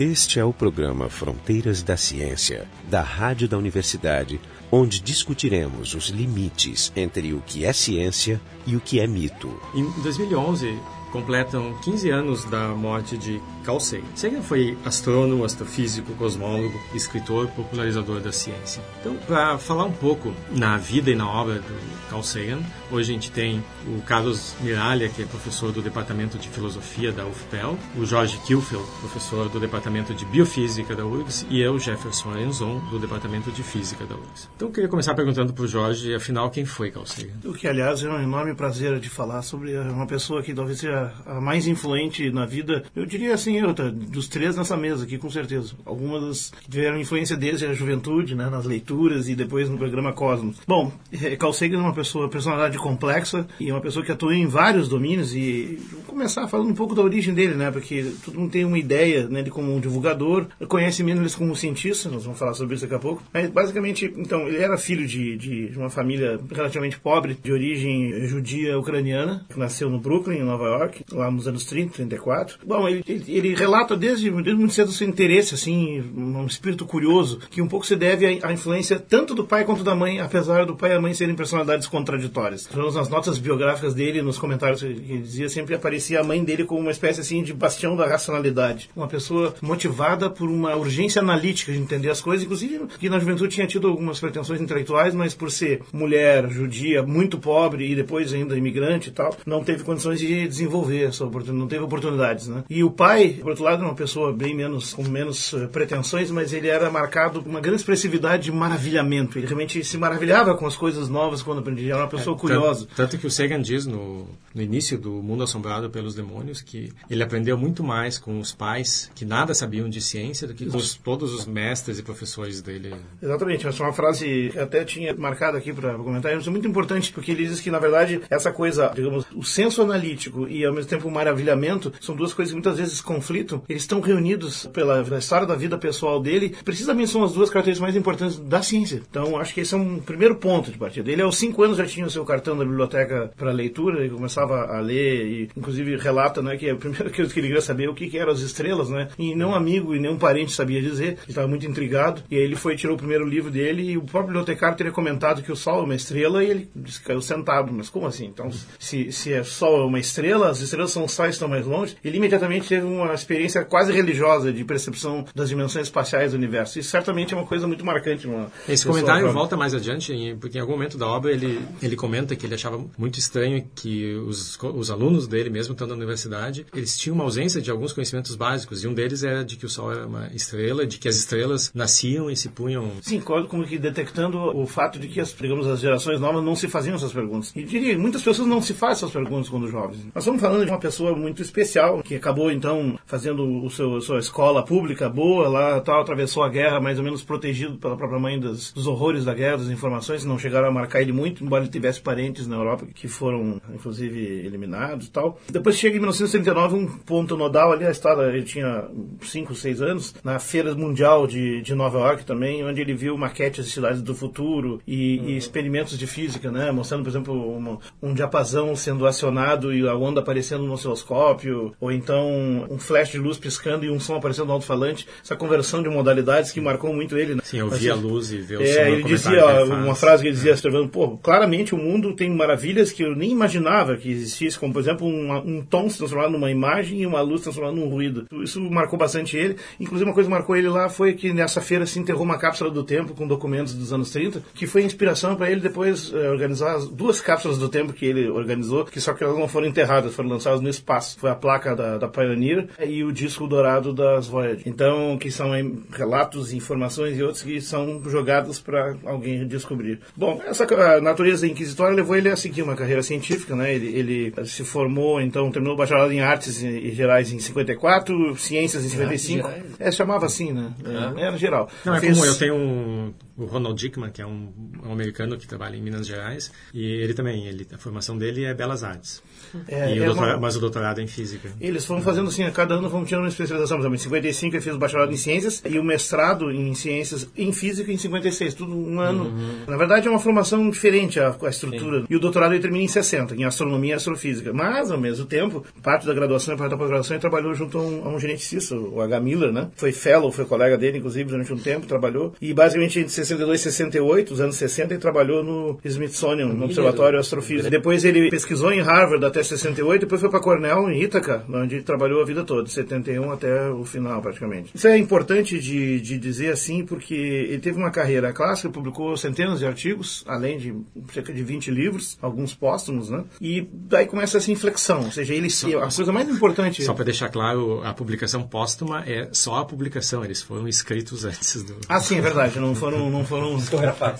Este 0.00 0.40
é 0.40 0.44
o 0.46 0.50
programa 0.50 1.10
Fronteiras 1.10 1.82
da 1.82 1.94
Ciência, 1.94 2.66
da 2.88 3.02
Rádio 3.02 3.46
da 3.46 3.58
Universidade, 3.58 4.40
onde 4.72 4.98
discutiremos 4.98 5.92
os 5.94 6.06
limites 6.06 6.90
entre 6.96 7.34
o 7.34 7.42
que 7.42 7.66
é 7.66 7.72
ciência 7.74 8.40
e 8.66 8.74
o 8.76 8.80
que 8.80 8.98
é 8.98 9.06
mito. 9.06 9.54
Em 9.74 9.84
2011, 10.00 10.74
completam 11.10 11.74
15 11.82 12.10
anos 12.10 12.44
da 12.44 12.68
morte 12.68 13.16
de 13.16 13.40
Carl 13.64 13.80
Sagan. 13.80 14.04
Sagan 14.14 14.42
foi 14.42 14.76
astrônomo, 14.84 15.44
astrofísico, 15.44 16.12
cosmólogo, 16.14 16.78
escritor, 16.94 17.48
popularizador 17.48 18.20
da 18.20 18.32
ciência. 18.32 18.82
Então, 19.00 19.16
para 19.26 19.58
falar 19.58 19.84
um 19.84 19.92
pouco 19.92 20.32
na 20.50 20.76
vida 20.76 21.10
e 21.10 21.14
na 21.14 21.28
obra 21.28 21.56
do 21.56 22.08
Carl 22.08 22.22
Sagan, 22.22 22.60
hoje 22.90 23.10
a 23.10 23.14
gente 23.14 23.30
tem 23.30 23.62
o 23.86 24.00
Carlos 24.02 24.54
Miralha, 24.60 25.08
que 25.08 25.22
é 25.22 25.26
professor 25.26 25.72
do 25.72 25.82
Departamento 25.82 26.38
de 26.38 26.48
Filosofia 26.48 27.12
da 27.12 27.26
UFPEL, 27.26 27.78
o 27.98 28.04
Jorge 28.04 28.38
Kilfeld, 28.46 28.84
professor 29.00 29.48
do 29.48 29.60
Departamento 29.60 30.14
de 30.14 30.24
Biofísica 30.24 30.94
da 30.94 31.04
URGS, 31.04 31.46
e 31.50 31.60
eu, 31.60 31.78
Jefferson 31.78 32.30
Arenzon, 32.30 32.78
do 32.90 32.98
Departamento 32.98 33.50
de 33.50 33.62
Física 33.62 34.04
da 34.06 34.14
URGS. 34.14 34.48
Então, 34.56 34.68
eu 34.68 34.72
queria 34.72 34.88
começar 34.88 35.14
perguntando 35.14 35.52
para 35.52 35.64
o 35.64 35.68
Jorge, 35.68 36.14
afinal, 36.14 36.50
quem 36.50 36.64
foi 36.64 36.90
Carl 36.90 37.06
Sagan? 37.06 37.34
O 37.44 37.52
que, 37.52 37.68
aliás, 37.68 38.02
é 38.02 38.08
um 38.08 38.22
enorme 38.22 38.54
prazer 38.54 38.98
de 38.98 39.08
falar 39.08 39.42
sobre 39.42 39.76
uma 39.78 40.06
pessoa 40.06 40.42
que 40.42 40.54
talvez 40.54 40.78
seja 40.78 40.99
a 41.26 41.40
mais 41.40 41.66
influente 41.66 42.30
na 42.30 42.46
vida, 42.46 42.84
eu 42.94 43.06
diria 43.06 43.34
assim, 43.34 43.58
eu, 43.58 43.74
tá, 43.74 43.88
dos 43.88 44.28
três 44.28 44.56
nessa 44.56 44.76
mesa 44.76 45.04
aqui, 45.04 45.18
com 45.18 45.30
certeza. 45.30 45.74
Algumas 45.84 46.52
tiveram 46.68 47.00
influência 47.00 47.36
desde 47.36 47.66
a 47.66 47.72
juventude, 47.72 48.34
né, 48.34 48.48
nas 48.50 48.64
leituras 48.64 49.28
e 49.28 49.34
depois 49.34 49.68
no 49.68 49.78
programa 49.78 50.12
Cosmos. 50.12 50.58
Bom, 50.66 50.92
é, 51.12 51.36
Carl 51.36 51.52
Sagan 51.52 51.78
é 51.78 51.82
uma 51.82 51.94
pessoa, 51.94 52.28
personalidade 52.28 52.78
complexa 52.78 53.46
e 53.58 53.70
é 53.70 53.72
uma 53.72 53.80
pessoa 53.80 54.04
que 54.04 54.12
atua 54.12 54.34
em 54.34 54.46
vários 54.46 54.88
domínios 54.88 55.34
e 55.34 55.78
vou 55.92 56.02
começar 56.02 56.46
falando 56.48 56.70
um 56.70 56.74
pouco 56.74 56.94
da 56.94 57.02
origem 57.02 57.34
dele, 57.34 57.54
né, 57.54 57.70
porque 57.70 58.12
todo 58.24 58.38
mundo 58.38 58.50
tem 58.50 58.64
uma 58.64 58.78
ideia, 58.78 59.28
né, 59.28 59.42
de 59.42 59.50
como 59.50 59.74
um 59.74 59.80
divulgador, 59.80 60.46
conhece 60.68 61.02
menos 61.02 61.34
como 61.34 61.54
cientista, 61.54 62.08
nós 62.08 62.24
vamos 62.24 62.38
falar 62.38 62.54
sobre 62.54 62.74
isso 62.74 62.84
daqui 62.84 62.94
a 62.94 62.98
pouco. 62.98 63.22
Mas 63.32 63.48
basicamente, 63.50 64.12
então, 64.16 64.46
ele 64.46 64.58
era 64.58 64.76
filho 64.76 65.06
de, 65.06 65.36
de 65.36 65.78
uma 65.78 65.90
família 65.90 66.40
relativamente 66.50 66.98
pobre, 66.98 67.36
de 67.42 67.52
origem 67.52 68.26
judia 68.26 68.78
ucraniana, 68.78 69.44
que 69.48 69.58
nasceu 69.58 69.88
no 69.90 69.98
Brooklyn, 69.98 70.38
em 70.38 70.44
Nova 70.44 70.64
York, 70.64 70.89
lá 71.12 71.30
nos 71.30 71.46
anos 71.46 71.64
30, 71.64 71.94
34. 71.94 72.58
Bom, 72.64 72.88
ele, 72.88 73.04
ele, 73.06 73.54
relata 73.54 73.96
desde, 73.96 74.30
desde 74.30 74.54
muito 74.54 74.74
cedo 74.74 74.92
seu 74.92 75.08
interesse, 75.08 75.54
assim, 75.54 76.00
um 76.16 76.46
espírito 76.46 76.84
curioso, 76.84 77.40
que 77.50 77.62
um 77.62 77.68
pouco 77.68 77.86
se 77.86 77.96
deve 77.96 78.26
à, 78.26 78.48
à, 78.48 78.52
influência 78.52 78.98
tanto 78.98 79.34
do 79.34 79.44
pai 79.44 79.64
quanto 79.64 79.82
da 79.84 79.94
mãe, 79.94 80.20
apesar 80.20 80.66
do 80.66 80.76
pai 80.76 80.92
e 80.92 80.94
a 80.94 81.00
mãe 81.00 81.14
serem 81.14 81.34
personalidades 81.34 81.86
contraditórias. 81.86 82.68
Nas 82.94 83.08
notas 83.08 83.38
biográficas 83.38 83.94
dele, 83.94 84.22
nos 84.22 84.38
comentários 84.38 84.80
que 84.80 84.86
ele 84.86 85.18
dizia, 85.18 85.48
sempre 85.48 85.74
aparecia 85.74 86.20
a 86.20 86.24
mãe 86.24 86.42
dele 86.42 86.64
como 86.64 86.80
uma 86.80 86.90
espécie, 86.90 87.20
assim, 87.20 87.42
de 87.42 87.52
bastião 87.52 87.96
da 87.96 88.06
racionalidade. 88.06 88.90
Uma 88.94 89.08
pessoa 89.08 89.54
motivada 89.62 90.28
por 90.30 90.48
uma 90.48 90.74
urgência 90.76 91.20
analítica 91.20 91.72
de 91.72 91.78
entender 91.78 92.10
as 92.10 92.20
coisas, 92.20 92.44
inclusive 92.44 92.80
que 92.98 93.08
na 93.08 93.18
juventude 93.18 93.54
tinha 93.54 93.66
tido 93.66 93.88
algumas 93.88 94.20
pretensões 94.20 94.60
intelectuais, 94.60 95.14
mas 95.14 95.34
por 95.34 95.50
ser 95.50 95.82
mulher, 95.92 96.48
judia, 96.48 97.02
muito 97.02 97.38
pobre 97.38 97.90
e 97.90 97.94
depois 97.94 98.32
ainda 98.32 98.56
imigrante 98.56 99.08
e 99.08 99.12
tal, 99.12 99.36
não 99.46 99.62
teve 99.62 99.84
condições 99.84 100.20
de 100.20 100.46
desenvolver 100.48 100.79
essa 100.88 101.24
oportunidade, 101.24 101.58
não 101.58 101.68
teve 101.68 101.84
oportunidades, 101.84 102.48
né? 102.48 102.64
E 102.68 102.82
o 102.84 102.90
pai, 102.90 103.38
por 103.40 103.50
outro 103.50 103.64
lado, 103.64 103.76
era 103.78 103.86
uma 103.86 103.94
pessoa 103.94 104.32
bem 104.32 104.54
menos, 104.54 104.94
com 104.94 105.02
menos 105.02 105.52
uh, 105.52 105.68
pretensões, 105.68 106.30
mas 106.30 106.52
ele 106.52 106.68
era 106.68 106.90
marcado 106.90 107.42
por 107.42 107.48
uma 107.48 107.60
grande 107.60 107.80
expressividade 107.80 108.44
de 108.44 108.52
maravilhamento. 108.52 109.38
Ele 109.38 109.46
realmente 109.46 109.82
se 109.84 109.98
maravilhava 109.98 110.56
com 110.56 110.66
as 110.66 110.76
coisas 110.76 111.08
novas 111.08 111.42
quando 111.42 111.58
aprendia. 111.58 111.94
Era 111.94 112.02
uma 112.02 112.08
pessoa 112.08 112.36
é, 112.36 112.40
curiosa. 112.40 112.86
Tanto, 112.86 112.96
tanto, 112.96 113.18
que 113.18 113.26
o 113.26 113.30
Sagan 113.30 113.60
diz 113.60 113.86
no, 113.86 114.26
no 114.54 114.62
início 114.62 114.98
do 114.98 115.10
Mundo 115.22 115.42
Assombrado 115.42 115.90
pelos 115.90 116.14
Demônios 116.14 116.60
que 116.60 116.92
ele 117.08 117.22
aprendeu 117.22 117.56
muito 117.56 117.82
mais 117.82 118.18
com 118.18 118.38
os 118.38 118.52
pais 118.52 119.10
que 119.14 119.24
nada 119.24 119.54
sabiam 119.54 119.88
de 119.88 120.00
ciência 120.00 120.46
do 120.46 120.54
que 120.54 120.66
com 120.66 120.76
os, 120.76 120.94
todos 120.94 121.32
os 121.32 121.46
mestres 121.46 121.98
e 121.98 122.02
professores 122.02 122.60
dele. 122.60 122.94
Exatamente. 123.22 123.66
Essa 123.66 123.82
é 123.82 123.86
uma 123.86 123.92
frase 123.92 124.50
que 124.52 124.58
até 124.58 124.84
tinha 124.84 125.14
marcado 125.14 125.56
aqui 125.56 125.72
para 125.72 125.94
comentar. 125.94 126.36
Isso 126.36 126.48
é 126.48 126.52
muito 126.52 126.68
importante 126.68 127.12
porque 127.12 127.32
ele 127.32 127.46
diz 127.46 127.60
que, 127.60 127.70
na 127.70 127.78
verdade, 127.78 128.20
essa 128.28 128.52
coisa, 128.52 128.92
digamos, 128.94 129.24
o 129.34 129.44
senso 129.44 129.82
analítico 129.82 130.48
e 130.48 130.64
ao 130.64 130.72
mesmo 130.72 130.88
tempo 130.88 131.08
o 131.08 131.10
maravilhamento 131.10 131.92
são 132.00 132.14
duas 132.14 132.32
coisas 132.32 132.52
que 132.52 132.56
muitas 132.56 132.78
vezes 132.78 133.00
conflitam. 133.00 133.62
Eles 133.68 133.82
estão 133.82 134.00
reunidos 134.00 134.66
pela, 134.66 135.02
pela 135.04 135.18
história 135.18 135.46
da 135.46 135.54
vida 135.54 135.78
pessoal 135.78 136.20
dele. 136.20 136.54
Precisamente 136.64 137.10
são 137.10 137.22
as 137.22 137.32
duas 137.32 137.50
características 137.50 137.80
mais 137.80 137.96
importantes 137.96 138.38
da 138.38 138.62
ciência. 138.62 139.02
Então, 139.08 139.38
acho 139.38 139.54
que 139.54 139.60
esse 139.60 139.74
é 139.74 139.76
um 139.76 139.98
primeiro 139.98 140.36
ponto 140.36 140.70
de 140.70 140.78
partida. 140.78 141.10
Ele, 141.10 141.22
aos 141.22 141.36
cinco 141.36 141.62
anos, 141.62 141.76
já 141.76 141.86
tinha 141.86 142.06
o 142.06 142.10
seu 142.10 142.24
cartão 142.24 142.56
da 142.56 142.64
biblioteca 142.64 143.30
para 143.36 143.52
leitura 143.52 144.04
e 144.04 144.10
começava 144.10 144.39
a 144.42 144.80
ler 144.80 145.26
e, 145.26 145.50
inclusive, 145.56 145.96
relata 145.96 146.42
né, 146.42 146.56
que 146.56 146.68
a 146.68 146.76
primeira 146.76 147.10
coisa 147.10 147.32
que 147.32 147.40
ele 147.40 147.48
queria 147.48 147.60
saber 147.60 147.84
é 147.84 147.88
o 147.88 147.94
que, 147.94 148.08
que 148.08 148.18
eram 148.18 148.32
as 148.32 148.40
estrelas, 148.40 148.88
né? 148.88 149.08
E 149.18 149.34
nenhum 149.34 149.54
amigo 149.54 149.94
e 149.94 150.00
nenhum 150.00 150.18
parente 150.18 150.52
sabia 150.52 150.80
dizer. 150.80 151.08
Ele 151.08 151.18
estava 151.28 151.48
muito 151.48 151.66
intrigado. 151.66 152.22
E 152.30 152.36
aí 152.36 152.42
ele 152.42 152.56
foi 152.56 152.76
tirou 152.76 152.94
o 152.94 152.98
primeiro 152.98 153.26
livro 153.26 153.50
dele 153.50 153.82
e 153.82 153.96
o 153.96 154.02
próprio 154.02 154.28
bibliotecário 154.28 154.76
teria 154.76 154.92
comentado 154.92 155.42
que 155.42 155.52
o 155.52 155.56
Sol 155.56 155.80
é 155.80 155.84
uma 155.84 155.94
estrela 155.94 156.42
e 156.42 156.50
ele 156.50 156.70
disse, 156.74 157.00
caiu 157.00 157.20
sentado. 157.20 157.72
Mas 157.72 157.88
como 157.88 158.06
assim? 158.06 158.26
Então, 158.26 158.50
se, 158.78 159.12
se 159.12 159.32
é 159.32 159.42
Sol 159.42 159.82
é 159.82 159.84
uma 159.84 159.98
estrela, 159.98 160.50
as 160.50 160.60
estrelas 160.60 160.90
são 160.90 161.06
só 161.08 161.26
estão 161.26 161.48
mais 161.48 161.66
longe, 161.66 161.96
ele 162.04 162.16
imediatamente 162.16 162.68
teve 162.68 162.86
uma 162.86 163.12
experiência 163.14 163.64
quase 163.64 163.92
religiosa 163.92 164.52
de 164.52 164.64
percepção 164.64 165.24
das 165.34 165.48
dimensões 165.48 165.86
espaciais 165.86 166.32
do 166.32 166.38
universo. 166.38 166.78
Isso 166.78 166.90
certamente 166.90 167.34
é 167.34 167.36
uma 167.36 167.46
coisa 167.46 167.66
muito 167.66 167.84
marcante. 167.84 168.28
Esse 168.68 168.86
comentário 168.86 169.30
volta 169.32 169.56
mais 169.56 169.74
adiante, 169.74 170.36
porque 170.40 170.58
em 170.58 170.60
algum 170.60 170.72
momento 170.72 170.96
da 170.96 171.06
obra 171.06 171.32
ele, 171.32 171.60
ele 171.82 171.96
comenta 171.96 172.36
que 172.36 172.46
ele 172.46 172.54
achava 172.54 172.84
muito 172.96 173.18
estranho 173.18 173.64
que 173.74 174.14
os, 174.30 174.58
os 174.62 174.90
alunos 174.90 175.26
dele, 175.26 175.50
mesmo 175.50 175.72
estando 175.72 175.90
na 175.90 175.96
universidade, 175.96 176.66
eles 176.74 176.96
tinham 176.96 177.14
uma 177.14 177.24
ausência 177.24 177.60
de 177.60 177.70
alguns 177.70 177.92
conhecimentos 177.92 178.34
básicos, 178.34 178.82
e 178.82 178.88
um 178.88 178.94
deles 178.94 179.22
era 179.22 179.44
de 179.44 179.56
que 179.56 179.66
o 179.66 179.68
Sol 179.68 179.92
era 179.92 180.06
uma 180.06 180.28
estrela, 180.34 180.86
de 180.86 180.98
que 180.98 181.08
as 181.08 181.16
estrelas 181.16 181.70
nasciam 181.74 182.30
e 182.30 182.36
se 182.36 182.48
punham... 182.48 182.90
Sim, 183.02 183.20
como 183.20 183.66
que 183.66 183.78
detectando 183.78 184.38
o 184.38 184.66
fato 184.66 184.98
de 184.98 185.08
que 185.08 185.20
as, 185.20 185.34
digamos, 185.34 185.66
as 185.66 185.80
gerações 185.80 186.20
novas 186.20 186.42
não 186.42 186.56
se 186.56 186.68
faziam 186.68 186.96
essas 186.96 187.12
perguntas. 187.12 187.52
E 187.54 187.62
diria, 187.62 187.98
muitas 187.98 188.22
pessoas 188.22 188.46
não 188.46 188.60
se 188.60 188.74
fazem 188.74 188.96
essas 188.96 189.10
perguntas 189.10 189.48
quando 189.48 189.68
jovens. 189.68 190.04
Nós 190.14 190.24
estamos 190.24 190.40
falando 190.40 190.64
de 190.64 190.70
uma 190.70 190.80
pessoa 190.80 191.14
muito 191.14 191.42
especial, 191.42 192.02
que 192.02 192.14
acabou 192.14 192.50
então 192.50 192.98
fazendo 193.06 193.64
o 193.64 193.70
seu 193.70 194.00
sua 194.00 194.18
escola 194.18 194.64
pública 194.64 195.08
boa 195.08 195.48
lá, 195.48 195.80
tal, 195.80 196.00
atravessou 196.00 196.42
a 196.42 196.48
guerra 196.48 196.80
mais 196.80 196.98
ou 196.98 197.04
menos 197.04 197.22
protegido 197.22 197.76
pela 197.76 197.96
própria 197.96 198.18
mãe 198.18 198.38
dos 198.38 198.86
horrores 198.86 199.24
da 199.24 199.34
guerra, 199.34 199.58
das 199.58 199.68
informações, 199.68 200.24
não 200.24 200.38
chegaram 200.38 200.68
a 200.68 200.72
marcar 200.72 201.00
ele 201.00 201.12
muito, 201.12 201.44
embora 201.44 201.62
ele 201.62 201.70
tivesse 201.70 202.00
parentes 202.00 202.46
na 202.46 202.56
Europa 202.56 202.86
que 202.92 203.08
foram 203.08 203.60
inclusive 203.72 204.19
eliminados, 204.20 205.08
tal. 205.08 205.38
Depois 205.48 205.76
chega 205.76 205.96
em 205.96 206.00
1939 206.00 206.76
um 206.76 206.86
ponto 206.86 207.36
nodal 207.36 207.72
ali, 207.72 207.84
a 207.84 207.90
história, 207.90 208.34
ele 208.34 208.44
tinha 208.44 208.84
5, 209.22 209.54
6 209.54 209.82
anos, 209.82 210.14
na 210.24 210.38
Feira 210.38 210.74
Mundial 210.74 211.26
de, 211.26 211.60
de 211.62 211.74
Nova 211.74 211.98
York 211.98 212.24
também, 212.24 212.64
onde 212.64 212.80
ele 212.80 212.94
viu 212.94 213.16
maquetes 213.16 213.66
de 213.66 213.72
cidades 213.72 214.02
do 214.02 214.14
futuro 214.14 214.80
e, 214.86 215.18
uhum. 215.18 215.28
e 215.28 215.36
experimentos 215.36 215.98
de 215.98 216.06
física, 216.06 216.50
né, 216.50 216.70
mostrando, 216.70 217.02
por 217.02 217.10
exemplo, 217.10 217.56
uma, 217.56 217.78
um 218.02 218.14
diapasão 218.14 218.74
sendo 218.76 219.06
acionado 219.06 219.72
e 219.74 219.86
a 219.86 219.94
onda 219.94 220.20
aparecendo 220.20 220.64
no 220.64 220.72
osciloscópio, 220.72 221.74
ou 221.80 221.90
então 221.90 222.66
um 222.70 222.78
flash 222.78 223.10
de 223.10 223.18
luz 223.18 223.38
piscando 223.38 223.84
e 223.84 223.90
um 223.90 224.00
som 224.00 224.16
aparecendo 224.16 224.46
no 224.46 224.52
alto-falante, 224.54 225.06
essa 225.22 225.36
conversão 225.36 225.82
de 225.82 225.88
modalidades 225.88 226.52
que 226.52 226.60
marcou 226.60 226.92
muito 226.92 227.16
ele. 227.16 227.34
Né? 227.34 227.42
Sim, 227.44 227.58
eu 227.58 227.70
vi 227.70 227.90
a 227.90 227.94
luz 227.94 228.32
e 228.32 228.38
ver 228.38 228.58
o 228.58 228.62
é, 228.62 228.66
som. 228.66 228.80
Ele 228.80 229.04
dizia, 229.04 229.44
ó, 229.44 229.64
uma 229.64 229.94
frase 229.94 230.22
que 230.22 230.28
ele 230.28 230.36
dizia, 230.36 230.52
é. 230.52 230.86
pô, 230.88 231.16
claramente 231.18 231.74
o 231.74 231.78
mundo 231.78 232.14
tem 232.14 232.30
maravilhas 232.30 232.92
que 232.92 233.02
eu 233.02 233.14
nem 233.14 233.30
imaginava 233.30 233.96
que 233.96 234.09
existisse, 234.10 234.58
como 234.58 234.72
por 234.72 234.80
exemplo 234.80 235.06
um, 235.06 235.32
um 235.36 235.62
tom 235.62 235.88
se 235.88 235.98
transformado 235.98 236.32
numa 236.32 236.50
imagem 236.50 237.00
e 237.00 237.06
uma 237.06 237.20
luz 237.20 237.42
transformada 237.42 237.76
num 237.76 237.88
ruído. 237.88 238.26
Isso 238.42 238.60
marcou 238.70 238.98
bastante 238.98 239.36
ele. 239.36 239.56
Inclusive 239.78 240.08
uma 240.08 240.14
coisa 240.14 240.28
que 240.28 240.34
marcou 240.34 240.56
ele 240.56 240.68
lá 240.68 240.88
foi 240.88 241.14
que 241.14 241.32
nessa 241.32 241.60
feira 241.60 241.86
se 241.86 241.98
enterrou 241.98 242.22
uma 242.22 242.38
cápsula 242.38 242.70
do 242.70 242.84
tempo 242.84 243.14
com 243.14 243.26
documentos 243.26 243.74
dos 243.74 243.92
anos 243.92 244.10
30, 244.10 244.42
que 244.54 244.66
foi 244.66 244.82
inspiração 244.82 245.36
para 245.36 245.50
ele 245.50 245.60
depois 245.60 246.12
eh, 246.12 246.30
organizar 246.30 246.76
as 246.76 246.88
duas 246.88 247.20
cápsulas 247.20 247.58
do 247.58 247.68
tempo 247.68 247.92
que 247.92 248.06
ele 248.06 248.28
organizou, 248.28 248.84
que 248.84 249.00
só 249.00 249.12
que 249.12 249.24
elas 249.24 249.38
não 249.38 249.48
foram 249.48 249.66
enterradas, 249.66 250.14
foram 250.14 250.28
lançadas 250.28 250.60
no 250.60 250.68
espaço. 250.68 251.18
Foi 251.18 251.30
a 251.30 251.34
placa 251.34 251.74
da, 251.74 251.98
da 251.98 252.08
Pioneer 252.08 252.68
e 252.84 253.04
o 253.04 253.12
disco 253.12 253.46
dourado 253.46 253.92
das 253.92 254.26
Voyager. 254.26 254.62
Então, 254.66 255.16
que 255.18 255.30
são 255.30 255.50
relatos, 255.92 256.52
informações 256.52 257.18
e 257.18 257.22
outros 257.22 257.42
que 257.42 257.60
são 257.60 258.02
jogados 258.04 258.58
para 258.58 258.96
alguém 259.04 259.46
descobrir. 259.46 260.00
Bom, 260.16 260.40
essa 260.46 260.66
natureza 261.00 261.46
inquisitória 261.46 261.94
levou 261.94 262.16
ele 262.16 262.28
a 262.28 262.36
seguir 262.36 262.62
uma 262.62 262.76
carreira 262.76 263.02
científica, 263.02 263.54
né? 263.54 263.74
Ele, 263.74 263.86
ele 264.00 264.34
se 264.46 264.64
formou, 264.64 265.20
então, 265.20 265.50
terminou 265.50 265.74
o 265.74 265.78
bacharelado 265.78 266.12
em 266.12 266.20
artes 266.20 266.62
e 266.62 266.90
gerais 266.92 267.32
em 267.32 267.38
54, 267.38 268.36
ciências 268.36 268.84
em 268.84 268.88
55. 268.88 269.48
É, 269.78 269.90
chamava 269.90 270.26
assim, 270.26 270.52
né? 270.52 270.72
É, 271.16 271.22
era 271.22 271.36
geral. 271.36 271.68
Não, 271.84 271.94
é 271.94 272.00
Fez... 272.00 272.18
como 272.18 272.28
eu 272.28 272.38
tenho 272.38 272.54
um 272.54 273.14
o 273.36 273.44
Ronald 273.44 273.80
Dickman, 273.80 274.10
que 274.10 274.22
é 274.22 274.26
um, 274.26 274.52
um, 274.84 274.92
americano 274.92 275.36
que 275.38 275.46
trabalha 275.46 275.76
em 275.76 275.82
Minas 275.82 276.06
Gerais, 276.06 276.52
e 276.72 276.84
ele 276.84 277.14
também, 277.14 277.46
ele, 277.46 277.66
a 277.72 277.78
formação 277.78 278.16
dele 278.16 278.44
é 278.44 278.54
Belas 278.54 278.84
Artes. 278.84 279.22
É, 279.68 279.96
é 279.98 280.08
o 280.08 280.12
uma... 280.12 280.36
Mas 280.36 280.56
o 280.56 280.60
doutorado 280.60 281.00
é 281.00 281.02
em 281.02 281.06
Física. 281.06 281.50
Eles 281.60 281.84
foram 281.84 282.02
fazendo 282.02 282.28
assim, 282.28 282.44
a 282.44 282.50
cada 282.50 282.74
ano 282.74 282.88
vão 282.88 283.04
tirando 283.04 283.24
uma 283.24 283.28
especialização. 283.28 283.76
Por 283.78 283.82
exemplo, 283.82 283.96
em 283.96 283.98
55 283.98 284.56
ele 284.56 284.62
fez 284.62 284.76
o 284.76 284.78
bacharelado 284.78 285.12
em 285.12 285.16
Ciências 285.16 285.62
e 285.68 285.78
o 285.78 285.84
mestrado 285.84 286.50
em 286.50 286.74
Ciências 286.74 287.28
em 287.36 287.52
Física 287.52 287.90
em 287.90 287.96
56, 287.96 288.54
tudo 288.54 288.76
um 288.76 289.00
ano. 289.00 289.24
Uhum. 289.24 289.64
Na 289.66 289.76
verdade 289.76 290.06
é 290.06 290.10
uma 290.10 290.20
formação 290.20 290.68
diferente 290.70 291.18
a, 291.18 291.36
a 291.42 291.48
estrutura. 291.48 292.00
Sim. 292.00 292.06
E 292.10 292.16
o 292.16 292.20
doutorado 292.20 292.52
ele 292.52 292.60
termina 292.60 292.84
em 292.84 292.88
60, 292.88 293.34
em 293.34 293.44
Astronomia 293.44 293.92
e 293.92 293.96
Astrofísica. 293.96 294.52
Mas, 294.52 294.90
ao 294.90 294.98
mesmo 294.98 295.26
tempo, 295.26 295.64
parte 295.82 296.06
da 296.06 296.14
graduação 296.14 296.54
e 296.54 296.56
parte 296.56 296.70
da 296.70 296.76
pós-graduação 296.76 297.14
ele 297.14 297.20
trabalhou 297.20 297.54
junto 297.54 297.78
a 297.78 297.82
um, 297.82 298.04
a 298.04 298.08
um 298.08 298.18
geneticista, 298.18 298.74
o 298.74 299.00
H. 299.00 299.20
Miller, 299.20 299.52
né? 299.52 299.68
Foi 299.76 299.92
fellow, 299.92 300.30
foi 300.30 300.44
colega 300.44 300.76
dele, 300.76 300.98
inclusive, 300.98 301.28
durante 301.30 301.52
um 301.52 301.58
tempo, 301.58 301.86
trabalhou. 301.86 302.34
E 302.40 302.52
basicamente 302.52 302.98
entre 302.98 303.12
62 303.30 303.60
e 303.60 303.62
68, 303.64 304.34
os 304.34 304.40
anos 304.40 304.56
60, 304.56 304.94
ele 304.94 305.00
trabalhou 305.00 305.42
no 305.42 305.78
Smithsonian, 305.84 306.46
no 306.46 306.64
Observatório 306.64 307.18
Astrofísico. 307.18 307.70
Depois 307.70 308.04
ele 308.04 308.30
pesquisou 308.30 308.72
em 308.72 308.80
Harvard 308.80 309.24
até 309.24 309.42
68, 309.42 310.00
depois 310.02 310.20
foi 310.20 310.30
para 310.30 310.40
Cornell, 310.40 310.90
em 310.90 311.02
Ítaca, 311.02 311.44
onde 311.48 311.76
ele 311.76 311.84
trabalhou 311.84 312.22
a 312.22 312.24
vida 312.24 312.44
toda, 312.44 312.64
de 312.64 312.72
71 312.72 313.30
até 313.30 313.70
o 313.70 313.84
final, 313.84 314.20
praticamente. 314.20 314.70
Isso 314.74 314.88
é 314.88 314.96
importante 314.96 315.58
de, 315.58 316.00
de 316.00 316.18
dizer 316.18 316.52
assim, 316.52 316.84
porque 316.84 317.14
ele 317.14 317.58
teve 317.58 317.78
uma 317.78 317.90
carreira 317.90 318.32
clássica, 318.32 318.70
publicou 318.70 319.16
centenas 319.16 319.58
de 319.58 319.66
artigos, 319.66 320.24
além 320.26 320.58
de 320.58 320.74
cerca 321.12 321.32
de 321.32 321.42
20 321.42 321.70
livros, 321.70 322.18
alguns 322.20 322.54
póstumos, 322.54 323.10
né? 323.10 323.24
E 323.40 323.66
daí 323.72 324.06
começa 324.06 324.38
essa 324.38 324.50
inflexão, 324.50 325.04
ou 325.04 325.10
seja, 325.10 325.34
ele 325.34 325.48
a 325.82 325.94
coisa 325.94 326.12
mais 326.12 326.28
importante. 326.28 326.82
Só 326.82 326.94
para 326.94 327.04
deixar 327.04 327.28
claro, 327.28 327.82
a 327.84 327.92
publicação 327.92 328.42
póstuma 328.42 329.04
é 329.06 329.28
só 329.32 329.56
a 329.56 329.64
publicação, 329.64 330.24
eles 330.24 330.40
foram 330.42 330.66
escritos 330.68 331.24
antes 331.26 331.62
do. 331.62 331.76
Ah, 331.88 332.00
sim, 332.00 332.18
é 332.18 332.20
verdade, 332.20 332.58
não 332.58 332.74
foram. 332.74 333.09
Não 333.10 333.24
foram 333.24 333.56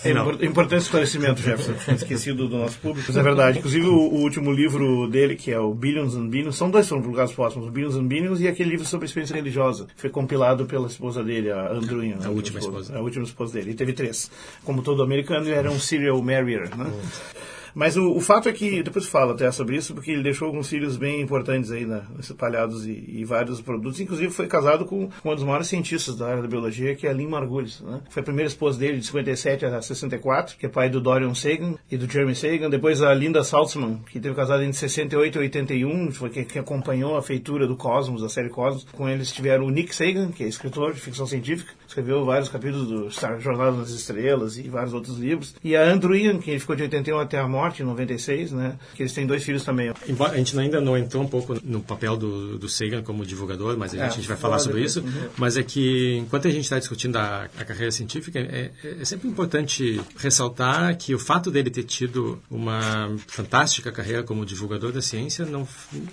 é, 0.03 0.45
importante 0.45 0.81
esclarecimento, 0.81 1.41
Jefferson, 1.41 1.73
tinha 1.83 1.95
esquecido 1.95 2.47
do 2.47 2.57
nosso 2.57 2.77
público, 2.79 3.07
mas 3.07 3.17
é 3.17 3.23
verdade. 3.23 3.59
Inclusive, 3.59 3.87
o, 3.87 3.95
o, 3.95 4.21
último 4.21 4.51
livro 4.51 5.07
dele, 5.07 5.35
que 5.35 5.51
é 5.51 5.59
o 5.59 5.73
Billions 5.73 6.15
and 6.15 6.27
Billions, 6.27 6.55
são 6.55 6.69
dois 6.69 6.87
foram 6.87 7.01
publicados 7.01 7.35
o 7.55 7.71
Billions 7.71 7.95
and 7.95 8.07
Billions 8.07 8.39
e 8.41 8.47
aquele 8.47 8.69
livro 8.69 8.85
sobre 8.85 9.05
a 9.05 9.07
experiência 9.07 9.35
religiosa, 9.35 9.87
foi 9.95 10.09
compilado 10.09 10.65
pela 10.65 10.87
esposa 10.87 11.23
dele, 11.23 11.51
a 11.51 11.71
Andruin. 11.71 12.15
A, 12.21 12.27
a 12.27 12.29
última 12.29 12.59
esposa. 12.59 12.97
A 12.97 13.01
última 13.01 13.23
esposa 13.23 13.53
dele. 13.53 13.69
Ele 13.69 13.77
teve 13.77 13.93
três. 13.93 14.29
Como 14.63 14.81
todo 14.81 15.03
americano, 15.03 15.45
ele 15.45 15.55
era 15.55 15.71
um 15.71 15.79
serial 15.79 16.21
marrier, 16.21 16.69
né? 16.75 16.85
Hum. 16.85 17.50
Mas 17.73 17.97
o, 17.97 18.11
o, 18.11 18.19
fato 18.19 18.49
é 18.49 18.53
que, 18.53 18.83
depois 18.83 19.05
falo 19.05 19.31
até 19.31 19.51
sobre 19.51 19.77
isso, 19.77 19.93
porque 19.93 20.11
ele 20.11 20.23
deixou 20.23 20.47
alguns 20.47 20.69
filhos 20.69 20.97
bem 20.97 21.21
importantes 21.21 21.71
aí, 21.71 21.85
né, 21.85 22.03
espalhados 22.19 22.85
e, 22.85 23.03
e 23.07 23.25
vários 23.25 23.61
produtos. 23.61 23.99
Inclusive 23.99 24.31
foi 24.31 24.47
casado 24.47 24.85
com, 24.85 25.09
com 25.21 25.31
um 25.31 25.35
dos 25.35 25.43
maiores 25.43 25.67
cientistas 25.67 26.15
da 26.15 26.27
área 26.27 26.41
da 26.41 26.47
biologia, 26.47 26.95
que 26.95 27.07
é 27.07 27.09
a 27.09 27.13
Lynn 27.13 27.29
Margulis, 27.29 27.81
né? 27.81 28.01
Foi 28.09 28.21
a 28.21 28.25
primeira 28.25 28.47
esposa 28.47 28.79
dele 28.79 28.99
de 28.99 29.05
57 29.05 29.65
a 29.65 29.81
64, 29.81 30.57
que 30.57 30.65
é 30.65 30.69
pai 30.69 30.89
do 30.89 30.99
Dorian 30.99 31.33
Sagan 31.33 31.75
e 31.89 31.97
do 31.97 32.11
Jeremy 32.11 32.35
Sagan. 32.35 32.69
Depois 32.69 33.01
a 33.01 33.13
Linda 33.13 33.43
Saltzman, 33.43 34.01
que 34.09 34.19
teve 34.19 34.35
casado 34.35 34.63
entre 34.63 34.77
68 34.77 35.37
e 35.37 35.41
81, 35.41 36.11
foi 36.11 36.29
que, 36.29 36.43
que 36.43 36.59
acompanhou 36.59 37.15
a 37.17 37.21
feitura 37.21 37.67
do 37.67 37.75
Cosmos, 37.75 38.21
da 38.21 38.29
série 38.29 38.49
Cosmos. 38.49 38.85
Com 38.91 39.07
eles 39.07 39.31
tiveram 39.31 39.65
o 39.65 39.69
Nick 39.69 39.95
Sagan, 39.95 40.31
que 40.31 40.43
é 40.43 40.47
escritor 40.47 40.93
de 40.93 41.01
ficção 41.01 41.25
científica, 41.25 41.73
escreveu 41.91 42.23
vários 42.25 42.49
capítulos 42.49 42.87
do 42.87 43.09
Jornada 43.39 43.77
das 43.77 43.89
Estrelas 43.89 44.57
e 44.57 44.63
vários 44.63 44.93
outros 44.93 45.17
livros. 45.17 45.53
E 45.63 45.75
a 45.75 45.83
Andrew 45.83 46.15
Ian, 46.15 46.39
que 46.39 46.57
ficou 46.57 46.75
de 46.75 46.83
81 46.83 47.19
até 47.19 47.37
a 47.37 47.47
morte, 47.47 47.83
em 47.83 47.85
96, 47.85 48.53
né? 48.53 48.77
Que 48.95 49.03
eles 49.03 49.13
têm 49.13 49.27
dois 49.27 49.43
filhos 49.43 49.63
também. 49.63 49.89
A 49.89 50.37
gente 50.37 50.57
ainda 50.57 50.79
não 50.79 50.97
entrou 50.97 51.23
um 51.23 51.27
pouco 51.27 51.57
no 51.63 51.81
papel 51.81 52.15
do, 52.15 52.57
do 52.57 52.69
Sagan 52.69 53.03
como 53.03 53.25
divulgador, 53.25 53.77
mas 53.77 53.93
a 53.93 53.97
gente, 53.97 54.03
é, 54.03 54.07
a 54.07 54.15
gente 54.15 54.27
vai 54.27 54.37
falar 54.37 54.59
sobre 54.59 54.81
isso. 54.81 55.01
Uhum. 55.01 55.29
Mas 55.37 55.57
é 55.57 55.63
que 55.63 56.17
enquanto 56.17 56.47
a 56.47 56.51
gente 56.51 56.63
está 56.63 56.79
discutindo 56.79 57.17
a, 57.17 57.49
a, 57.57 57.65
carreira 57.65 57.91
científica, 57.91 58.39
é, 58.39 58.71
é 58.83 59.05
sempre 59.05 59.27
importante 59.27 60.01
ressaltar 60.17 60.97
que 60.97 61.13
o 61.13 61.19
fato 61.19 61.51
dele 61.51 61.69
ter 61.69 61.83
tido 61.83 62.41
uma 62.49 63.13
fantástica 63.27 63.91
carreira 63.91 64.23
como 64.23 64.45
divulgador 64.45 64.91
da 64.91 65.01
ciência 65.01 65.45
não, 65.45 65.67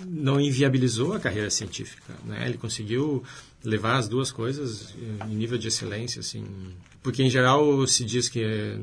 não 0.07 0.39
inviabilizou 0.39 1.13
a 1.13 1.19
carreira 1.19 1.49
científica. 1.49 2.13
Né? 2.25 2.43
Ele 2.47 2.57
conseguiu 2.57 3.23
levar 3.63 3.97
as 3.97 4.07
duas 4.07 4.31
coisas 4.31 4.95
em 5.29 5.35
nível 5.35 5.57
de 5.57 5.67
excelência, 5.67 6.19
assim. 6.19 6.45
Porque, 7.01 7.23
em 7.23 7.29
geral, 7.29 7.85
se 7.87 8.03
diz 8.03 8.27
que 8.27 8.43
eh, 8.43 8.77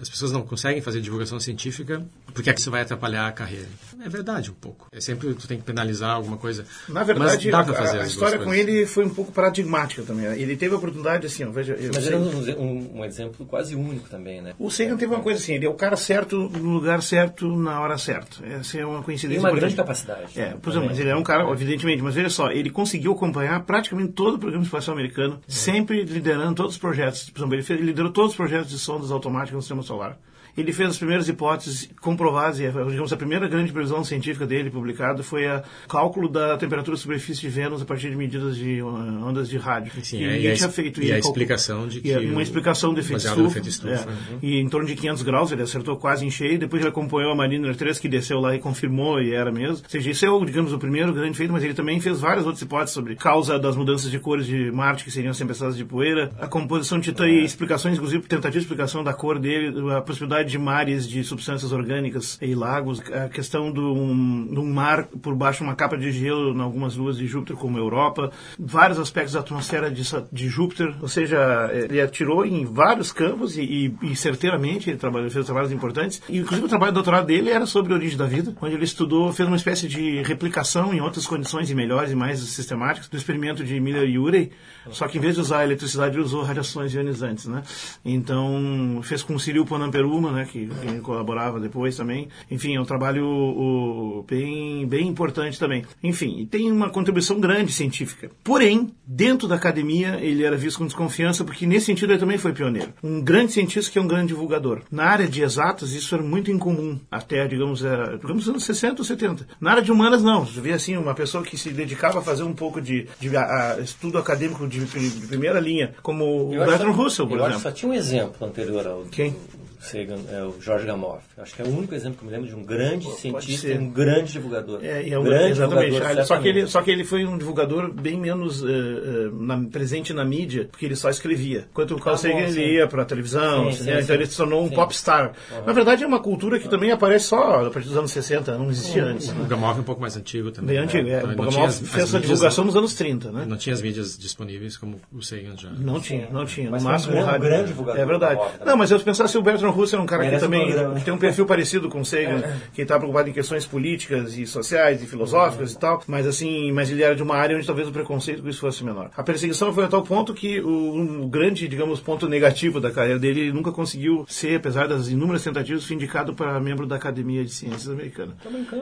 as 0.00 0.08
pessoas 0.08 0.32
não 0.32 0.42
conseguem 0.42 0.82
fazer 0.82 1.00
divulgação 1.00 1.40
científica 1.40 2.04
porque 2.34 2.50
é 2.50 2.52
que 2.52 2.58
isso 2.58 2.70
vai 2.70 2.82
atrapalhar 2.82 3.28
a 3.28 3.32
carreira. 3.32 3.68
É 4.04 4.08
verdade, 4.08 4.50
um 4.50 4.54
pouco. 4.54 4.88
É 4.92 5.00
sempre 5.00 5.32
tu 5.34 5.46
tem 5.46 5.56
que 5.56 5.64
penalizar 5.64 6.10
alguma 6.10 6.36
coisa. 6.36 6.66
Na 6.88 7.04
verdade, 7.04 7.48
a, 7.50 8.02
a, 8.02 8.06
história 8.06 8.40
com 8.40 8.52
ele 8.52 8.84
foi 8.86 9.04
um 9.04 9.08
pouco 9.08 9.30
paradigmática 9.30 10.02
também. 10.02 10.26
Ele 10.26 10.56
teve 10.56 10.74
a 10.74 10.78
oportunidade, 10.78 11.26
assim, 11.26 11.44
ó, 11.44 11.50
veja... 11.50 11.74
Eu 11.74 11.92
Mas 11.94 12.06
era 12.08 12.18
um, 12.18 12.60
um, 12.60 12.98
um, 12.98 13.04
exemplo 13.04 13.46
quase 13.46 13.76
único 13.76 14.08
também, 14.08 14.42
né? 14.42 14.52
O 14.58 14.68
Sagan 14.68 14.96
teve 14.96 15.14
uma 15.14 15.22
coisa 15.22 15.38
assim, 15.38 15.54
ele 15.54 15.64
é 15.64 15.68
o 15.68 15.74
cara 15.74 15.96
certo 15.96 16.36
no 16.48 16.74
lugar 16.74 17.02
certo, 17.02 17.56
na 17.56 17.80
hora 17.80 17.96
certa. 17.96 18.44
Essa 18.44 18.78
é 18.78 18.84
uma 18.84 19.02
coincidência. 19.02 19.40
Tem 19.40 19.50
uma 19.50 19.56
grande 19.56 19.76
capacidade. 19.76 20.38
É, 20.38 20.54
por 20.60 20.70
exemplo, 20.70 20.88
mas 20.88 20.98
ele 20.98 21.10
é 21.10 21.16
um 21.16 21.22
cara, 21.22 21.48
evidentemente, 21.52 22.02
mas 22.02 22.16
veja 22.16 22.30
só, 22.30 22.50
ele 22.50 22.68
conseguiu 22.68 23.12
acompanhar 23.12 23.62
praticamente 23.62 24.12
todo 24.12 24.34
o 24.34 24.38
programa 24.40 24.64
espacial 24.64 24.96
americano, 24.96 25.40
sempre 25.46 26.02
liderando 26.02 26.56
todos 26.56 26.72
os 26.72 26.78
projetos. 26.78 27.30
Por 27.30 27.38
exemplo, 27.38 27.53
ele, 27.54 27.62
fez, 27.62 27.78
ele 27.78 27.88
liderou 27.88 28.12
todos 28.12 28.32
os 28.32 28.36
projetos 28.36 28.70
de 28.70 28.78
sondas 28.78 29.10
automáticas 29.10 29.54
no 29.54 29.62
sistema 29.62 29.82
solar. 29.82 30.18
Ele 30.56 30.72
fez 30.72 30.90
as 30.90 30.98
primeiras 30.98 31.28
hipóteses 31.28 31.88
comprovadas, 32.00 32.60
e 32.60 32.70
digamos, 32.70 33.12
a 33.12 33.16
primeira 33.16 33.48
grande 33.48 33.72
previsão 33.72 34.04
científica 34.04 34.46
dele 34.46 34.70
publicada 34.70 35.22
foi 35.22 35.46
o 35.46 35.62
cálculo 35.88 36.28
da 36.28 36.56
temperatura 36.56 36.96
da 36.96 37.00
superfície 37.00 37.40
de 37.40 37.48
Vênus 37.48 37.82
a 37.82 37.84
partir 37.84 38.10
de 38.10 38.16
medidas 38.16 38.56
de 38.56 38.82
uh, 38.82 38.86
ondas 39.24 39.48
de 39.48 39.58
rádio. 39.58 39.92
Sim, 40.02 40.18
e, 40.18 40.46
e, 40.46 40.54
tinha 40.54 40.68
feito, 40.68 41.02
e, 41.02 41.12
a 41.12 41.18
explicação 41.18 41.88
de 41.88 42.00
que... 42.00 42.16
uma 42.16 42.42
explicação 42.42 42.94
do 42.94 43.00
efeito 43.00 43.26
estufa. 43.26 43.58
Estufa 43.58 43.94
é, 43.94 44.32
uhum. 44.32 44.38
E 44.42 44.60
em 44.60 44.68
torno 44.68 44.86
de 44.86 44.94
500 44.94 45.22
graus, 45.22 45.52
ele 45.52 45.62
acertou 45.62 45.96
quase 45.96 46.26
em 46.26 46.30
cheio, 46.30 46.58
depois 46.58 46.80
ele 46.80 46.88
acompanhou 46.88 47.32
a 47.32 47.34
Mariner 47.34 47.74
3, 47.74 47.98
que 47.98 48.08
desceu 48.08 48.40
lá 48.40 48.54
e 48.54 48.58
confirmou, 48.58 49.20
e 49.20 49.34
era 49.34 49.50
mesmo. 49.50 49.78
Ou 49.82 49.90
seja, 49.90 50.10
isso 50.10 50.24
é, 50.24 50.44
digamos, 50.44 50.72
o 50.72 50.78
primeiro 50.78 51.12
grande 51.12 51.36
feito, 51.36 51.52
mas 51.52 51.64
ele 51.64 51.74
também 51.74 52.00
fez 52.00 52.20
várias 52.20 52.44
outras 52.44 52.62
hipóteses 52.62 52.94
sobre 52.94 53.16
causa 53.16 53.58
das 53.58 53.76
mudanças 53.76 54.10
de 54.10 54.18
cores 54.18 54.46
de 54.46 54.70
Marte, 54.70 55.04
que 55.04 55.10
seriam 55.10 55.32
tempestades 55.32 55.76
de 55.76 55.84
poeira, 55.84 56.30
a 56.38 56.46
composição 56.46 56.98
de 56.98 57.04
Titã 57.04 57.28
e 57.28 57.44
explicações, 57.44 57.96
inclusive, 57.96 58.22
tentativa 58.24 58.52
de 58.52 58.58
explicação 58.58 59.04
da 59.04 59.12
cor 59.12 59.38
dele, 59.38 59.92
a 59.92 60.00
possibilidade 60.00 60.43
de 60.44 60.58
mares 60.58 61.08
de 61.08 61.22
substâncias 61.24 61.72
orgânicas 61.72 62.38
e 62.40 62.54
lagos, 62.54 63.00
a 63.10 63.28
questão 63.28 63.72
de 63.72 63.80
um, 63.80 64.46
de 64.46 64.58
um 64.58 64.72
mar 64.72 65.06
por 65.22 65.34
baixo 65.34 65.58
de 65.58 65.64
uma 65.64 65.74
capa 65.74 65.96
de 65.96 66.12
gelo 66.12 66.54
em 66.54 66.60
algumas 66.60 66.96
luas 66.96 67.16
de 67.16 67.26
Júpiter, 67.26 67.56
como 67.56 67.76
a 67.76 67.80
Europa, 67.80 68.30
vários 68.58 68.98
aspectos 68.98 69.34
da 69.34 69.40
atmosfera 69.40 69.90
de, 69.90 70.02
de 70.32 70.48
Júpiter, 70.48 70.94
ou 71.00 71.08
seja, 71.08 71.70
ele 71.72 72.00
atirou 72.00 72.44
em 72.44 72.64
vários 72.64 73.12
campos 73.12 73.56
e, 73.56 73.62
e, 74.02 74.10
e 74.10 74.16
certeiramente 74.16 74.90
ele 74.90 74.98
trabalhou, 74.98 75.30
fez 75.30 75.44
trabalhos 75.44 75.72
importantes. 75.72 76.22
E, 76.28 76.38
inclusive, 76.38 76.66
o 76.66 76.68
trabalho 76.68 76.92
de 76.92 76.94
doutorado 76.94 77.26
dele 77.26 77.50
era 77.50 77.66
sobre 77.66 77.92
a 77.92 77.96
origem 77.96 78.16
da 78.16 78.26
vida, 78.26 78.54
onde 78.60 78.74
ele 78.74 78.84
estudou, 78.84 79.32
fez 79.32 79.46
uma 79.46 79.56
espécie 79.56 79.88
de 79.88 80.22
replicação 80.22 80.92
em 80.92 81.00
outras 81.00 81.26
condições 81.26 81.70
e 81.70 81.74
melhores 81.74 82.12
e 82.12 82.14
mais 82.14 82.40
sistemáticas 82.40 83.08
do 83.08 83.16
experimento 83.16 83.64
de 83.64 83.78
Miller 83.80 84.08
e 84.08 84.18
Urey, 84.18 84.50
só 84.90 85.08
que 85.08 85.18
em 85.18 85.20
vez 85.20 85.34
de 85.34 85.40
usar 85.40 85.64
eletricidade, 85.64 86.14
ele 86.14 86.22
usou 86.22 86.42
radiações 86.42 86.92
ionizantes, 86.92 87.46
né? 87.46 87.62
Então, 88.04 89.00
fez 89.02 89.22
com 89.22 89.34
o 89.34 89.40
Cyril 89.40 89.64
Ponamperuma, 89.64 90.30
né, 90.34 90.46
que, 90.50 90.66
que 90.66 91.00
colaborava 91.00 91.60
depois 91.60 91.96
também. 91.96 92.28
Enfim, 92.50 92.76
é 92.76 92.80
um 92.80 92.84
trabalho 92.84 93.24
o, 93.26 94.24
bem, 94.28 94.86
bem 94.86 95.08
importante 95.08 95.58
também. 95.58 95.84
Enfim, 96.02 96.40
e 96.40 96.46
tem 96.46 96.70
uma 96.70 96.90
contribuição 96.90 97.40
grande 97.40 97.72
científica. 97.72 98.30
Porém, 98.42 98.92
dentro 99.06 99.48
da 99.48 99.54
academia, 99.54 100.18
ele 100.20 100.44
era 100.44 100.56
visto 100.56 100.78
com 100.78 100.86
desconfiança, 100.86 101.44
porque 101.44 101.66
nesse 101.66 101.86
sentido 101.86 102.12
ele 102.12 102.18
também 102.18 102.38
foi 102.38 102.52
pioneiro. 102.52 102.92
Um 103.02 103.20
grande 103.20 103.52
cientista 103.52 103.90
que 103.90 103.98
é 103.98 104.02
um 104.02 104.06
grande 104.06 104.28
divulgador. 104.28 104.82
Na 104.90 105.04
área 105.04 105.28
de 105.28 105.42
exatas, 105.42 105.92
isso 105.92 106.14
era 106.14 106.22
muito 106.22 106.50
incomum, 106.50 106.98
até, 107.10 107.46
digamos, 107.46 107.84
era, 107.84 108.16
digamos, 108.18 108.48
anos 108.48 108.64
60 108.64 109.00
ou 109.00 109.04
70. 109.04 109.46
Na 109.60 109.72
área 109.72 109.82
de 109.82 109.92
humanas, 109.92 110.22
não. 110.22 110.44
Você 110.44 110.60
vê, 110.60 110.72
assim, 110.72 110.96
uma 110.96 111.14
pessoa 111.14 111.44
que 111.44 111.56
se 111.56 111.70
dedicava 111.70 112.18
a 112.18 112.22
fazer 112.22 112.42
um 112.42 112.52
pouco 112.52 112.80
de, 112.80 113.06
de 113.20 113.36
a, 113.36 113.74
a 113.74 113.80
estudo 113.80 114.18
acadêmico 114.18 114.66
de, 114.66 114.84
de, 114.84 115.26
primeira 115.26 115.60
linha, 115.60 115.94
como 116.02 116.52
eu 116.52 116.62
o 116.62 116.66
Bertrand 116.66 116.92
Russell, 116.92 117.26
por 117.26 117.38
eu 117.38 117.44
exemplo. 117.44 117.56
Acho 117.56 117.56
que 117.56 117.62
só 117.62 117.72
tinha 117.72 117.90
um 117.90 117.94
exemplo 117.94 118.46
anterior 118.46 118.86
ao... 118.86 119.02
Quem? 119.04 119.34
Sagan, 119.84 120.18
é 120.30 120.42
o 120.42 120.54
George 120.60 120.86
Gamow. 120.86 121.20
Acho 121.38 121.54
que 121.54 121.62
é 121.62 121.64
o 121.64 121.68
único 121.68 121.94
exemplo 121.94 122.18
que 122.18 122.24
eu 122.24 122.26
me 122.26 122.32
lembro 122.34 122.48
de 122.48 122.56
um 122.56 122.64
grande 122.64 123.04
Pô, 123.04 123.12
cientista 123.12 123.68
e 123.68 123.78
um 123.78 123.90
grande 123.90 124.32
divulgador. 124.32 124.80
É, 124.82 125.08
é 125.08 125.18
um 125.18 125.22
grande 125.22 125.52
exatamente. 125.52 125.90
Divulgador, 125.90 126.24
só, 126.24 126.38
que 126.38 126.48
ele, 126.48 126.66
só 126.66 126.82
que 126.82 126.90
ele 126.90 127.04
foi 127.04 127.24
um 127.24 127.36
divulgador 127.36 127.92
bem 127.92 128.18
menos 128.18 128.62
uh, 128.62 128.66
uh, 128.66 129.42
na, 129.42 129.58
presente 129.70 130.12
na 130.12 130.24
mídia, 130.24 130.68
porque 130.70 130.86
ele 130.86 130.96
só 130.96 131.10
escrevia. 131.10 131.66
Enquanto 131.70 131.94
o 131.94 132.00
Carl 132.00 132.14
ah, 132.14 132.18
Sagan 132.18 132.38
ele 132.40 132.74
ia 132.74 132.86
para 132.86 133.02
a 133.02 133.04
televisão, 133.04 133.70
sim, 133.70 133.84
sim, 133.84 133.90
então 133.90 134.02
sim. 134.02 134.12
ele 134.12 134.26
se 134.26 134.36
tornou 134.36 134.64
um 134.64 134.70
popstar. 134.70 135.32
Uhum. 135.52 135.66
Na 135.66 135.72
verdade 135.72 136.02
é 136.02 136.06
uma 136.06 136.20
cultura 136.20 136.58
que 136.58 136.68
também 136.68 136.90
aparece 136.90 137.26
só 137.26 137.66
a 137.66 137.70
partir 137.70 137.88
dos 137.88 137.96
anos 137.96 138.10
60, 138.10 138.56
não 138.56 138.70
existia 138.70 139.04
uhum. 139.04 139.10
antes. 139.10 139.28
Né? 139.28 139.42
O 139.44 139.46
Gamow 139.46 139.70
é 139.70 139.74
um 139.74 139.82
pouco 139.82 140.00
mais 140.00 140.16
antigo 140.16 140.50
também. 140.50 140.76
Bem 140.76 140.84
antigo, 140.84 141.08
é. 141.08 141.22
O 141.22 141.28
Gamow 141.28 141.70
fez 141.70 142.04
essa 142.04 142.20
divulgação 142.20 142.64
nos 142.64 142.76
anos 142.76 142.94
30, 142.94 143.30
né? 143.30 143.44
Não 143.46 143.56
tinha 143.56 143.74
as 143.74 143.82
mídias 143.82 144.18
disponíveis 144.18 144.76
como 144.76 145.00
o 145.12 145.22
Sagan 145.22 145.56
já. 145.56 145.70
Não 145.70 146.00
tinha, 146.00 146.28
não 146.30 146.46
tinha. 146.46 146.70
Mas 146.70 146.82
no 146.82 146.88
máximo 146.88 147.16
um 147.16 147.38
grande 147.38 147.68
divulgador. 147.68 148.00
É 148.00 148.06
verdade. 148.06 148.40
Não, 148.64 148.76
mas 148.76 148.90
eu 148.90 149.00
pensasse 149.00 149.36
o 149.36 149.42
Bertrand 149.42 149.73
Russo 149.74 149.96
é 149.96 150.00
um 150.00 150.06
cara 150.06 150.28
que 150.28 150.38
também 150.38 150.72
que 150.94 151.04
tem 151.04 151.12
um 151.12 151.18
perfil 151.18 151.46
parecido 151.46 151.88
com 151.88 152.00
o 152.00 152.04
Sagan, 152.04 152.42
que 152.72 152.82
está 152.82 152.96
preocupado 152.96 153.28
em 153.28 153.32
questões 153.32 153.66
políticas 153.66 154.36
e 154.36 154.46
sociais 154.46 155.02
e 155.02 155.06
filosóficas 155.06 155.72
e 155.72 155.78
tal, 155.78 156.02
mas 156.06 156.26
assim, 156.26 156.72
mas 156.72 156.90
ele 156.90 157.02
era 157.02 157.14
de 157.14 157.22
uma 157.22 157.36
área 157.36 157.56
onde 157.56 157.66
talvez 157.66 157.88
o 157.88 157.92
preconceito 157.92 158.42
com 158.42 158.48
isso 158.48 158.60
fosse 158.60 158.84
menor. 158.84 159.10
A 159.16 159.22
perseguição 159.22 159.72
foi 159.72 159.84
a 159.84 159.88
tal 159.88 160.02
ponto 160.02 160.34
que 160.34 160.60
o, 160.60 161.22
o 161.22 161.28
grande, 161.28 161.68
digamos, 161.68 162.00
ponto 162.00 162.28
negativo 162.28 162.80
da 162.80 162.90
carreira 162.90 163.18
dele, 163.18 163.40
ele 163.40 163.52
nunca 163.52 163.72
conseguiu 163.72 164.24
ser, 164.28 164.56
apesar 164.56 164.88
das 164.88 165.08
inúmeras 165.08 165.42
tentativas, 165.42 165.90
indicado 165.90 166.34
para 166.34 166.58
membro 166.60 166.86
da 166.86 166.96
Academia 166.96 167.44
de 167.44 167.50
Ciências 167.50 167.88
Americana. 167.88 168.34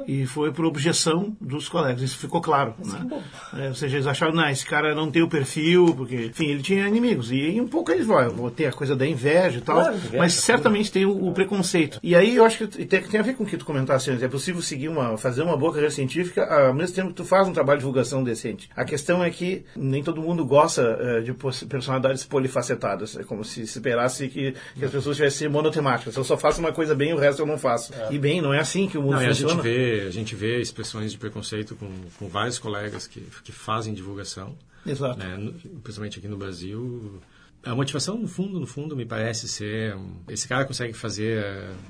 E 0.07 0.27
foi 0.27 0.53
por 0.53 0.65
objeção 0.65 1.37
dos 1.41 1.69
colegas, 1.69 2.03
isso 2.03 2.19
ficou 2.19 2.41
claro. 2.41 2.75
Né? 2.85 3.23
É, 3.59 3.69
ou 3.69 3.75
seja, 3.75 3.97
eles 3.97 4.07
acharam, 4.07 4.33
não, 4.33 4.49
esse 4.49 4.65
cara 4.65 4.95
não 4.95 5.11
tem 5.11 5.23
o 5.23 5.29
perfil, 5.29 5.95
porque, 5.95 6.27
enfim, 6.27 6.47
ele 6.47 6.63
tinha 6.63 6.89
inimigos. 6.89 7.31
E 7.31 7.61
um 7.61 7.69
pouco 7.69 7.91
eles 7.91 8.07
vão, 8.07 8.31
vou 8.31 8.51
ter 8.51 8.67
a 8.67 8.73
coisa 8.73 8.97
da 8.97 9.07
inveja 9.07 9.59
e 9.59 9.61
tal, 9.61 9.77
claro, 9.77 9.97
inveja, 9.97 10.19
mas 10.19 10.33
certamente 10.35 10.82
tem 10.91 11.05
o, 11.05 11.29
o, 11.29 11.33
preconceito. 11.33 11.99
E 12.03 12.15
aí 12.15 12.37
eu 12.37 12.45
acho 12.45 12.59
que 12.59 12.87
tem, 12.87 13.03
tem 13.03 13.21
a 13.21 13.23
ver 13.23 13.35
com 13.35 13.45
o 13.45 13.47
que 13.47 13.57
tu 13.57 13.65
comentaste 13.65 14.11
antes. 14.11 14.23
É 14.23 14.29
possível 14.29 14.62
seguir 14.62 14.89
uma, 14.89 15.17
fazer 15.17 15.43
uma 15.43 15.57
boa 15.57 15.73
carreira 15.73 15.91
científica 15.91 16.45
ao 16.45 16.75
mesmo 16.75 16.95
tempo 16.95 17.09
que 17.09 17.15
tu 17.15 17.25
faz 17.25 17.49
um 17.49 17.53
trabalho 17.53 17.79
de 17.79 17.83
divulgação 17.83 18.23
decente. 18.23 18.69
A 18.77 18.85
questão 18.85 19.23
é 19.23 19.31
que 19.31 19.65
nem 19.77 20.03
todo 20.03 20.21
mundo 20.21 20.45
gosta 20.45 20.83
uh, 20.83 21.23
de 21.23 21.33
personalidades 21.67 22.25
polifacetadas. 22.25 23.17
É 23.17 23.25
como 23.25 23.45
se 23.45 23.62
esperasse 23.62 24.29
que, 24.29 24.55
que 24.75 24.85
as 24.85 24.91
pessoas 24.91 25.17
tivessem 25.17 25.49
monotemáticas. 25.49 26.17
Eu 26.17 26.25
só 26.25 26.37
faço 26.37 26.61
uma 26.61 26.73
coisa 26.73 26.95
bem, 26.95 27.12
o 27.12 27.19
resto 27.19 27.43
eu 27.43 27.47
não 27.47 27.59
faço. 27.59 27.93
É. 27.95 28.12
E 28.12 28.19
bem, 28.19 28.41
não 28.41 28.53
é 28.53 28.61
assim 28.61 28.89
que 28.89 28.99
o 28.99 29.03
mundo 29.03 29.21
não, 29.21 29.27
funciona. 29.27 29.53
A 29.53 29.57
gente, 29.57 29.62
vê, 29.62 30.05
a 30.07 30.11
gente 30.11 30.35
vê 30.35 30.61
expressões 30.61 31.12
de 31.12 31.19
preconceito 31.19 31.75
com, 31.77 31.91
com 32.19 32.29
vários 32.29 32.59
colegas 32.59 33.07
que, 33.07 33.23
que 33.45 33.53
fazem 33.53 33.95
divulgação. 33.95 34.55
Exato. 34.87 35.19
Né, 35.19 35.53
principalmente 35.83 36.19
aqui 36.19 36.29
no 36.29 36.37
Brasil 36.37 37.21
a 37.64 37.75
motivação, 37.75 38.16
no 38.16 38.28
fundo, 38.28 38.59
no 38.59 38.66
fundo, 38.66 38.97
me 38.97 39.04
parece 39.04 39.49
ser... 39.49 39.97
Esse 40.28 40.49
cara 40.49 40.64
consegue 40.64 40.92
fazer 40.92 41.45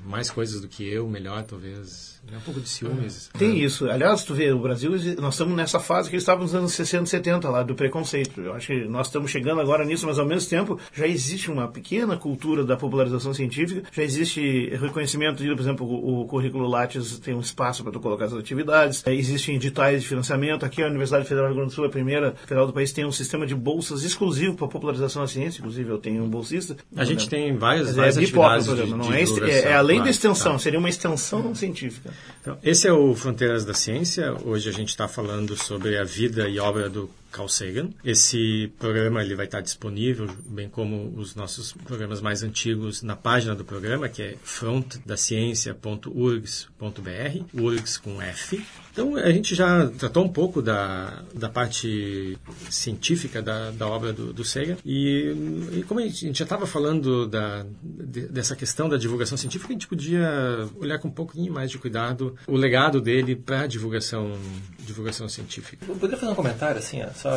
mais 0.05 0.29
coisas 0.29 0.61
do 0.61 0.67
que 0.67 0.87
eu, 0.87 1.07
melhor, 1.07 1.43
talvez. 1.43 2.21
É 2.31 2.37
um 2.37 2.41
pouco 2.41 2.59
de 2.59 2.69
ciúmes. 2.69 3.29
Tem 3.37 3.59
isso. 3.59 3.89
Aliás, 3.89 4.23
tu 4.23 4.33
vê, 4.33 4.51
o 4.51 4.59
Brasil, 4.59 4.91
nós 5.19 5.33
estamos 5.33 5.55
nessa 5.55 5.79
fase 5.79 6.09
que 6.09 6.15
estávamos 6.15 6.53
nos 6.53 6.59
anos 6.59 6.73
60 6.73 7.05
70, 7.05 7.49
lá, 7.49 7.63
do 7.63 7.75
preconceito. 7.75 8.41
Eu 8.41 8.53
acho 8.53 8.67
que 8.67 8.85
nós 8.85 9.07
estamos 9.07 9.29
chegando 9.29 9.61
agora 9.61 9.85
nisso, 9.85 10.05
mas 10.07 10.17
ao 10.17 10.25
mesmo 10.25 10.49
tempo 10.49 10.79
já 10.93 11.05
existe 11.05 11.51
uma 11.51 11.67
pequena 11.67 12.17
cultura 12.17 12.63
da 12.63 12.77
popularização 12.77 13.33
científica, 13.33 13.83
já 13.91 14.03
existe 14.03 14.69
reconhecimento 14.69 15.43
de, 15.43 15.49
por 15.49 15.59
exemplo, 15.59 15.85
o, 15.85 16.21
o 16.21 16.25
currículo 16.25 16.67
Lattes 16.67 17.19
tem 17.19 17.33
um 17.33 17.39
espaço 17.39 17.83
para 17.83 17.91
tu 17.91 17.99
colocar 17.99 18.25
as 18.25 18.33
atividades, 18.33 19.05
é, 19.05 19.13
existem 19.13 19.55
editais 19.55 20.01
de 20.01 20.07
financiamento. 20.07 20.65
Aqui 20.65 20.81
a 20.81 20.87
Universidade 20.87 21.25
Federal 21.25 21.49
do 21.49 21.53
Rio 21.53 21.57
Grande 21.57 21.71
do 21.71 21.75
Sul, 21.75 21.85
a 21.85 21.89
primeira 21.89 22.33
federal 22.45 22.65
do 22.65 22.73
país, 22.73 22.91
tem 22.91 23.05
um 23.05 23.11
sistema 23.11 23.45
de 23.45 23.53
bolsas 23.53 24.03
exclusivo 24.03 24.55
para 24.55 24.65
a 24.65 24.69
popularização 24.69 25.21
da 25.21 25.27
ciência, 25.27 25.62
inclusive 25.63 25.89
eu 25.89 25.97
tenho 25.97 26.23
um 26.23 26.29
bolsista. 26.29 26.75
A 26.93 27.05
gente 27.05 27.29
tem 27.29 27.55
várias, 27.55 27.95
várias 27.95 28.17
é 28.17 28.21
atividades 28.21 28.65
de, 28.65 28.85
não 28.85 29.13
é, 29.13 29.23
é, 29.49 29.59
é, 29.69 29.73
além 29.73 30.03
da 30.03 30.09
extensão, 30.09 30.53
tá. 30.53 30.59
seria 30.59 30.77
uma 30.77 30.89
extensão 30.89 31.55
científica. 31.55 32.11
Então, 32.41 32.57
esse 32.61 32.85
é 32.85 32.91
o 32.91 33.15
Fronteiras 33.15 33.63
da 33.63 33.73
Ciência. 33.73 34.35
Hoje 34.43 34.67
a 34.67 34.73
gente 34.73 34.89
está 34.89 35.07
falando 35.07 35.55
sobre 35.55 35.97
a 35.97 36.03
vida 36.03 36.49
e 36.49 36.59
obra 36.59 36.89
do 36.89 37.09
Carl 37.33 37.49
Sagan. 37.49 37.89
Esse 38.05 38.71
programa 38.77 39.23
ele 39.23 39.35
vai 39.35 39.45
estar 39.45 39.59
disponível, 39.59 40.29
bem 40.45 40.69
como 40.69 41.11
os 41.17 41.35
nossos 41.35 41.73
programas 41.73 42.21
mais 42.21 42.43
antigos, 42.43 43.01
na 43.01 43.15
página 43.15 43.55
do 43.55 43.65
programa, 43.65 44.07
que 44.07 44.21
é 44.21 44.37
frontdaciencia.urgs.br, 44.43 47.43
URGS 47.53 47.97
com 47.97 48.21
F. 48.21 48.63
Então, 48.91 49.15
a 49.15 49.31
gente 49.31 49.55
já 49.55 49.87
tratou 49.87 50.23
um 50.23 50.29
pouco 50.29 50.61
da, 50.61 51.23
da 51.33 51.49
parte 51.49 52.37
científica 52.69 53.41
da, 53.41 53.71
da 53.71 53.87
obra 53.87 54.13
do, 54.13 54.31
do 54.31 54.45
Sagan. 54.45 54.77
E, 54.85 55.35
e, 55.71 55.81
como 55.87 55.99
a 55.99 56.03
gente, 56.03 56.37
já 56.37 56.43
estava 56.43 56.67
falando 56.67 57.27
da, 57.27 57.65
de, 57.81 58.27
dessa 58.27 58.55
questão 58.55 58.87
da 58.87 58.97
divulgação 58.97 59.35
científica, 59.35 59.71
a 59.71 59.73
gente 59.73 59.87
podia 59.87 60.69
olhar 60.75 60.99
com 60.99 61.07
um 61.07 61.11
pouquinho 61.11 61.51
mais 61.51 61.71
de 61.71 61.79
cuidado 61.79 62.35
o 62.45 62.55
legado 62.55 63.01
dele 63.01 63.35
para 63.35 63.61
a 63.61 63.67
divulgação, 63.67 64.37
divulgação 64.83 65.27
científica. 65.27 65.85
Eu 65.87 65.95
poderia 65.95 66.17
fazer 66.17 66.31
um 66.31 66.35
comentário, 66.35 66.77
assim, 66.77 67.01
só 67.15 67.29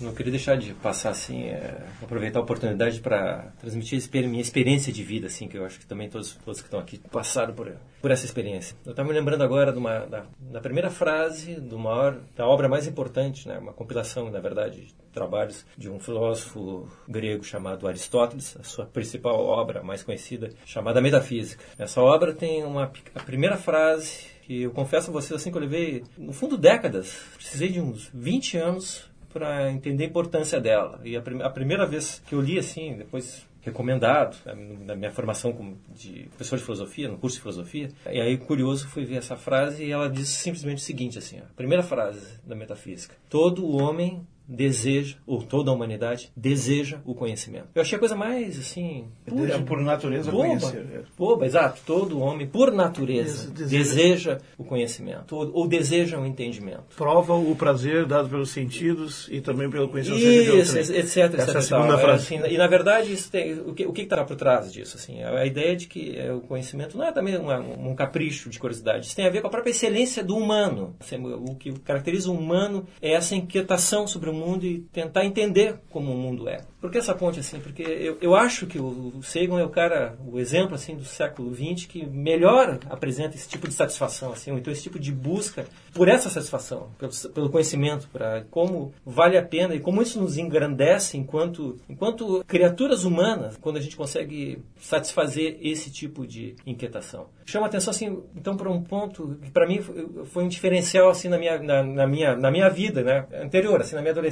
não 0.00 0.12
queria 0.12 0.32
deixar 0.32 0.56
de 0.56 0.74
passar, 0.74 1.10
assim, 1.10 1.44
é, 1.44 1.86
aproveitar 2.02 2.38
a 2.38 2.42
oportunidade 2.42 3.00
para 3.00 3.52
transmitir 3.60 4.02
minha 4.28 4.42
experiência 4.42 4.92
de 4.92 5.02
vida, 5.02 5.26
assim, 5.26 5.48
que 5.48 5.56
eu 5.56 5.64
acho 5.64 5.78
que 5.78 5.86
também 5.86 6.08
todos, 6.08 6.34
todos 6.44 6.60
que 6.60 6.66
estão 6.66 6.80
aqui 6.80 6.98
passaram 7.10 7.54
por, 7.54 7.72
por 8.00 8.10
essa 8.10 8.24
experiência. 8.24 8.76
Eu 8.84 8.90
estava 8.90 9.08
me 9.08 9.14
lembrando 9.14 9.42
agora 9.42 9.72
de 9.72 9.78
uma, 9.78 10.00
da, 10.00 10.24
da 10.40 10.60
primeira 10.60 10.90
frase 10.90 11.54
do 11.54 11.78
maior, 11.78 12.18
da 12.36 12.46
obra 12.46 12.68
mais 12.68 12.86
importante, 12.86 13.46
né, 13.46 13.58
uma 13.58 13.72
compilação, 13.72 14.30
na 14.30 14.40
verdade, 14.40 14.82
de 14.82 14.94
trabalhos 15.12 15.64
de 15.76 15.88
um 15.88 16.00
filósofo 16.00 16.88
grego 17.06 17.44
chamado 17.44 17.86
Aristóteles, 17.86 18.56
a 18.58 18.64
sua 18.64 18.86
principal 18.86 19.38
obra 19.44 19.82
mais 19.82 20.02
conhecida, 20.02 20.50
chamada 20.64 21.00
Metafísica. 21.00 21.62
Essa 21.78 22.00
obra 22.00 22.32
tem 22.32 22.64
uma 22.64 22.90
a 23.14 23.20
primeira 23.20 23.56
frase 23.56 24.31
que 24.52 24.62
eu 24.62 24.70
confesso 24.70 25.10
a 25.10 25.12
vocês 25.12 25.32
assim 25.40 25.50
que 25.50 25.56
eu 25.56 25.62
levei, 25.62 26.04
no 26.18 26.32
fundo, 26.32 26.58
décadas. 26.58 27.24
Precisei 27.34 27.70
de 27.70 27.80
uns 27.80 28.10
20 28.12 28.58
anos 28.58 29.10
para 29.32 29.72
entender 29.72 30.04
a 30.04 30.06
importância 30.08 30.60
dela. 30.60 31.00
E 31.02 31.16
a, 31.16 31.22
prim 31.22 31.40
a, 31.40 31.48
primeira 31.48 31.86
vez 31.86 32.22
que 32.26 32.34
eu 32.34 32.40
li 32.40 32.58
assim, 32.58 32.96
depois 32.96 33.46
recomendado 33.62 34.36
na 34.84 34.94
minha 34.94 35.10
formação 35.10 35.76
de 35.94 36.24
professor 36.30 36.58
de 36.58 36.64
filosofia, 36.64 37.08
no 37.08 37.16
curso 37.16 37.36
de 37.36 37.42
filosofia. 37.42 37.88
E 38.10 38.20
aí 38.20 38.36
curioso 38.36 38.88
foi 38.88 39.04
ver 39.04 39.16
essa 39.16 39.36
frase 39.36 39.84
e 39.84 39.90
ela 39.90 40.10
diz 40.10 40.28
simplesmente 40.28 40.78
o 40.78 40.84
seguinte 40.84 41.16
assim, 41.16 41.38
a 41.38 41.54
primeira 41.56 41.82
frase 41.82 42.38
da 42.44 42.54
metafísica: 42.54 43.14
todo 43.30 43.66
homem 43.66 44.26
deseja, 44.52 45.16
ou 45.26 45.42
toda 45.42 45.70
a 45.70 45.74
humanidade 45.74 46.30
deseja 46.36 46.98
o 47.04 47.14
conhecimento. 47.14 47.68
Eu 47.74 47.82
achei 47.82 47.96
a 47.96 47.98
coisa 47.98 48.14
mais 48.14 48.58
assim. 48.58 49.06
Pura, 49.26 49.58
por 49.60 49.80
natureza 49.80 50.30
boba, 50.30 50.46
conhecer. 50.46 50.86
É. 50.92 51.00
Boba, 51.16 51.46
exato. 51.46 51.80
Todo 51.86 52.20
homem, 52.20 52.46
por 52.46 52.72
natureza, 52.72 53.50
deseja, 53.50 53.78
deseja 53.78 54.38
o 54.58 54.64
conhecimento, 54.64 55.34
ou, 55.34 55.50
ou, 55.54 55.66
deseja 55.66 56.18
o 56.18 56.26
entendimento. 56.26 56.84
Prova 56.96 57.34
o 57.34 57.56
prazer 57.56 58.06
dado 58.06 58.28
pelos 58.28 58.50
sentidos 58.50 59.28
e 59.30 59.40
também 59.40 59.70
pelo 59.70 59.88
conhecimento. 59.88 60.22
Isso, 60.22 60.78
etc. 60.78 60.94
etc, 60.94 61.38
Essa 61.38 61.52
é 61.52 61.56
a 61.56 61.62
segunda 61.62 61.98
frase. 61.98 62.24
Assim, 62.24 62.52
e 62.52 62.58
na 62.58 62.66
verdade, 62.66 63.12
isso 63.12 63.30
tem, 63.30 63.58
o 63.60 63.72
que 63.72 63.86
o 63.86 63.92
que 63.92 64.02
está 64.02 64.22
por 64.24 64.36
trás 64.36 64.72
disso? 64.72 64.96
Assim, 64.96 65.22
a 65.22 65.46
ideia 65.46 65.74
de 65.74 65.86
que 65.86 66.16
é, 66.16 66.32
o 66.32 66.40
conhecimento 66.40 66.96
não 66.96 67.04
é 67.04 67.12
também 67.12 67.38
um, 67.38 67.90
um 67.90 67.94
capricho 67.94 68.50
de 68.50 68.58
curiosidade. 68.58 69.06
Isso 69.06 69.16
tem 69.16 69.26
a 69.26 69.30
ver 69.30 69.40
com 69.40 69.46
a 69.46 69.50
própria 69.50 69.70
excelência 69.70 70.22
do 70.22 70.36
humano. 70.36 70.94
Assim, 71.00 71.16
o 71.16 71.54
que 71.54 71.72
caracteriza 71.80 72.30
o 72.30 72.34
humano 72.34 72.86
é 73.00 73.12
essa 73.12 73.34
inquietação 73.34 74.06
sobre 74.06 74.28
o 74.28 74.32
mundo 74.32 74.41
e 74.62 74.80
tentar 74.92 75.24
entender 75.24 75.76
como 75.90 76.12
o 76.12 76.16
mundo 76.16 76.48
é. 76.48 76.64
Por 76.82 76.90
que 76.90 76.98
essa 76.98 77.14
ponte 77.14 77.38
assim? 77.38 77.60
Porque 77.60 77.82
eu, 77.82 78.18
eu 78.20 78.34
acho 78.34 78.66
que 78.66 78.76
o 78.76 79.22
Sagan 79.22 79.60
é 79.60 79.64
o 79.64 79.68
cara, 79.68 80.18
o 80.26 80.40
exemplo 80.40 80.74
assim 80.74 80.96
do 80.96 81.04
século 81.04 81.54
XX 81.54 81.86
que 81.86 82.04
melhor 82.04 82.80
apresenta 82.90 83.36
esse 83.36 83.48
tipo 83.48 83.68
de 83.68 83.74
satisfação, 83.74 84.32
assim, 84.32 84.50
ou 84.50 84.58
então 84.58 84.72
esse 84.72 84.82
tipo 84.82 84.98
de 84.98 85.12
busca 85.12 85.64
por 85.94 86.08
essa 86.08 86.28
satisfação, 86.28 86.90
pelo, 86.98 87.12
pelo 87.32 87.50
conhecimento, 87.50 88.08
para 88.12 88.44
como 88.50 88.92
vale 89.06 89.38
a 89.38 89.42
pena 89.44 89.76
e 89.76 89.80
como 89.80 90.02
isso 90.02 90.20
nos 90.20 90.36
engrandece 90.36 91.16
enquanto 91.16 91.76
enquanto 91.88 92.42
criaturas 92.48 93.04
humanas, 93.04 93.56
quando 93.58 93.76
a 93.76 93.80
gente 93.80 93.94
consegue 93.94 94.58
satisfazer 94.76 95.58
esse 95.62 95.88
tipo 95.88 96.26
de 96.26 96.56
inquietação. 96.66 97.26
Chama 97.46 97.66
atenção 97.66 97.92
assim, 97.92 98.22
então 98.34 98.56
para 98.56 98.70
um 98.70 98.82
ponto 98.82 99.38
que 99.40 99.52
para 99.52 99.68
mim 99.68 99.80
foi 100.24 100.42
um 100.42 100.48
diferencial 100.48 101.10
assim 101.10 101.28
na 101.28 101.38
minha 101.38 101.62
na, 101.62 101.82
na 101.84 102.06
minha 102.08 102.34
na 102.34 102.50
minha 102.50 102.68
vida, 102.68 103.02
né, 103.04 103.24
anterior, 103.40 103.80
assim, 103.80 103.94
na 103.94 104.00
minha 104.00 104.10
adolescência, 104.10 104.31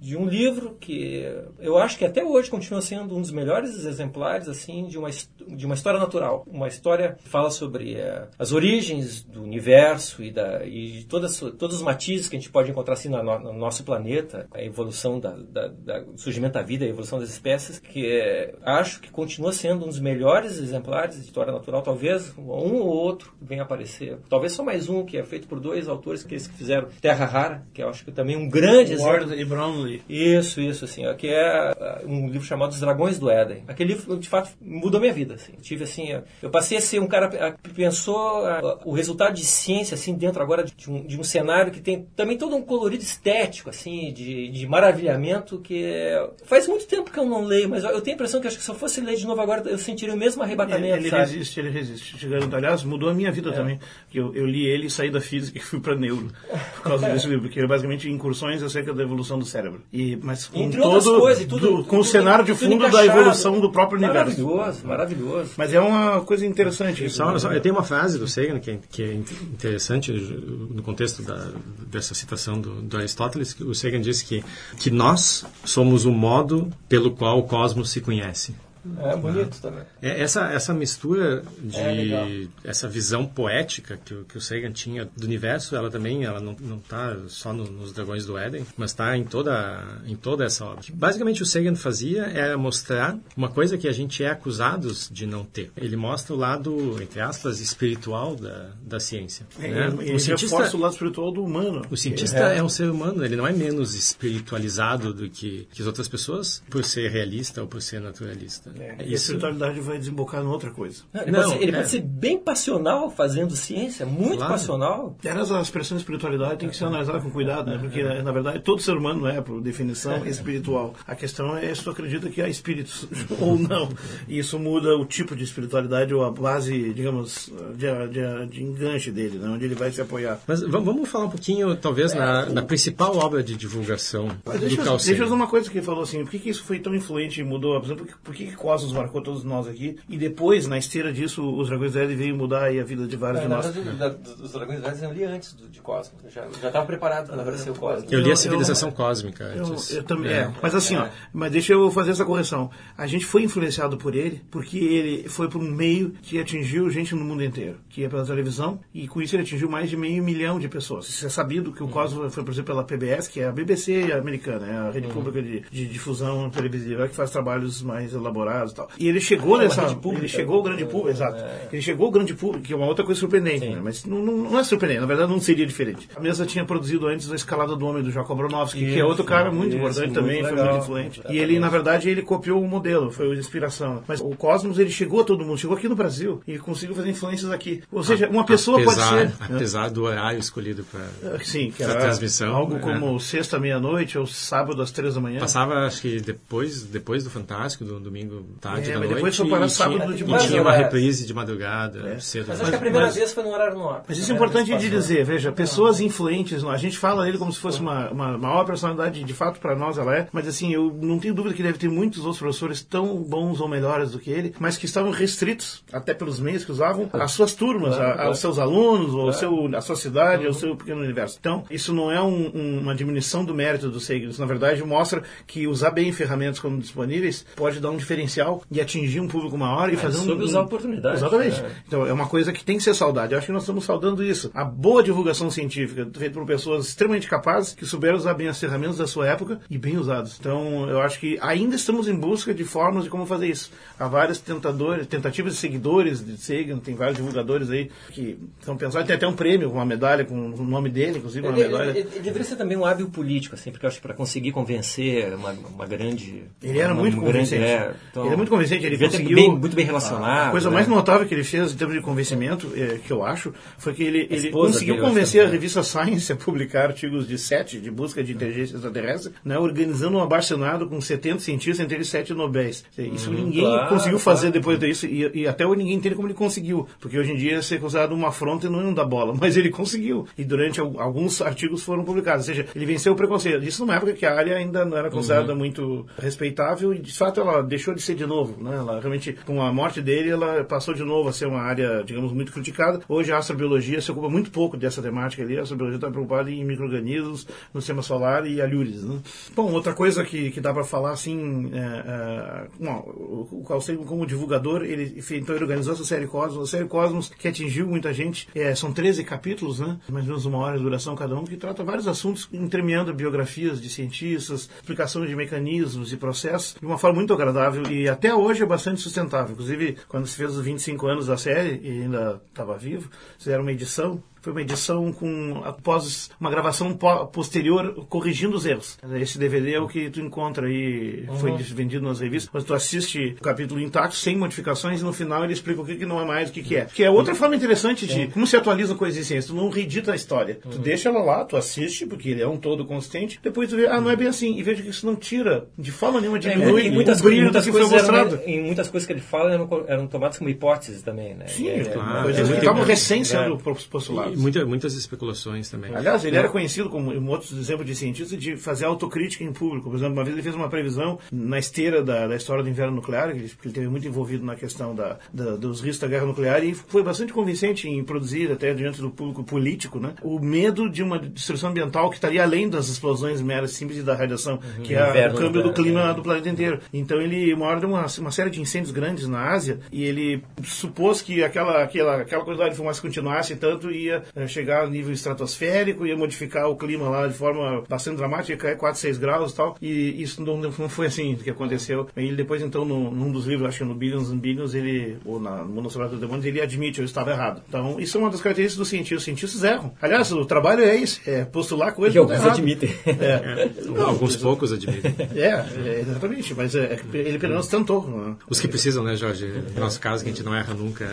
de 0.00 0.16
um 0.16 0.26
livro 0.26 0.76
que 0.80 1.24
eu 1.58 1.78
acho 1.78 1.98
que 1.98 2.04
até 2.04 2.24
hoje 2.24 2.50
continua 2.50 2.80
sendo 2.80 3.16
um 3.16 3.20
dos 3.20 3.30
melhores 3.30 3.84
exemplares 3.84 4.48
assim 4.48 4.86
de 4.86 4.98
uma 4.98 5.10
de 5.10 5.66
uma 5.66 5.74
história 5.74 5.98
natural, 5.98 6.44
uma 6.46 6.68
história 6.68 7.16
que 7.22 7.28
fala 7.28 7.50
sobre 7.50 7.94
é, 7.94 8.28
as 8.38 8.52
origens 8.52 9.22
do 9.22 9.42
universo 9.42 10.22
e 10.22 10.30
da 10.30 10.64
e 10.64 10.92
de 10.92 11.04
todas 11.06 11.38
todos 11.38 11.76
os 11.76 11.82
matizes 11.82 12.28
que 12.28 12.36
a 12.36 12.38
gente 12.38 12.50
pode 12.50 12.70
encontrar 12.70 12.94
assim 12.94 13.08
no, 13.08 13.22
no 13.22 13.52
nosso 13.52 13.84
planeta, 13.84 14.46
a 14.52 14.62
evolução 14.62 15.18
da, 15.18 15.30
da, 15.30 15.68
da, 15.68 16.04
surgimento 16.16 16.54
da 16.54 16.62
vida, 16.62 16.84
a 16.84 16.88
evolução 16.88 17.18
das 17.18 17.30
espécies, 17.30 17.78
que 17.78 18.06
é, 18.06 18.54
acho 18.62 19.00
que 19.00 19.10
continua 19.10 19.52
sendo 19.52 19.84
um 19.84 19.88
dos 19.88 20.00
melhores 20.00 20.58
exemplares 20.58 21.16
de 21.16 21.22
história 21.22 21.52
natural, 21.52 21.82
talvez 21.82 22.32
um 22.38 22.74
ou 22.74 22.88
outro 22.88 23.34
venha 23.40 23.62
aparecer, 23.62 24.18
talvez 24.28 24.52
só 24.52 24.62
mais 24.62 24.88
um 24.88 25.04
que 25.04 25.16
é 25.16 25.24
feito 25.24 25.48
por 25.48 25.60
dois 25.60 25.88
autores 25.88 26.22
que, 26.22 26.36
que 26.36 26.48
fizeram 26.50 26.88
Terra 27.00 27.26
Rara, 27.26 27.66
que 27.72 27.82
eu 27.82 27.88
acho 27.88 28.04
que 28.04 28.12
também 28.12 28.36
um 28.36 28.48
grande 28.48 28.92
exemplo. 28.92 29.21
E 29.30 29.44
Brownlee. 29.44 30.02
Isso, 30.08 30.60
isso 30.60 30.84
assim, 30.84 31.02
que 31.16 31.28
é 31.28 31.72
um 32.04 32.28
livro 32.28 32.46
chamado 32.46 32.72
Os 32.72 32.80
Dragões 32.80 33.18
do 33.18 33.30
Éden. 33.30 33.64
Aquele 33.68 33.94
livro, 33.94 34.18
de 34.18 34.28
fato, 34.28 34.50
mudou 34.60 35.00
minha 35.00 35.12
vida. 35.12 35.34
Assim. 35.34 35.52
Tive, 35.60 35.84
assim, 35.84 36.20
eu 36.42 36.50
passei 36.50 36.78
a 36.78 36.80
ser 36.80 37.00
um 37.00 37.06
cara 37.06 37.52
que 37.52 37.70
pensou 37.70 38.42
o 38.84 38.92
resultado 38.92 39.34
de 39.34 39.44
ciência, 39.44 39.94
assim, 39.94 40.14
dentro 40.14 40.42
agora 40.42 40.64
de 40.64 40.90
um, 40.90 41.06
de 41.06 41.18
um 41.18 41.24
cenário 41.24 41.72
que 41.72 41.80
tem 41.80 42.06
também 42.16 42.36
todo 42.36 42.56
um 42.56 42.62
colorido 42.62 43.02
estético, 43.02 43.70
assim, 43.70 44.12
de, 44.12 44.48
de 44.48 44.66
maravilhamento, 44.66 45.58
que 45.58 45.84
é... 45.84 46.30
faz 46.44 46.66
muito 46.66 46.86
tempo 46.86 47.10
que 47.10 47.18
eu 47.18 47.26
não 47.26 47.44
leio, 47.44 47.68
mas 47.68 47.84
eu 47.84 48.00
tenho 48.00 48.14
a 48.14 48.16
impressão 48.16 48.40
que 48.40 48.46
acho 48.46 48.58
que 48.58 48.64
se 48.64 48.70
eu 48.70 48.74
fosse 48.74 49.00
ler 49.00 49.16
de 49.16 49.26
novo 49.26 49.40
agora, 49.40 49.62
eu 49.68 49.78
sentiria 49.78 50.14
o 50.14 50.18
mesmo 50.18 50.42
arrebatamento, 50.42 50.96
Ele, 50.96 51.08
ele 51.08 51.16
resiste, 51.16 51.60
ele 51.60 51.70
resiste. 51.70 52.16
Aliás, 52.52 52.84
mudou 52.84 53.08
a 53.08 53.14
minha 53.14 53.30
vida 53.30 53.50
é. 53.50 53.52
também. 53.52 53.80
Eu, 54.12 54.34
eu 54.34 54.46
li 54.46 54.66
ele 54.66 54.86
e 54.86 54.90
saí 54.90 55.10
da 55.10 55.20
física 55.20 55.58
e 55.58 55.60
fui 55.60 55.80
para 55.80 55.96
neuro, 55.96 56.30
por 56.76 56.82
causa 56.82 57.08
desse 57.12 57.28
livro, 57.28 57.48
que 57.48 57.60
é 57.60 57.66
basicamente 57.66 58.08
incursões 58.08 58.62
acerca 58.62 58.92
da 58.92 59.04
evolução 59.12 59.38
do 59.38 59.44
cérebro. 59.44 59.80
E, 59.92 60.16
mas 60.16 60.46
com 60.46 60.58
Entre 60.58 60.80
todo, 60.80 61.20
coisas, 61.20 61.44
tudo, 61.44 61.60
do, 61.60 61.76
com 61.84 61.90
tudo, 61.90 62.00
o 62.00 62.04
cenário 62.04 62.44
de 62.44 62.54
fundo 62.54 62.90
da 62.90 63.04
evolução 63.04 63.60
do 63.60 63.70
próprio 63.70 63.98
universo. 63.98 64.42
Maravilhoso, 64.42 64.86
maravilhoso. 64.86 65.50
Mas 65.56 65.72
é 65.72 65.80
uma 65.80 66.20
coisa 66.22 66.46
interessante. 66.46 67.08
Só, 67.10 67.38
só, 67.38 67.60
tem 67.60 67.70
uma 67.70 67.84
frase 67.84 68.18
do 68.18 68.26
Sagan 68.26 68.58
que 68.58 68.70
é, 68.70 68.78
que 68.90 69.02
é 69.02 69.14
interessante 69.14 70.12
no 70.12 70.82
contexto 70.82 71.22
da, 71.22 71.50
dessa 71.86 72.14
citação 72.14 72.60
do, 72.60 72.82
do, 72.82 72.96
Aristóteles, 72.96 73.52
que 73.52 73.62
o 73.62 73.74
Sagan 73.74 74.00
disse 74.00 74.24
que, 74.24 74.42
que 74.78 74.90
nós 74.90 75.44
somos 75.64 76.04
o 76.04 76.10
modo 76.10 76.70
pelo 76.88 77.12
qual 77.12 77.38
o 77.38 77.42
cosmos 77.44 77.90
se 77.90 78.00
conhece. 78.00 78.54
É 78.98 79.16
bonito 79.16 79.60
também. 79.60 79.84
É, 80.00 80.20
essa, 80.20 80.52
essa 80.52 80.74
mistura 80.74 81.42
de 81.60 81.76
é 82.14 82.46
essa 82.64 82.88
visão 82.88 83.24
poética 83.26 83.98
que, 84.04 84.14
o, 84.14 84.24
que 84.24 84.36
o 84.36 84.40
Sagan 84.40 84.72
tinha 84.72 85.04
do 85.04 85.24
universo, 85.24 85.76
ela 85.76 85.90
também 85.90 86.24
ela 86.24 86.40
não 86.40 86.56
não 86.60 86.78
está 86.78 87.16
só 87.28 87.52
no, 87.52 87.64
nos 87.64 87.92
Dragões 87.92 88.26
do 88.26 88.36
Éden, 88.36 88.66
mas 88.76 88.90
está 88.90 89.16
em 89.16 89.24
toda 89.24 90.00
em 90.06 90.16
toda 90.16 90.44
essa 90.44 90.64
obra. 90.64 90.82
Basicamente 90.92 91.42
o 91.42 91.46
Sagan 91.46 91.74
fazia 91.74 92.24
era 92.24 92.58
mostrar 92.58 93.16
uma 93.36 93.48
coisa 93.48 93.78
que 93.78 93.86
a 93.86 93.92
gente 93.92 94.22
é 94.24 94.30
acusados 94.30 95.08
de 95.10 95.26
não 95.26 95.44
ter. 95.44 95.70
Ele 95.76 95.96
mostra 95.96 96.34
o 96.34 96.36
lado 96.36 97.00
entre 97.00 97.20
aspas 97.20 97.60
espiritual 97.60 98.34
da, 98.34 98.70
da 98.82 98.98
ciência. 98.98 99.46
É, 99.60 99.68
né? 99.68 99.96
Ele, 100.00 100.14
o 100.14 100.20
cientista 100.20 100.76
o 100.76 100.80
lado 100.80 100.92
espiritual 100.92 101.30
do 101.30 101.44
humano. 101.44 101.82
O 101.90 101.96
cientista 101.96 102.52
é. 102.52 102.58
é 102.58 102.62
um 102.62 102.68
ser 102.68 102.90
humano, 102.90 103.24
ele 103.24 103.36
não 103.36 103.46
é 103.46 103.52
menos 103.52 103.94
espiritualizado 103.94 105.12
do 105.12 105.28
que, 105.28 105.68
que 105.72 105.82
as 105.82 105.86
outras 105.86 106.08
pessoas 106.08 106.62
por 106.68 106.84
ser 106.84 107.10
realista 107.10 107.60
ou 107.60 107.68
por 107.68 107.80
ser 107.80 108.00
naturalista. 108.00 108.71
É, 108.78 109.02
Isso... 109.04 109.12
A 109.12 109.14
espiritualidade 109.14 109.80
vai 109.80 109.98
desembocar 109.98 110.42
em 110.42 110.46
outra 110.46 110.70
coisa. 110.70 111.02
Não, 111.12 111.22
ele, 111.22 111.30
não, 111.30 111.42
pode, 111.42 111.52
ser, 111.52 111.62
ele 111.62 111.70
é. 111.70 111.74
pode, 111.76 111.88
ser, 111.90 112.00
bem 112.00 112.38
passional 112.38 113.10
fazendo 113.10 113.56
ciência, 113.56 114.06
muito 114.06 114.38
claro. 114.38 114.52
passional. 114.52 115.16
Essa 115.24 115.60
expressão 115.60 115.96
espiritualidade 115.96 116.58
tem 116.58 116.68
que 116.68 116.76
ser 116.76 116.84
analisada 116.84 117.20
com 117.20 117.30
cuidado, 117.30 117.70
né? 117.70 117.78
porque, 117.78 118.02
na 118.02 118.32
verdade, 118.32 118.60
todo 118.60 118.80
ser 118.80 118.96
humano 118.96 119.26
é, 119.26 119.40
por 119.40 119.60
definição, 119.60 120.24
espiritual. 120.26 120.94
A 121.06 121.14
questão 121.14 121.56
é 121.56 121.74
se 121.74 121.82
tu 121.82 121.90
acredita 121.90 122.28
que 122.28 122.40
há 122.40 122.48
espíritos 122.48 123.06
ou 123.40 123.58
não. 123.58 123.88
E 124.28 124.38
isso 124.38 124.58
muda 124.58 124.96
o 124.96 125.04
tipo 125.04 125.34
de 125.34 125.44
espiritualidade 125.44 126.14
ou 126.14 126.24
a 126.24 126.30
base, 126.30 126.92
digamos, 126.92 127.50
de, 127.76 127.86
de, 128.08 128.46
de 128.46 128.62
enganche 128.62 129.10
dele, 129.10 129.38
né? 129.38 129.48
onde 129.48 129.64
ele 129.64 129.74
vai 129.74 129.90
se 129.90 130.00
apoiar. 130.00 130.40
Mas 130.46 130.62
vamos 130.62 131.08
falar 131.08 131.26
um 131.26 131.30
pouquinho, 131.30 131.74
talvez, 131.76 132.14
na, 132.14 132.46
na 132.46 132.62
principal 132.62 133.16
obra 133.16 133.42
de 133.42 133.56
divulgação 133.56 134.28
Mas 134.44 134.60
do 134.60 134.66
deixa, 134.66 134.82
Deixa 134.82 135.10
eu 135.12 135.24
dizer 135.24 135.34
uma 135.34 135.46
coisa 135.46 135.70
que 135.70 135.78
ele 135.78 135.84
falou 135.84 136.02
assim, 136.02 136.22
por 136.22 136.30
que, 136.30 136.38
que 136.38 136.50
isso 136.50 136.64
foi 136.64 136.78
tão 136.78 136.94
influente 136.94 137.40
e 137.40 137.44
mudou? 137.44 137.78
Por 137.80 137.86
exemplo, 137.86 138.06
por 138.22 138.34
que, 138.34 138.46
que 138.46 138.56
Cosmos 138.62 138.92
marcou 138.92 139.20
todos 139.20 139.42
nós 139.42 139.66
aqui. 139.66 139.98
E 140.08 140.16
depois, 140.16 140.68
na 140.68 140.78
esteira 140.78 141.12
disso, 141.12 141.42
os 141.42 141.68
Dragões 141.68 141.94
Velhos 141.94 142.16
veio 142.16 142.36
mudar 142.36 142.66
a 142.68 142.84
vida 142.84 143.08
de 143.08 143.16
vários 143.16 143.40
é, 143.40 143.42
de 143.42 143.48
nós. 143.48 143.66
Verdade, 143.66 144.16
os 144.40 144.52
Dragões 144.52 144.80
Velhos 144.80 145.02
eu 145.02 145.12
li 145.12 145.24
antes 145.24 145.52
do, 145.54 145.68
de 145.68 145.80
Cosmos. 145.80 146.32
Já 146.32 146.46
estava 146.46 146.86
preparado 146.86 147.26
para 147.26 147.42
aparecer 147.42 147.70
o 147.70 147.74
Cosmos. 147.74 148.12
Eu 148.12 148.20
li 148.20 148.30
a 148.30 148.36
Civilização 148.36 148.90
eu, 148.90 148.94
Cósmica 148.94 149.44
antes. 149.46 149.90
Eu, 149.90 149.96
eu 149.96 150.04
também, 150.04 150.32
é. 150.32 150.42
é. 150.42 150.52
Mas 150.62 150.76
assim, 150.76 150.94
ó, 150.94 151.08
mas 151.32 151.50
deixa 151.50 151.72
eu 151.72 151.90
fazer 151.90 152.12
essa 152.12 152.24
correção. 152.24 152.70
A 152.96 153.06
gente 153.08 153.26
foi 153.26 153.42
influenciado 153.42 153.96
por 153.96 154.14
ele 154.14 154.44
porque 154.48 154.78
ele 154.78 155.28
foi 155.28 155.48
por 155.48 155.60
um 155.60 155.70
meio 155.70 156.10
que 156.22 156.38
atingiu 156.38 156.88
gente 156.88 157.16
no 157.16 157.24
mundo 157.24 157.42
inteiro, 157.42 157.80
que 157.88 158.04
é 158.04 158.08
pela 158.08 158.24
televisão, 158.24 158.78
e 158.94 159.08
com 159.08 159.20
isso 159.20 159.34
ele 159.34 159.42
atingiu 159.42 159.68
mais 159.68 159.90
de 159.90 159.96
meio 159.96 160.22
milhão 160.22 160.60
de 160.60 160.68
pessoas. 160.68 161.08
Isso 161.08 161.26
é 161.26 161.28
sabido 161.28 161.72
que 161.72 161.82
o 161.82 161.88
Cosmos 161.88 162.32
foi, 162.32 162.44
por 162.44 162.52
exemplo, 162.52 162.72
pela 162.72 162.84
PBS, 162.84 163.26
que 163.26 163.40
é 163.40 163.48
a 163.48 163.52
BBC 163.52 164.12
americana, 164.12 164.66
é 164.66 164.76
a 164.76 164.90
rede 164.90 165.08
uhum. 165.08 165.14
pública 165.14 165.42
de, 165.42 165.60
de 165.68 165.86
difusão 165.86 166.48
televisiva, 166.48 167.08
que 167.08 167.14
faz 167.16 167.30
trabalhos 167.30 167.82
mais 167.82 168.12
elaborados 168.12 168.51
e 168.72 168.74
tal. 168.74 168.88
E 168.98 169.08
ele 169.08 169.20
chegou 169.20 169.60
é 169.60 169.64
nessa. 169.64 169.96
Ele 170.04 170.28
chegou 170.28 170.56
ao 170.56 170.62
grande 170.62 170.84
público, 170.84 171.10
exato. 171.10 171.38
É. 171.38 171.68
Ele 171.72 171.82
chegou 171.82 172.06
ao 172.06 172.12
grande 172.12 172.34
público, 172.34 172.64
que 172.64 172.72
é 172.72 172.76
uma 172.76 172.86
outra 172.86 173.04
coisa 173.04 173.20
surpreendente, 173.20 173.68
né? 173.68 173.80
mas 173.82 174.04
não, 174.04 174.18
não, 174.18 174.36
não, 174.50 174.58
é 174.58 174.64
surpreendente, 174.64 175.00
na 175.00 175.06
verdade 175.06 175.30
não 175.30 175.40
seria 175.40 175.66
diferente. 175.66 176.08
A 176.14 176.20
mesa 176.20 176.46
tinha 176.46 176.64
produzido 176.64 177.06
antes 177.06 177.30
a 177.30 177.34
Escalada 177.34 177.76
do 177.76 177.86
Homem 177.86 178.02
do 178.02 178.10
Jacob 178.10 178.36
Bronowski, 178.36 178.84
isso, 178.84 178.94
que 178.94 179.00
é 179.00 179.04
outro 179.04 179.24
cara 179.24 179.50
muito 179.50 179.68
isso, 179.68 179.78
importante 179.78 180.06
muito 180.06 180.20
também, 180.20 180.42
legal. 180.42 180.56
foi 180.56 180.64
muito 180.64 180.82
influente. 180.82 181.22
E 181.28 181.38
ele, 181.38 181.58
na 181.58 181.68
verdade, 181.68 182.08
ele 182.08 182.22
copiou 182.22 182.62
o 182.62 182.68
modelo, 182.68 183.10
foi 183.10 183.30
a 183.30 183.34
inspiração. 183.34 184.02
Mas 184.06 184.20
o 184.20 184.30
Cosmos, 184.30 184.78
ele 184.78 184.90
chegou 184.90 185.20
a 185.20 185.24
todo 185.24 185.44
mundo, 185.44 185.58
chegou 185.58 185.76
aqui 185.76 185.88
no 185.88 185.96
Brasil 185.96 186.42
e 186.46 186.58
conseguiu 186.58 186.94
fazer 186.94 187.10
influências 187.10 187.50
aqui. 187.50 187.82
Ou 187.90 188.02
seja, 188.02 188.28
uma 188.28 188.44
pessoa 188.44 188.80
apesar, 188.80 189.10
pode 189.10 189.32
ser. 189.32 189.54
Apesar 189.54 189.90
do 189.90 190.02
horário 190.04 190.38
escolhido 190.38 190.84
para 190.84 191.00
ah, 191.34 191.38
Sim, 191.42 191.70
que 191.70 191.82
era 191.82 191.96
transmissão. 191.96 192.54
Algo 192.54 192.78
como 192.80 193.18
sexta, 193.20 193.58
meia-noite 193.58 194.18
ou 194.18 194.26
sábado 194.26 194.82
às 194.82 194.90
três 194.90 195.14
da 195.14 195.20
manhã. 195.20 195.40
Passava, 195.40 195.86
acho 195.86 196.02
que 196.02 196.20
depois, 196.20 196.82
depois 196.82 197.24
do 197.24 197.30
Fantástico, 197.30 197.84
do 197.84 197.98
domingo 198.00 198.41
tarde 198.60 198.90
é, 198.90 198.94
da 198.94 199.00
noite. 199.00 199.14
Depois 199.14 199.36
foi 199.36 199.48
para 199.48 199.68
sábado 199.68 200.14
de 200.14 200.24
manhã. 200.24 200.44
E 200.44 200.48
tinha 200.48 200.62
uma 200.62 200.72
reprise 200.72 201.26
de 201.26 201.34
madrugada, 201.34 202.14
é. 202.14 202.18
cedo. 202.20 202.46
Mas 202.48 202.60
acho 202.60 202.70
que 202.70 202.76
a 202.76 202.80
primeira 202.80 203.06
mas, 203.06 203.16
vez 203.16 203.32
foi 203.32 203.42
no 203.42 203.50
horário 203.50 203.78
nobre. 203.78 204.02
Mas 204.08 204.18
isso 204.18 204.30
é 204.30 204.34
importante 204.34 204.76
de 204.76 204.90
dizer, 204.90 205.24
veja, 205.24 205.50
pessoas 205.50 206.00
influentes, 206.00 206.64
a 206.64 206.76
gente 206.76 206.98
fala 206.98 207.24
dele 207.24 207.38
como 207.38 207.52
se 207.52 207.58
fosse 207.58 207.80
uma, 207.80 208.10
uma 208.10 208.38
maior 208.38 208.64
personalidade, 208.64 209.24
de 209.24 209.34
fato 209.34 209.60
para 209.60 209.74
nós 209.74 209.98
ela 209.98 210.16
é, 210.16 210.28
mas 210.32 210.46
assim, 210.46 210.72
eu 210.72 210.96
não 211.00 211.18
tenho 211.18 211.34
dúvida 211.34 211.54
que 211.54 211.62
deve 211.62 211.78
ter 211.78 211.88
muitos 211.88 212.20
outros 212.20 212.38
professores 212.38 212.82
tão 212.82 213.16
bons 213.22 213.60
ou 213.60 213.68
melhores 213.68 214.12
do 214.12 214.18
que 214.18 214.30
ele, 214.30 214.54
mas 214.58 214.76
que 214.76 214.86
estavam 214.86 215.10
restritos, 215.10 215.82
até 215.92 216.14
pelos 216.14 216.38
meios 216.38 216.64
que 216.64 216.72
usavam, 216.72 217.08
às 217.12 217.32
suas 217.32 217.54
turmas, 217.54 217.98
a, 217.98 218.24
aos 218.24 218.38
seus 218.38 218.58
alunos, 218.58 219.14
ou 219.14 219.26
ao 219.26 219.32
seu, 219.32 219.74
à 219.74 219.80
sua 219.80 219.96
cidade, 219.96 220.46
ao 220.46 220.52
seu 220.52 220.76
pequeno 220.76 221.00
universo. 221.00 221.36
Então, 221.38 221.64
isso 221.70 221.92
não 221.92 222.10
é 222.10 222.20
um, 222.20 222.50
um, 222.54 222.80
uma 222.80 222.94
diminuição 222.94 223.44
do 223.44 223.54
mérito 223.54 223.88
dos 223.88 224.04
segredos, 224.04 224.38
na 224.38 224.46
verdade 224.46 224.82
mostra 224.92 225.22
que 225.46 225.66
usar 225.66 225.90
bem 225.90 226.12
ferramentas 226.12 226.60
como 226.60 226.78
disponíveis 226.78 227.46
pode 227.56 227.80
dar 227.80 227.90
um 227.90 227.96
diferencial 227.96 228.31
e 228.70 228.80
atingir 228.80 229.20
um 229.20 229.28
público 229.28 229.56
maior 229.56 229.90
e 229.90 229.94
é, 229.94 229.96
fazer 229.96 230.18
um. 230.18 230.24
Sobre 230.24 230.44
usar 230.44 230.60
oportunidades. 230.62 231.20
Exatamente. 231.20 231.60
É. 231.60 231.70
Então, 231.86 232.06
é 232.06 232.12
uma 232.12 232.26
coisa 232.26 232.52
que 232.52 232.64
tem 232.64 232.76
que 232.76 232.82
ser 232.82 232.94
saudade. 232.94 233.32
Eu 233.32 233.38
acho 233.38 233.46
que 233.46 233.52
nós 233.52 233.62
estamos 233.62 233.84
saudando 233.84 234.22
isso. 234.22 234.50
A 234.54 234.64
boa 234.64 235.02
divulgação 235.02 235.50
científica, 235.50 236.08
feita 236.16 236.34
por 236.34 236.46
pessoas 236.46 236.88
extremamente 236.88 237.28
capazes, 237.28 237.74
que 237.74 237.84
souberam 237.84 238.16
usar 238.16 238.34
bem 238.34 238.48
as 238.48 238.58
ferramentas 238.58 238.98
da 238.98 239.06
sua 239.06 239.28
época 239.28 239.60
e 239.70 239.78
bem 239.78 239.96
usadas. 239.96 240.36
Então, 240.38 240.88
eu 240.88 241.00
acho 241.00 241.18
que 241.18 241.38
ainda 241.40 241.76
estamos 241.76 242.08
em 242.08 242.14
busca 242.14 242.54
de 242.54 242.64
formas 242.64 243.04
de 243.04 243.10
como 243.10 243.26
fazer 243.26 243.48
isso. 243.48 243.70
Há 243.98 244.08
vários 244.08 244.38
tentadores, 244.38 245.06
tentativas 245.06 245.54
de 245.54 245.58
seguidores 245.58 246.24
de 246.24 246.36
Sagan, 246.36 246.78
tem 246.78 246.94
vários 246.94 247.16
divulgadores 247.16 247.70
aí 247.70 247.90
que 248.10 248.38
estão 248.58 248.76
pensando. 248.76 249.06
Tem 249.06 249.16
até 249.16 249.26
um 249.26 249.34
prêmio, 249.34 249.70
uma 249.70 249.84
medalha 249.84 250.24
com 250.24 250.34
o 250.34 250.64
nome 250.64 250.88
dele, 250.88 251.18
inclusive 251.18 251.46
uma 251.46 251.56
ele, 251.56 251.68
medalha. 251.68 251.90
Ele, 251.90 252.00
ele, 252.00 252.20
deveria 252.20 252.44
ser 252.44 252.56
também 252.56 252.76
um 252.76 252.84
hábil 252.84 253.08
político, 253.08 253.54
assim, 253.54 253.70
porque 253.70 253.86
eu 253.86 253.88
acho 253.88 253.98
que 253.98 254.02
para 254.02 254.14
conseguir 254.14 254.52
convencer 254.52 255.34
uma, 255.34 255.52
uma 255.52 255.86
grande. 255.86 256.44
Ele 256.62 256.78
era 256.78 256.92
uma, 256.92 257.02
muito 257.02 257.18
convincente. 257.18 257.60
Grande, 257.60 257.72
é, 257.72 257.94
então, 258.10 258.21
ele 258.24 258.34
é 258.34 258.36
muito 258.36 258.50
convincente, 258.50 258.86
ele 258.86 258.98
conseguiu. 258.98 259.36
Bem, 259.36 259.50
muito 259.50 259.74
bem 259.74 259.84
relacionado. 259.84 260.48
A 260.48 260.50
coisa 260.50 260.68
né? 260.68 260.74
mais 260.74 260.88
notável 260.88 261.26
que 261.26 261.34
ele 261.34 261.44
fez 261.44 261.72
em 261.72 261.76
termos 261.76 261.96
de 261.96 262.02
convencimento, 262.02 262.72
é, 262.76 262.98
que 263.04 263.12
eu 263.12 263.24
acho, 263.24 263.52
foi 263.78 263.94
que 263.94 264.02
ele, 264.02 264.26
ele 264.30 264.50
conseguiu 264.50 264.98
convencer 264.98 265.44
a 265.44 265.48
revista 265.48 265.82
Science 265.82 266.32
a 266.32 266.36
publicar 266.36 266.84
artigos 266.84 267.26
de 267.26 267.38
SET, 267.38 267.80
de 267.80 267.90
busca 267.90 268.22
de 268.22 268.32
inteligência 268.32 268.76
extraterrestre, 268.76 269.32
né, 269.44 269.58
organizando 269.58 270.18
um 270.18 270.22
abaixo-assinado 270.22 270.88
com 270.88 271.00
70 271.00 271.40
cientistas, 271.40 271.80
entre 271.80 271.96
eles 271.96 272.08
7 272.08 272.34
Nobéis. 272.34 272.84
Isso 272.96 273.30
hum, 273.30 273.34
ninguém 273.34 273.64
claro, 273.64 273.88
conseguiu 273.88 274.18
fazer 274.18 274.52
claro. 274.52 274.52
depois 274.52 274.78
disso, 274.78 275.06
e, 275.06 275.42
e, 275.42 275.48
até 275.48 275.66
hoje 275.66 275.78
ninguém 275.78 275.94
entende 275.94 276.14
como 276.14 276.26
ele 276.26 276.34
conseguiu, 276.34 276.86
porque 277.00 277.18
hoje 277.18 277.32
em 277.32 277.36
dia 277.36 277.56
é 277.56 277.62
ser 277.62 277.80
considerado 277.80 278.12
uma 278.12 278.28
afronta 278.28 278.66
e 278.66 278.70
não 278.70 278.92
dá 278.92 279.04
bola, 279.04 279.34
mas 279.38 279.56
ele 279.56 279.70
conseguiu. 279.70 280.26
E 280.36 280.44
durante 280.44 280.80
alguns 280.80 281.40
artigos 281.40 281.82
foram 281.82 282.04
publicados, 282.04 282.48
ou 282.48 282.54
seja, 282.54 282.66
ele 282.74 282.86
venceu 282.86 283.12
o 283.12 283.16
preconceito. 283.16 283.64
Isso 283.64 283.82
numa 283.84 283.96
época 283.96 284.12
que 284.12 284.26
a 284.26 284.34
área 284.34 284.56
ainda 284.56 284.84
não 284.84 284.96
era 284.96 285.10
considerada 285.10 285.52
uhum. 285.52 285.58
muito 285.58 286.06
respeitável, 286.18 286.92
e 286.94 286.98
de 286.98 287.12
fato 287.12 287.40
ela 287.40 287.62
deixou 287.62 287.94
de 287.94 288.02
ser 288.02 288.11
de 288.14 288.26
novo. 288.26 288.62
Né? 288.62 288.74
Ela 288.74 289.00
realmente, 289.00 289.32
com 289.44 289.62
a 289.62 289.72
morte 289.72 290.00
dele, 290.00 290.30
ela 290.30 290.64
passou 290.64 290.94
de 290.94 291.04
novo 291.04 291.28
a 291.28 291.32
ser 291.32 291.46
uma 291.46 291.60
área, 291.60 292.02
digamos, 292.04 292.32
muito 292.32 292.52
criticada. 292.52 293.00
Hoje 293.08 293.32
a 293.32 293.38
astrobiologia 293.38 294.00
se 294.00 294.10
ocupa 294.10 294.28
muito 294.28 294.50
pouco 294.50 294.76
dessa 294.76 295.02
temática 295.02 295.42
ali, 295.42 295.58
a 295.58 295.62
astrobiologia 295.62 295.96
está 295.96 296.10
preocupada 296.10 296.50
em 296.50 296.64
micro-organismos 296.64 297.46
no 297.72 297.80
sistema 297.80 298.02
solar 298.02 298.46
e 298.46 298.60
alhures. 298.60 299.02
Né? 299.02 299.18
Bom, 299.54 299.72
outra 299.72 299.92
coisa 299.92 300.24
que, 300.24 300.50
que 300.50 300.60
dá 300.60 300.72
para 300.72 300.84
falar, 300.84 301.12
assim, 301.12 301.70
é, 301.72 301.78
é, 301.78 302.66
bom, 302.78 303.48
o 303.50 303.64
Carl 303.66 303.80
como 304.06 304.26
divulgador, 304.26 304.82
ele, 304.82 305.22
então, 305.32 305.54
ele 305.54 305.64
organizou 305.64 305.94
essa 305.94 306.04
série 306.04 306.26
Cosmos, 306.26 306.68
a 306.68 306.70
série 306.70 306.88
Cosmos 306.88 307.30
que 307.30 307.48
atingiu 307.48 307.86
muita 307.86 308.12
gente, 308.12 308.48
é, 308.54 308.74
são 308.74 308.92
13 308.92 309.24
capítulos, 309.24 309.80
né? 309.80 309.98
mais 310.08 310.24
ou 310.24 310.30
menos 310.30 310.46
uma 310.46 310.58
hora 310.58 310.76
de 310.76 310.82
duração 310.82 311.14
cada 311.14 311.34
um, 311.34 311.44
que 311.44 311.56
trata 311.56 311.82
vários 311.82 312.06
assuntos, 312.06 312.48
entremeando 312.52 313.12
biografias 313.12 313.80
de 313.80 313.88
cientistas, 313.88 314.68
explicações 314.76 315.28
de 315.28 315.36
mecanismos 315.36 316.12
e 316.12 316.16
processos, 316.16 316.76
de 316.78 316.86
uma 316.86 316.98
forma 316.98 317.16
muito 317.16 317.32
agradável 317.32 317.82
e 317.92 318.08
até 318.08 318.34
hoje 318.34 318.62
é 318.62 318.66
bastante 318.66 319.00
sustentável. 319.00 319.52
Inclusive, 319.52 319.98
quando 320.08 320.26
se 320.26 320.36
fez 320.36 320.56
os 320.56 320.64
25 320.64 321.06
anos 321.06 321.26
da 321.26 321.36
série, 321.36 321.78
e 321.82 322.02
ainda 322.02 322.40
estava 322.48 322.78
vivo, 322.78 323.10
fizeram 323.38 323.62
uma 323.62 323.72
edição 323.72 324.22
foi 324.42 324.52
uma 324.52 324.60
edição 324.60 325.12
com 325.12 325.62
após 325.64 326.30
uma 326.38 326.50
gravação 326.50 326.98
posterior 327.32 328.06
corrigindo 328.08 328.56
os 328.56 328.66
erros. 328.66 328.98
Esse 329.20 329.38
DVD 329.38 329.74
é 329.74 329.80
o 329.80 329.88
que 329.88 330.10
tu 330.10 330.20
encontra 330.20 330.66
aí, 330.66 331.24
uhum. 331.28 331.36
foi 331.36 331.52
vendido 331.52 332.04
nas 332.04 332.20
revistas, 332.20 332.50
mas 332.52 332.64
tu 332.64 332.74
assiste 332.74 333.36
o 333.38 333.42
capítulo 333.42 333.80
intacto, 333.80 334.16
sem 334.16 334.36
modificações, 334.36 335.00
e 335.00 335.04
no 335.04 335.12
final 335.12 335.44
ele 335.44 335.52
explica 335.52 335.80
o 335.80 335.86
que, 335.86 335.96
que 335.96 336.06
não 336.06 336.20
é 336.20 336.24
mais, 336.24 336.50
o 336.50 336.52
que, 336.52 336.62
que 336.62 336.76
é. 336.76 336.84
Que 336.86 337.04
é 337.04 337.10
outra 337.10 337.34
forma 337.34 337.54
interessante 337.54 338.06
de 338.06 338.26
como 338.28 338.46
se 338.46 338.56
atualiza 338.56 338.94
de 338.94 339.24
ciência. 339.24 339.52
Tu 339.52 339.54
não 339.54 339.68
reedita 339.68 340.12
a 340.12 340.16
história. 340.16 340.58
Uhum. 340.64 340.72
Tu 340.72 340.78
deixa 340.78 341.08
ela 341.08 341.22
lá, 341.22 341.44
tu 341.44 341.56
assiste, 341.56 342.04
porque 342.06 342.30
ele 342.30 342.42
é 342.42 342.48
um 342.48 342.56
todo 342.56 342.84
consistente, 342.84 343.38
depois 343.42 343.68
tu 343.68 343.76
vê, 343.76 343.86
ah, 343.86 344.00
não 344.00 344.10
é 344.10 344.16
bem 344.16 344.28
assim, 344.28 344.58
e 344.58 344.62
veja 344.62 344.82
que 344.82 344.88
isso 344.88 345.06
não 345.06 345.14
tira 345.14 345.66
de 345.78 345.92
forma 345.92 346.20
nenhuma, 346.20 346.38
diminui 346.38 346.88
é, 346.88 346.90
muitas, 346.90 347.20
o 347.20 347.24
brilho 347.24 347.44
muitas 347.44 347.64
que 347.64 347.72
foi 347.72 347.82
mostrado. 347.82 348.36
Eram, 348.36 348.48
em 348.48 348.62
muitas 348.62 348.88
coisas 348.88 349.06
que 349.06 349.12
ele 349.12 349.20
fala 349.20 349.52
eram, 349.52 349.68
eram 349.86 350.06
tomadas 350.06 350.38
como 350.38 350.50
hipóteses 350.50 351.02
também, 351.02 351.34
né? 351.34 351.46
Sim, 351.46 351.68
é, 351.68 351.84
claro. 351.84 352.24
Coisas 352.24 352.48
que 352.48 352.56
estavam 352.56 352.84
recém 352.84 353.24
sendo 353.24 353.56
postuladas. 353.58 354.31
E 354.32 354.36
muita, 354.36 354.64
muitas 354.64 354.94
especulações 354.94 355.70
também. 355.70 355.94
Aliás, 355.94 356.24
ele 356.24 356.36
era 356.36 356.48
conhecido 356.48 356.88
como 356.88 357.12
um 357.12 357.28
outro 357.30 357.56
exemplo 357.56 357.84
de 357.84 357.94
cientista 357.94 358.36
de 358.36 358.56
fazer 358.56 358.84
autocrítica 358.84 359.44
em 359.44 359.52
público. 359.52 359.90
Por 359.90 359.96
exemplo, 359.96 360.14
uma 360.14 360.24
vez 360.24 360.34
ele 360.34 360.42
fez 360.42 360.54
uma 360.54 360.68
previsão 360.68 361.18
na 361.30 361.58
esteira 361.58 362.02
da, 362.02 362.26
da 362.26 362.36
história 362.36 362.62
do 362.62 362.68
inverno 362.68 362.96
nuclear, 362.96 363.32
que 363.32 363.38
ele, 363.38 363.48
que 363.48 363.66
ele 363.66 363.74
teve 363.74 363.88
muito 363.88 364.06
envolvido 364.06 364.44
na 364.44 364.56
questão 364.56 364.94
da, 364.94 365.18
da, 365.32 365.56
dos 365.56 365.80
riscos 365.80 366.00
da 366.00 366.08
guerra 366.08 366.26
nuclear 366.26 366.64
e 366.64 366.74
foi 366.74 367.02
bastante 367.02 367.32
convincente 367.32 367.88
em 367.88 368.02
produzir 368.02 368.50
até 368.50 368.72
diante 368.74 369.00
do 369.00 369.10
público 369.10 369.44
político, 369.44 369.98
né, 369.98 370.14
o 370.22 370.38
medo 370.38 370.88
de 370.88 371.02
uma 371.02 371.18
destruição 371.18 371.70
ambiental 371.70 372.08
que 372.08 372.16
estaria 372.16 372.42
além 372.42 372.68
das 372.68 372.88
explosões 372.88 373.40
meras 373.40 373.72
simples 373.72 373.98
e 373.98 374.02
da 374.02 374.14
radiação, 374.14 374.54
uhum, 374.54 374.82
que 374.82 374.94
é 374.94 375.28
o 375.28 375.34
câmbio 375.34 375.62
do 375.62 375.72
clima 375.72 376.10
é. 376.10 376.14
do 376.14 376.22
planeta 376.22 376.48
inteiro. 376.48 376.80
Então 376.92 377.20
ele 377.20 377.52
uma 377.52 377.66
hora 377.66 377.80
deu 377.80 377.88
uma, 377.88 378.06
uma 378.18 378.30
série 378.30 378.50
de 378.50 378.60
incêndios 378.60 378.92
grandes 378.92 379.26
na 379.28 379.50
Ásia 379.50 379.80
e 379.90 380.04
ele 380.04 380.42
supôs 380.64 381.22
que 381.22 381.42
aquela 381.42 381.82
aquela 381.82 382.22
aquela 382.22 382.44
quantidade 382.44 382.70
de 382.70 382.76
fumaça 382.76 383.00
continuasse 383.00 383.56
tanto 383.56 383.90
ia 383.90 384.21
eh, 384.34 384.46
chegar 384.46 384.84
a 384.84 384.86
nível 384.88 385.12
estratosférico, 385.12 386.06
ia 386.06 386.16
modificar 386.16 386.68
o 386.68 386.76
clima 386.76 387.08
lá 387.08 387.26
de 387.26 387.34
forma 387.34 387.82
bastante 387.88 388.16
dramática, 388.16 388.52
ia 388.52 388.56
cair 388.56 388.76
4, 388.76 389.00
6 389.00 389.18
graus 389.18 389.52
e 389.52 389.56
tal. 389.56 389.76
E 389.80 390.22
isso 390.22 390.42
não, 390.42 390.56
não 390.56 390.88
foi 390.88 391.06
assim 391.06 391.36
que 391.36 391.50
aconteceu. 391.50 392.08
Ele 392.16 392.36
depois 392.36 392.62
então 392.62 392.84
no, 392.84 393.10
num 393.10 393.30
dos 393.30 393.46
livros, 393.46 393.68
acho 393.68 393.78
que 393.78 393.84
no 393.84 393.94
Billions 393.94 394.30
and 394.30 394.38
Billions, 394.38 394.74
ele 394.74 395.18
ou 395.24 395.40
na 395.40 395.64
Monossolado 395.64 396.14
do 396.14 396.20
Demônios, 396.20 396.44
ele 396.44 396.60
admite 396.60 397.00
eu 397.00 397.04
estava 397.04 397.30
errado. 397.30 397.62
Então 397.68 397.98
isso 398.00 398.16
é 398.16 398.20
uma 398.20 398.30
das 398.30 398.40
características 398.40 398.78
do 398.78 398.88
cientista. 398.88 399.16
Os 399.16 399.24
cientistas 399.24 399.64
erram. 399.64 399.92
Aliás, 400.00 400.32
o 400.32 400.44
trabalho 400.44 400.82
é 400.82 400.96
isso, 400.96 401.20
é 401.26 401.44
postular 401.44 401.94
coisas. 401.94 402.14
E 402.14 402.18
alguns 402.18 402.44
admitem. 402.44 402.90
É. 403.06 403.70
Não, 403.86 404.08
alguns 404.08 404.36
poucos 404.36 404.72
admitem. 404.72 405.14
É, 405.34 405.64
é 405.86 406.00
exatamente. 406.00 406.54
Mas 406.54 406.74
é, 406.74 406.98
ele 407.12 407.38
pelo 407.38 407.52
menos 407.52 407.68
tentou. 407.68 408.06
Né? 408.06 408.36
Os 408.48 408.60
que 408.60 408.68
precisam, 408.68 409.04
né, 409.04 409.16
Jorge? 409.16 409.46
No 409.74 409.80
nosso 409.80 410.00
caso, 410.00 410.22
que 410.22 410.30
a 410.30 410.32
gente 410.32 410.44
não 410.44 410.54
erra 410.54 410.74
nunca. 410.74 411.08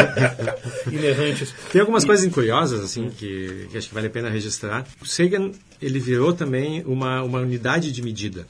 Inerrantes. 0.90 1.54
Tem 1.72 1.80
algumas 1.80 2.04
e... 2.04 2.06
coisas 2.10 2.32
curiosas, 2.32 2.80
assim, 2.80 3.10
que, 3.10 3.68
que, 3.70 3.78
acho 3.78 3.88
que 3.88 3.94
vale 3.94 4.08
a 4.08 4.10
pena 4.10 4.28
registrar. 4.28 4.86
O 5.00 5.06
Sagan, 5.06 5.52
ele 5.80 5.98
virou 5.98 6.32
também 6.32 6.82
uma, 6.84 7.22
uma 7.22 7.40
unidade 7.40 7.92
de 7.92 8.02
medida. 8.02 8.46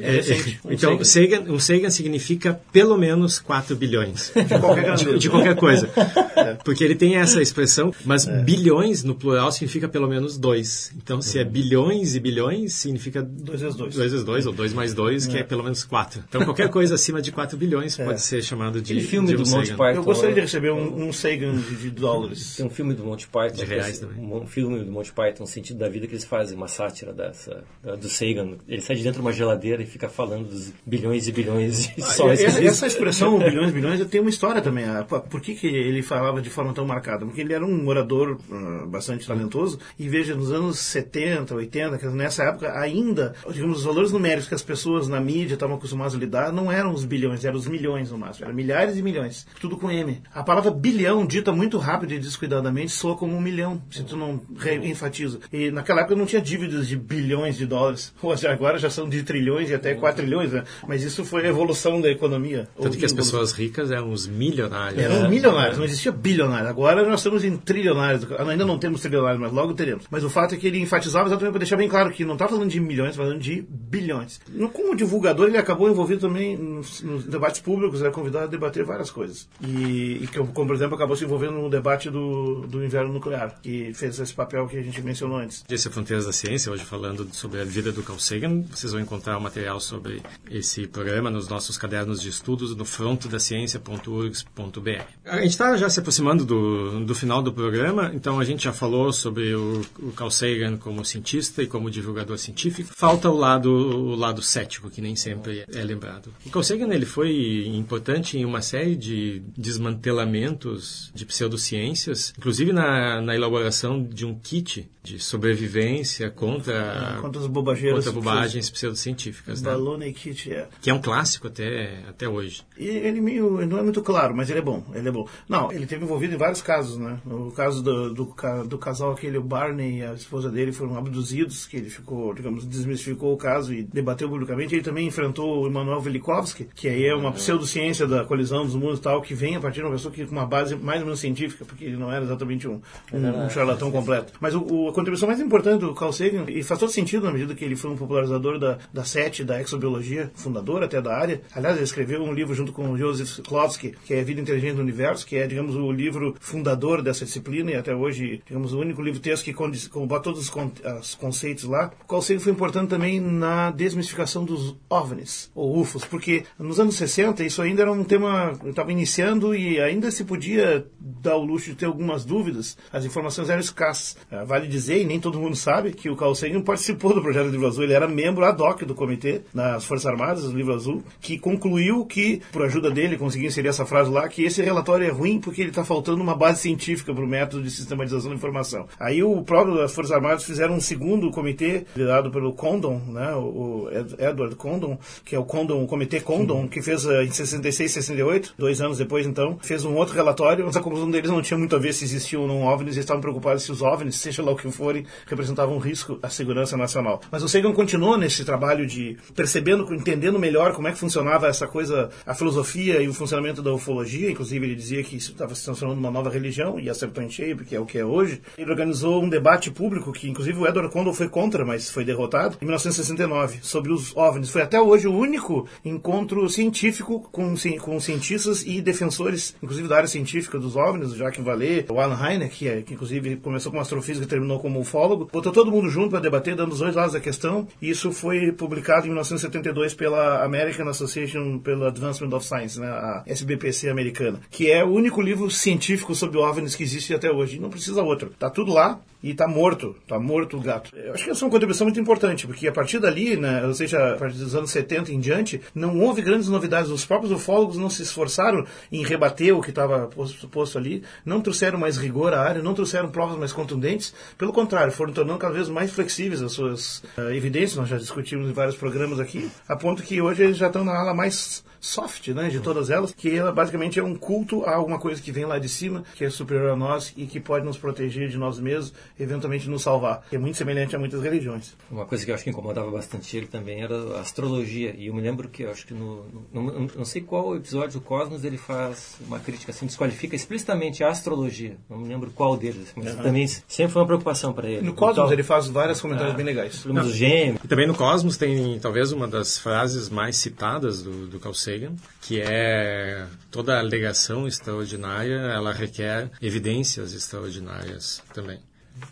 É, 0.00 0.16
é, 0.16 0.72
então, 0.72 0.96
um 0.96 1.04
Sagan, 1.04 1.42
um 1.48 1.58
Sagan 1.58 1.90
significa 1.90 2.60
pelo 2.72 2.96
menos 2.96 3.38
4 3.38 3.76
bilhões. 3.76 4.32
De 4.34 4.58
qualquer, 4.58 4.94
de, 4.96 5.18
de 5.18 5.30
qualquer 5.30 5.56
coisa. 5.56 5.90
É. 6.36 6.54
Porque 6.64 6.82
ele 6.82 6.94
tem 6.94 7.16
essa 7.16 7.40
expressão, 7.40 7.94
mas 8.04 8.26
é. 8.26 8.42
bilhões 8.42 9.04
no 9.04 9.14
plural 9.14 9.52
significa 9.52 9.88
pelo 9.88 10.08
menos 10.08 10.36
2. 10.36 10.92
Então, 10.96 11.22
se 11.22 11.38
é 11.38 11.44
bilhões 11.44 12.14
e 12.14 12.20
bilhões, 12.20 12.74
significa 12.74 13.22
2 13.22 13.60
vezes 13.60 13.76
2. 13.76 13.94
2 13.94 14.10
vezes 14.10 14.24
2, 14.24 14.46
ou 14.46 14.52
2 14.52 14.72
mais 14.72 14.94
2, 14.94 15.26
que 15.26 15.38
é 15.38 15.42
pelo 15.42 15.62
menos 15.62 15.84
4. 15.84 16.24
Então, 16.28 16.44
qualquer 16.44 16.68
coisa 16.68 16.94
acima 16.94 17.22
de 17.22 17.30
4 17.30 17.56
bilhões 17.56 17.96
pode 17.96 18.22
ser 18.22 18.42
chamado 18.42 18.80
de. 18.80 18.92
Aquele 18.92 19.06
filme 19.06 19.28
de 19.28 19.34
um 19.36 19.42
do 19.42 19.50
Monty 19.50 19.74
Python. 19.74 20.00
Eu 20.00 20.04
gostaria 20.04 20.34
de 20.34 20.40
receber 20.40 20.72
um, 20.72 21.08
um 21.08 21.12
Sagan 21.12 21.56
de, 21.56 21.76
de, 21.76 21.90
dólares. 21.90 22.56
Tem 22.56 22.66
um 22.66 22.70
filme 22.70 22.94
do 22.94 23.04
Monty 23.04 23.28
Python. 23.28 23.56
De 23.56 23.64
reais 23.64 23.98
também. 23.98 24.18
Um 24.18 24.46
filme 24.46 24.82
do 24.82 24.90
Monty 24.90 25.12
Python, 25.12 25.46
sentido 25.46 25.78
da 25.78 25.88
vida, 25.88 26.06
que 26.06 26.14
eles 26.14 26.24
fazem 26.24 26.56
uma 26.56 26.68
sátira 26.72 27.12
dessa, 27.12 27.64
do 27.82 28.08
Sagan. 28.08 28.56
Ele 28.66 28.80
sai 28.80 28.96
de 28.96 29.02
dentro 29.02 29.20
de 29.20 29.26
uma 29.26 29.32
geladeira 29.32 29.82
e 29.82 29.86
fica 29.86 30.08
falando 30.08 30.48
dos 30.48 30.72
bilhões 30.84 31.28
e 31.28 31.32
bilhões 31.32 31.88
de 31.88 32.02
sóis. 32.02 32.40
Essa, 32.40 32.64
essa 32.64 32.86
expressão, 32.86 33.38
bilhões 33.38 33.70
e 33.70 33.72
bilhões, 33.72 34.06
tem 34.06 34.20
uma 34.20 34.30
história 34.30 34.60
também. 34.60 34.84
Ah, 34.84 35.04
por 35.04 35.40
que, 35.40 35.54
que 35.54 35.66
ele 35.66 36.02
falava 36.02 36.40
de 36.40 36.50
forma 36.50 36.72
tão 36.72 36.86
marcada? 36.86 37.24
Porque 37.24 37.40
ele 37.40 37.52
era 37.52 37.64
um 37.64 37.86
orador 37.86 38.38
uh, 38.50 38.86
bastante 38.86 39.26
talentoso 39.26 39.78
e 39.98 40.08
veja, 40.08 40.34
nos 40.34 40.50
anos 40.50 40.78
70, 40.78 41.54
80, 41.54 42.10
nessa 42.10 42.44
época 42.44 42.78
ainda, 42.78 43.34
digamos, 43.50 43.78
os 43.78 43.84
valores 43.84 44.10
numéricos 44.10 44.48
que 44.48 44.54
as 44.54 44.62
pessoas 44.62 45.08
na 45.08 45.20
mídia 45.20 45.54
estavam 45.54 45.76
acostumadas 45.76 46.14
a 46.14 46.18
lidar 46.18 46.52
não 46.52 46.72
eram 46.72 46.92
os 46.92 47.04
bilhões, 47.04 47.44
eram 47.44 47.56
os 47.56 47.66
milhões 47.66 48.10
no 48.10 48.18
máximo. 48.18 48.46
Eram 48.46 48.54
milhares 48.54 48.96
e 48.96 49.02
milhões. 49.02 49.46
Tudo 49.60 49.76
com 49.76 49.90
M. 49.90 50.22
A 50.34 50.42
palavra 50.42 50.70
bilhão, 50.70 51.26
dita 51.26 51.52
muito 51.52 51.78
rápido 51.78 52.14
e 52.14 52.18
descuidadamente, 52.18 52.92
soa 52.92 53.16
como 53.16 53.36
um 53.36 53.40
milhão, 53.40 53.82
se 53.90 54.02
tu 54.02 54.16
não 54.16 54.40
enfatiza. 54.82 55.40
E 55.52 55.70
naquela 55.70 56.00
época 56.00 56.16
não 56.16 56.26
tinha 56.26 56.40
dívidas 56.62 56.88
de 56.88 56.96
bilhões 56.96 57.56
de 57.56 57.66
dólares. 57.66 58.12
Hoje, 58.22 58.46
agora 58.46 58.78
já 58.78 58.88
são 58.88 59.08
de 59.08 59.22
trilhões 59.22 59.70
e 59.70 59.74
até 59.74 59.94
quatrilhões, 59.94 60.52
né? 60.52 60.64
Mas 60.86 61.02
isso 61.02 61.24
foi 61.24 61.44
a 61.44 61.48
evolução 61.48 62.00
da 62.00 62.08
economia. 62.08 62.68
Tanto 62.80 62.96
que 62.96 63.04
as 63.04 63.12
pessoas 63.12 63.52
ricas 63.52 63.90
eram 63.90 64.12
os 64.12 64.26
milionários. 64.26 65.02
Eram 65.02 65.22
né? 65.22 65.28
milionários, 65.28 65.78
não 65.78 65.84
existia 65.84 66.12
bilionário. 66.12 66.68
Agora 66.68 67.02
nós 67.08 67.20
estamos 67.20 67.44
em 67.44 67.56
trilionários. 67.56 68.26
Ainda 68.38 68.64
não 68.64 68.78
temos 68.78 69.00
trilionários, 69.00 69.40
mas 69.40 69.52
logo 69.52 69.74
teremos. 69.74 70.04
Mas 70.10 70.24
o 70.24 70.30
fato 70.30 70.54
é 70.54 70.58
que 70.58 70.66
ele 70.66 70.78
enfatizava 70.78 71.26
exatamente 71.26 71.52
para 71.52 71.60
deixar 71.60 71.76
bem 71.76 71.88
claro 71.88 72.10
que 72.10 72.24
não 72.24 72.34
está 72.34 72.48
falando 72.48 72.70
de 72.70 72.80
milhões, 72.80 73.16
falando 73.16 73.40
de 73.40 73.66
bilhões. 73.92 74.40
Como 74.72 74.96
divulgador, 74.96 75.48
ele 75.48 75.58
acabou 75.58 75.90
envolvido 75.90 76.22
também 76.22 76.56
nos, 76.56 77.02
nos 77.02 77.24
debates 77.24 77.60
públicos, 77.60 78.00
era 78.00 78.10
convidado 78.10 78.46
a 78.46 78.48
debater 78.48 78.84
várias 78.84 79.10
coisas. 79.10 79.46
E, 79.60 80.20
e 80.22 80.26
que, 80.26 80.38
como, 80.38 80.66
por 80.66 80.74
exemplo, 80.74 80.94
acabou 80.94 81.14
se 81.14 81.24
envolvendo 81.24 81.52
no 81.52 81.68
debate 81.68 82.08
do, 82.08 82.66
do 82.66 82.82
inverno 82.82 83.12
nuclear, 83.12 83.60
que 83.62 83.92
fez 83.92 84.18
esse 84.18 84.32
papel 84.32 84.66
que 84.66 84.78
a 84.78 84.82
gente 84.82 85.02
mencionou 85.02 85.36
antes. 85.36 85.62
Esse 85.68 85.88
é 85.88 85.90
Fronteiras 85.90 86.24
da 86.24 86.32
Ciência, 86.32 86.72
hoje 86.72 86.86
falando 86.86 87.28
sobre 87.32 87.60
a 87.60 87.64
vida 87.64 87.92
do 87.92 88.02
Carl 88.02 88.18
Sagan. 88.18 88.62
Vocês 88.70 88.92
vão 88.92 89.02
encontrar 89.02 89.36
o 89.36 89.40
material 89.40 89.78
sobre 89.78 90.22
esse 90.50 90.86
programa 90.86 91.30
nos 91.30 91.48
nossos 91.48 91.76
cadernos 91.76 92.22
de 92.22 92.30
estudos 92.30 92.74
no 92.74 92.86
frontodaciencia.urgs.br. 92.86 95.02
A 95.26 95.36
gente 95.36 95.50
está 95.50 95.76
já 95.76 95.90
se 95.90 96.00
aproximando 96.00 96.46
do, 96.46 97.04
do 97.04 97.14
final 97.14 97.42
do 97.42 97.52
programa, 97.52 98.10
então 98.14 98.40
a 98.40 98.44
gente 98.44 98.64
já 98.64 98.72
falou 98.72 99.12
sobre 99.12 99.54
o, 99.54 99.82
o 99.98 100.12
Carl 100.12 100.30
Sagan 100.30 100.78
como 100.78 101.04
cientista 101.04 101.62
e 101.62 101.66
como 101.66 101.90
divulgador 101.90 102.38
científico. 102.38 102.94
Falta 102.96 103.28
o 103.28 103.36
lado, 103.36 103.81
o 103.82 104.14
lado 104.14 104.42
cético, 104.42 104.90
que 104.90 105.00
nem 105.00 105.16
sempre 105.16 105.64
é 105.72 105.82
lembrado. 105.82 106.32
O 106.46 106.50
Carl 106.50 106.62
Sagan 106.62 106.92
ele 106.92 107.06
foi 107.06 107.66
importante 107.66 108.38
em 108.38 108.44
uma 108.44 108.62
série 108.62 108.96
de 108.96 109.42
desmantelamentos 109.56 111.10
de 111.14 111.24
pseudociências, 111.24 112.32
inclusive 112.36 112.72
na, 112.72 113.20
na 113.20 113.34
elaboração 113.34 114.02
de 114.02 114.24
um 114.24 114.38
kit 114.38 114.88
de 115.02 115.18
sobrevivência 115.18 116.30
contra, 116.30 117.18
contra 117.20 117.40
as 117.40 117.46
bobageiras, 117.46 118.04
contra 118.04 118.20
bobagens 118.20 118.70
pseudocientíficas. 118.70 119.60
Né? 119.60 120.12
Kit, 120.12 120.52
é. 120.52 120.68
Que 120.80 120.90
é 120.90 120.94
um 120.94 121.00
clássico 121.00 121.48
até, 121.48 122.04
até 122.08 122.28
hoje. 122.28 122.62
E 122.78 122.86
ele 122.86 123.20
meio, 123.20 123.66
não 123.66 123.78
é 123.78 123.82
muito 123.82 124.00
claro, 124.02 124.34
mas 124.36 124.48
ele 124.48 124.60
é 124.60 124.62
bom. 124.62 124.84
Ele 124.94 125.08
é 125.08 125.12
bom. 125.12 125.26
Não, 125.48 125.72
ele 125.72 125.86
teve 125.86 126.04
envolvido 126.04 126.34
em 126.34 126.38
vários 126.38 126.62
casos, 126.62 126.98
né? 126.98 127.18
O 127.26 127.50
caso 127.50 127.82
do, 127.82 128.14
do, 128.14 128.34
do 128.66 128.78
casal 128.78 129.12
aquele, 129.12 129.38
o 129.38 129.42
Barney 129.42 129.98
e 129.98 130.04
a 130.04 130.14
esposa 130.14 130.50
dele 130.50 130.72
foram 130.72 130.96
abduzidos, 130.96 131.66
que 131.66 131.76
ele 131.76 131.90
ficou, 131.90 132.32
digamos, 132.32 132.64
desmistificou 132.64 133.32
o 133.32 133.36
caso 133.36 133.74
e 133.74 133.82
debateu 133.82 134.28
publicamente. 134.28 134.74
Ele 134.74 134.82
também 134.82 135.06
enfrentou 135.06 135.62
o 135.62 135.66
Emanuel 135.66 136.00
Velikovsky, 136.00 136.68
que 136.74 136.88
aí 136.88 137.06
é 137.06 137.14
uma 137.14 137.32
pseudociência 137.32 138.06
da 138.06 138.24
colisão 138.24 138.64
dos 138.64 138.74
mundos 138.74 138.98
e 138.98 139.02
tal, 139.02 139.20
que 139.20 139.34
vem 139.34 139.56
a 139.56 139.60
partir 139.60 139.80
de 139.80 139.86
uma 139.86 139.92
pessoa 139.92 140.12
que 140.12 140.24
com 140.24 140.32
uma 140.32 140.46
base 140.46 140.76
mais 140.76 141.00
ou 141.00 141.06
menos 141.06 141.20
científica, 141.20 141.64
porque 141.64 141.84
ele 141.84 141.96
não 141.96 142.12
era 142.12 142.24
exatamente 142.24 142.68
um, 142.68 142.80
um, 143.12 143.44
um 143.44 143.50
charlatão 143.50 143.90
completo. 143.90 144.32
Mas 144.40 144.54
o, 144.54 144.60
o, 144.60 144.91
a 144.92 144.94
contribuição 144.94 145.26
mais 145.26 145.40
importante 145.40 145.80
do 145.80 145.94
Carl 145.94 146.12
Sagan, 146.12 146.44
e 146.48 146.62
faz 146.62 146.78
todo 146.78 146.92
sentido 146.92 147.24
na 147.24 147.32
medida 147.32 147.54
que 147.54 147.64
ele 147.64 147.74
foi 147.74 147.90
um 147.90 147.96
popularizador 147.96 148.58
da, 148.58 148.78
da 148.92 149.04
SET, 149.04 149.42
da 149.42 149.60
exobiologia, 149.60 150.30
fundador 150.34 150.82
até 150.82 151.00
da 151.00 151.16
área. 151.16 151.40
Aliás, 151.54 151.76
ele 151.76 151.84
escreveu 151.84 152.22
um 152.22 152.32
livro 152.32 152.54
junto 152.54 152.72
com 152.72 152.96
Joseph 152.96 153.40
Klowski, 153.46 153.94
que 154.04 154.14
é 154.14 154.22
Vida 154.22 154.40
Inteligente 154.40 154.76
do 154.76 154.82
Universo, 154.82 155.26
que 155.26 155.36
é, 155.36 155.46
digamos, 155.46 155.74
o 155.74 155.90
livro 155.90 156.36
fundador 156.40 157.02
dessa 157.02 157.24
disciplina 157.24 157.70
e 157.70 157.74
até 157.74 157.94
hoje, 157.94 158.42
digamos, 158.46 158.74
o 158.74 158.80
único 158.80 159.00
livro 159.00 159.18
texto 159.18 159.44
que 159.44 159.54
combate 159.88 160.24
todos 160.24 160.40
os, 160.40 160.50
con 160.50 160.70
os 161.00 161.14
conceitos 161.14 161.64
lá. 161.64 161.90
O 162.04 162.08
Carl 162.08 162.22
Sagan 162.22 162.40
foi 162.40 162.52
importante 162.52 162.90
também 162.90 163.18
na 163.18 163.70
desmistificação 163.70 164.44
dos 164.44 164.76
OVNIs, 164.90 165.50
ou 165.54 165.80
UFOs, 165.80 166.04
porque 166.04 166.44
nos 166.58 166.78
anos 166.78 166.96
60 166.96 167.42
isso 167.42 167.62
ainda 167.62 167.82
era 167.82 167.92
um 167.92 168.04
tema, 168.04 168.52
estava 168.66 168.92
iniciando 168.92 169.54
e 169.54 169.80
ainda 169.80 170.10
se 170.10 170.24
podia 170.24 170.86
dar 171.00 171.36
o 171.36 171.44
luxo 171.44 171.70
de 171.70 171.76
ter 171.76 171.86
algumas 171.86 172.24
dúvidas. 172.24 172.76
As 172.92 173.04
informações 173.04 173.48
eram 173.48 173.60
escassas. 173.60 174.16
Ah, 174.30 174.44
vale 174.44 174.68
dizer, 174.68 174.81
e 174.88 175.04
nem 175.04 175.20
todo 175.20 175.38
mundo 175.38 175.56
sabe, 175.56 175.92
que 175.92 176.10
o 176.10 176.16
Carl 176.16 176.34
Sagan 176.34 176.60
participou 176.60 177.14
do 177.14 177.22
projeto 177.22 177.46
do 177.46 177.52
Livro 177.52 177.66
Azul. 177.66 177.84
Ele 177.84 177.92
era 177.92 178.08
membro 178.08 178.44
ad 178.44 178.60
hoc 178.62 178.82
do 178.82 178.94
comitê 178.94 179.42
nas 179.52 179.84
Forças 179.84 180.06
Armadas 180.06 180.44
do 180.44 180.56
Livro 180.56 180.74
Azul, 180.74 181.02
que 181.20 181.38
concluiu 181.38 182.04
que, 182.04 182.40
por 182.52 182.62
ajuda 182.62 182.90
dele, 182.90 183.16
conseguiu 183.16 183.48
inserir 183.48 183.68
essa 183.68 183.86
frase 183.86 184.10
lá, 184.10 184.28
que 184.28 184.44
esse 184.44 184.62
relatório 184.62 185.06
é 185.06 185.10
ruim 185.10 185.40
porque 185.40 185.60
ele 185.60 185.70
está 185.70 185.84
faltando 185.84 186.22
uma 186.22 186.34
base 186.34 186.60
científica 186.60 187.14
para 187.14 187.24
o 187.24 187.28
método 187.28 187.62
de 187.62 187.70
sistematização 187.70 188.30
da 188.30 188.36
informação. 188.36 188.86
Aí 188.98 189.22
o 189.22 189.42
próprio 189.42 189.76
das 189.76 189.94
Forças 189.94 190.12
Armadas 190.12 190.44
fizeram 190.44 190.74
um 190.74 190.80
segundo 190.80 191.30
comitê, 191.30 191.84
liderado 191.96 192.30
pelo 192.30 192.52
Condon, 192.52 193.00
né, 193.08 193.34
o 193.34 193.88
Edward 194.18 194.54
Condon, 194.56 194.98
que 195.24 195.34
é 195.34 195.38
o 195.38 195.44
Condon, 195.44 195.82
o 195.82 195.86
Comitê 195.86 196.20
Condon, 196.20 196.68
que 196.68 196.82
fez 196.82 197.04
eh, 197.04 197.24
em 197.24 197.30
66 197.30 197.90
e 197.90 197.94
68, 197.94 198.54
dois 198.58 198.80
anos 198.80 198.98
depois 198.98 199.26
então, 199.26 199.58
fez 199.60 199.84
um 199.84 199.94
outro 199.94 200.14
relatório, 200.14 200.64
mas 200.64 200.76
a 200.76 200.80
conclusão 200.80 201.10
deles 201.10 201.30
não 201.30 201.42
tinha 201.42 201.58
muito 201.58 201.74
a 201.76 201.78
ver 201.78 201.92
se 201.92 202.04
existiam 202.04 202.42
ou 202.42 202.48
não 202.48 202.62
OVNIs, 202.62 202.94
eles 202.94 203.04
estavam 203.04 203.20
preocupados 203.20 203.62
se 203.62 203.72
os 203.72 203.82
OVNIs, 203.82 204.16
seja 204.16 204.42
lá 204.42 204.52
o 204.52 204.56
que 204.56 204.66
forem, 204.72 205.06
representavam 205.26 205.76
um 205.76 205.78
risco 205.78 206.18
à 206.22 206.28
segurança 206.28 206.76
nacional. 206.76 207.20
Mas 207.30 207.42
o 207.42 207.48
Sagan 207.48 207.72
continuou 207.72 208.16
nesse 208.16 208.44
trabalho 208.44 208.86
de 208.86 209.16
percebendo, 209.34 209.92
entendendo 209.94 210.38
melhor 210.38 210.74
como 210.74 210.88
é 210.88 210.92
que 210.92 210.98
funcionava 210.98 211.46
essa 211.46 211.66
coisa, 211.66 212.10
a 212.26 212.34
filosofia 212.34 213.00
e 213.00 213.08
o 213.08 213.14
funcionamento 213.14 213.62
da 213.62 213.72
ufologia. 213.72 214.30
Inclusive, 214.30 214.66
ele 214.66 214.74
dizia 214.74 215.02
que 215.02 215.16
estava 215.16 215.54
se 215.54 215.64
transformando 215.64 216.00
numa 216.00 216.10
nova 216.10 216.30
religião 216.30 216.78
e 216.80 216.88
acertou 216.88 217.22
em 217.22 217.30
cheio, 217.30 217.56
porque 217.56 217.76
é 217.76 217.80
o 217.80 217.86
que 217.86 217.98
é 217.98 218.04
hoje. 218.04 218.40
Ele 218.56 218.70
organizou 218.70 219.22
um 219.22 219.28
debate 219.28 219.70
público 219.70 220.12
que, 220.12 220.28
inclusive, 220.28 220.58
o 220.58 220.66
Edward 220.66 220.92
Condon 220.92 221.12
foi 221.12 221.28
contra, 221.28 221.64
mas 221.64 221.90
foi 221.90 222.04
derrotado, 222.04 222.56
em 222.60 222.64
1969, 222.64 223.58
sobre 223.62 223.92
os 223.92 224.16
OVNIs. 224.16 224.50
Foi 224.50 224.62
até 224.62 224.80
hoje 224.80 225.06
o 225.06 225.14
único 225.14 225.68
encontro 225.84 226.48
científico 226.48 227.20
com, 227.30 227.54
com 227.80 228.00
cientistas 228.00 228.64
e 228.66 228.80
defensores, 228.80 229.54
inclusive 229.62 229.88
da 229.88 229.96
área 229.96 230.08
científica 230.08 230.58
dos 230.58 230.76
OVNIs, 230.76 231.12
o 231.12 231.16
Jacques 231.16 231.44
Vallée, 231.44 231.84
o 231.88 232.00
Alan 232.00 232.16
Hynek, 232.16 232.56
que, 232.56 232.68
é, 232.68 232.82
que 232.82 232.94
inclusive 232.94 233.36
começou 233.36 233.70
como 233.70 233.82
astrofísico 233.82 234.24
e 234.24 234.28
terminou 234.28 234.58
como 234.62 234.80
ufólogo. 234.80 235.28
Botou 235.30 235.52
todo 235.52 235.70
mundo 235.70 235.90
junto 235.90 236.10
para 236.10 236.20
debater, 236.20 236.54
dando 236.54 236.72
os 236.72 236.78
dois 236.78 236.94
lados 236.94 237.12
da 237.12 237.20
questão. 237.20 237.66
E 237.80 237.90
isso 237.90 238.12
foi 238.12 238.52
publicado 238.52 239.06
em 239.06 239.10
1972 239.10 239.92
pela 239.92 240.44
American 240.44 240.88
Association 240.88 241.58
pelo 241.58 241.84
Advancement 241.84 242.34
of 242.34 242.46
Science, 242.46 242.80
né, 242.80 242.86
a 242.86 243.24
SBPC 243.26 243.90
americana, 243.90 244.40
que 244.50 244.70
é 244.70 244.84
o 244.84 244.88
único 244.88 245.20
livro 245.20 245.50
científico 245.50 246.14
sobre 246.14 246.38
OVNIs 246.38 246.76
que 246.76 246.84
existe 246.84 247.12
até 247.12 247.30
hoje. 247.30 247.58
Não 247.58 247.68
precisa 247.68 248.02
outro. 248.02 248.30
Tá 248.38 248.48
tudo 248.48 248.72
lá 248.72 249.00
e 249.22 249.34
tá 249.34 249.46
morto, 249.46 249.96
tá 250.06 250.18
morto 250.18 250.56
o 250.56 250.60
gato. 250.60 250.90
Eu 250.96 251.14
acho 251.14 251.24
que 251.24 251.30
essa 251.30 251.44
é 251.44 251.44
uma 251.44 251.50
contribuição 251.50 251.86
muito 251.86 252.00
importante, 252.00 252.46
porque 252.46 252.66
a 252.66 252.72
partir 252.72 252.98
dali, 252.98 253.36
né, 253.36 253.64
ou 253.66 253.74
seja, 253.74 254.14
a 254.14 254.16
partir 254.16 254.38
dos 254.38 254.54
anos 254.54 254.70
70 254.70 255.12
em 255.12 255.20
diante, 255.20 255.60
não 255.74 256.00
houve 256.00 256.22
grandes 256.22 256.48
novidades. 256.48 256.90
Os 256.90 257.04
próprios 257.04 257.32
ufólogos 257.32 257.76
não 257.76 257.88
se 257.88 258.02
esforçaram 258.02 258.66
em 258.90 259.04
rebater 259.04 259.56
o 259.56 259.62
que 259.62 259.70
estava 259.70 260.08
posto 260.50 260.78
ali, 260.78 261.02
não 261.24 261.40
trouxeram 261.40 261.78
mais 261.78 261.96
rigor 261.96 262.32
à 262.32 262.40
área, 262.40 262.62
não 262.62 262.74
trouxeram 262.74 263.10
provas 263.10 263.38
mais 263.38 263.52
contundentes. 263.52 264.14
Pelo 264.36 264.52
contrário, 264.52 264.92
foram 264.92 265.12
tornando 265.12 265.38
cada 265.38 265.54
vez 265.54 265.68
mais 265.68 265.92
flexíveis 265.92 266.42
as 266.42 266.52
suas 266.52 267.02
uh, 267.16 267.30
evidências. 267.32 267.76
Nós 267.76 267.88
já 267.88 267.98
discutimos 267.98 268.48
em 268.48 268.52
vários 268.52 268.76
programas 268.76 269.20
aqui, 269.20 269.50
a 269.68 269.76
ponto 269.76 270.02
que 270.02 270.20
hoje 270.20 270.42
eles 270.42 270.56
já 270.56 270.66
estão 270.66 270.84
na 270.84 270.98
ala 270.98 271.14
mais 271.14 271.64
soft, 271.82 272.28
né, 272.28 272.48
de 272.48 272.60
todas 272.60 272.90
elas, 272.90 273.12
que 273.12 273.36
ela 273.36 273.50
basicamente 273.50 273.98
é 273.98 274.04
um 274.04 274.14
culto 274.14 274.64
a 274.64 274.76
alguma 274.76 275.00
coisa 275.00 275.20
que 275.20 275.32
vem 275.32 275.44
lá 275.44 275.58
de 275.58 275.68
cima, 275.68 276.04
que 276.14 276.24
é 276.24 276.30
superior 276.30 276.70
a 276.70 276.76
nós 276.76 277.12
e 277.16 277.26
que 277.26 277.40
pode 277.40 277.66
nos 277.66 277.76
proteger 277.76 278.28
de 278.28 278.38
nós 278.38 278.60
mesmos, 278.60 278.94
eventualmente 279.18 279.68
nos 279.68 279.82
salvar. 279.82 280.24
Que 280.28 280.36
é 280.36 280.38
muito 280.38 280.56
semelhante 280.56 280.94
a 280.96 280.98
muitas 280.98 281.22
religiões. 281.22 281.74
Uma 281.90 282.04
coisa 282.04 282.24
que 282.24 282.30
eu 282.30 282.34
acho 282.34 282.44
que 282.44 282.50
incomodava 282.50 282.90
bastante 282.90 283.36
ele 283.36 283.46
também 283.46 283.82
era 283.82 284.16
a 284.16 284.20
astrologia. 284.20 284.94
E 284.96 285.06
eu 285.06 285.14
me 285.14 285.20
lembro 285.20 285.48
que, 285.48 285.62
eu 285.62 285.70
acho 285.70 285.86
que 285.86 285.94
no, 285.94 286.24
no, 286.52 286.62
no 286.62 286.90
não 286.96 287.04
sei 287.04 287.22
qual 287.22 287.56
episódio 287.56 288.00
do 288.00 288.04
Cosmos 288.04 288.44
ele 288.44 288.58
faz 288.58 289.16
uma 289.26 289.38
crítica 289.38 289.72
assim, 289.72 289.86
desqualifica 289.86 290.34
explicitamente 290.36 291.02
a 291.02 291.08
astrologia. 291.08 291.76
Não 291.88 291.98
me 291.98 292.08
lembro 292.08 292.30
qual 292.30 292.56
deles, 292.56 292.92
mas 292.96 293.14
uhum. 293.14 293.22
também 293.22 293.46
sempre 293.46 293.92
foi 293.92 294.02
uma 294.02 294.06
preocupação 294.06 294.52
para 294.52 294.68
ele. 294.68 294.82
No 294.82 294.94
Cosmos 294.94 295.18
então, 295.18 295.32
ele 295.32 295.42
faz 295.42 295.66
vários 295.68 296.00
comentários 296.00 296.34
é, 296.34 296.36
bem 296.36 296.46
legais. 296.46 296.82
Dos 296.84 297.14
gêmeos. 297.14 297.60
E 297.64 297.68
também 297.68 297.86
no 297.86 297.94
Cosmos 297.94 298.36
tem 298.36 298.78
talvez 298.78 299.12
uma 299.12 299.28
das 299.28 299.58
frases 299.58 300.08
mais 300.08 300.36
citadas 300.36 301.02
do, 301.02 301.26
do 301.26 301.38
Carl 301.38 301.54
Sagan, 301.54 301.94
que 302.20 302.40
é 302.40 303.26
toda 303.50 303.78
alegação 303.78 304.46
extraordinária, 304.46 305.36
ela 305.36 305.72
requer 305.72 306.30
evidências 306.40 307.12
extraordinárias 307.14 308.22
também. 308.32 308.60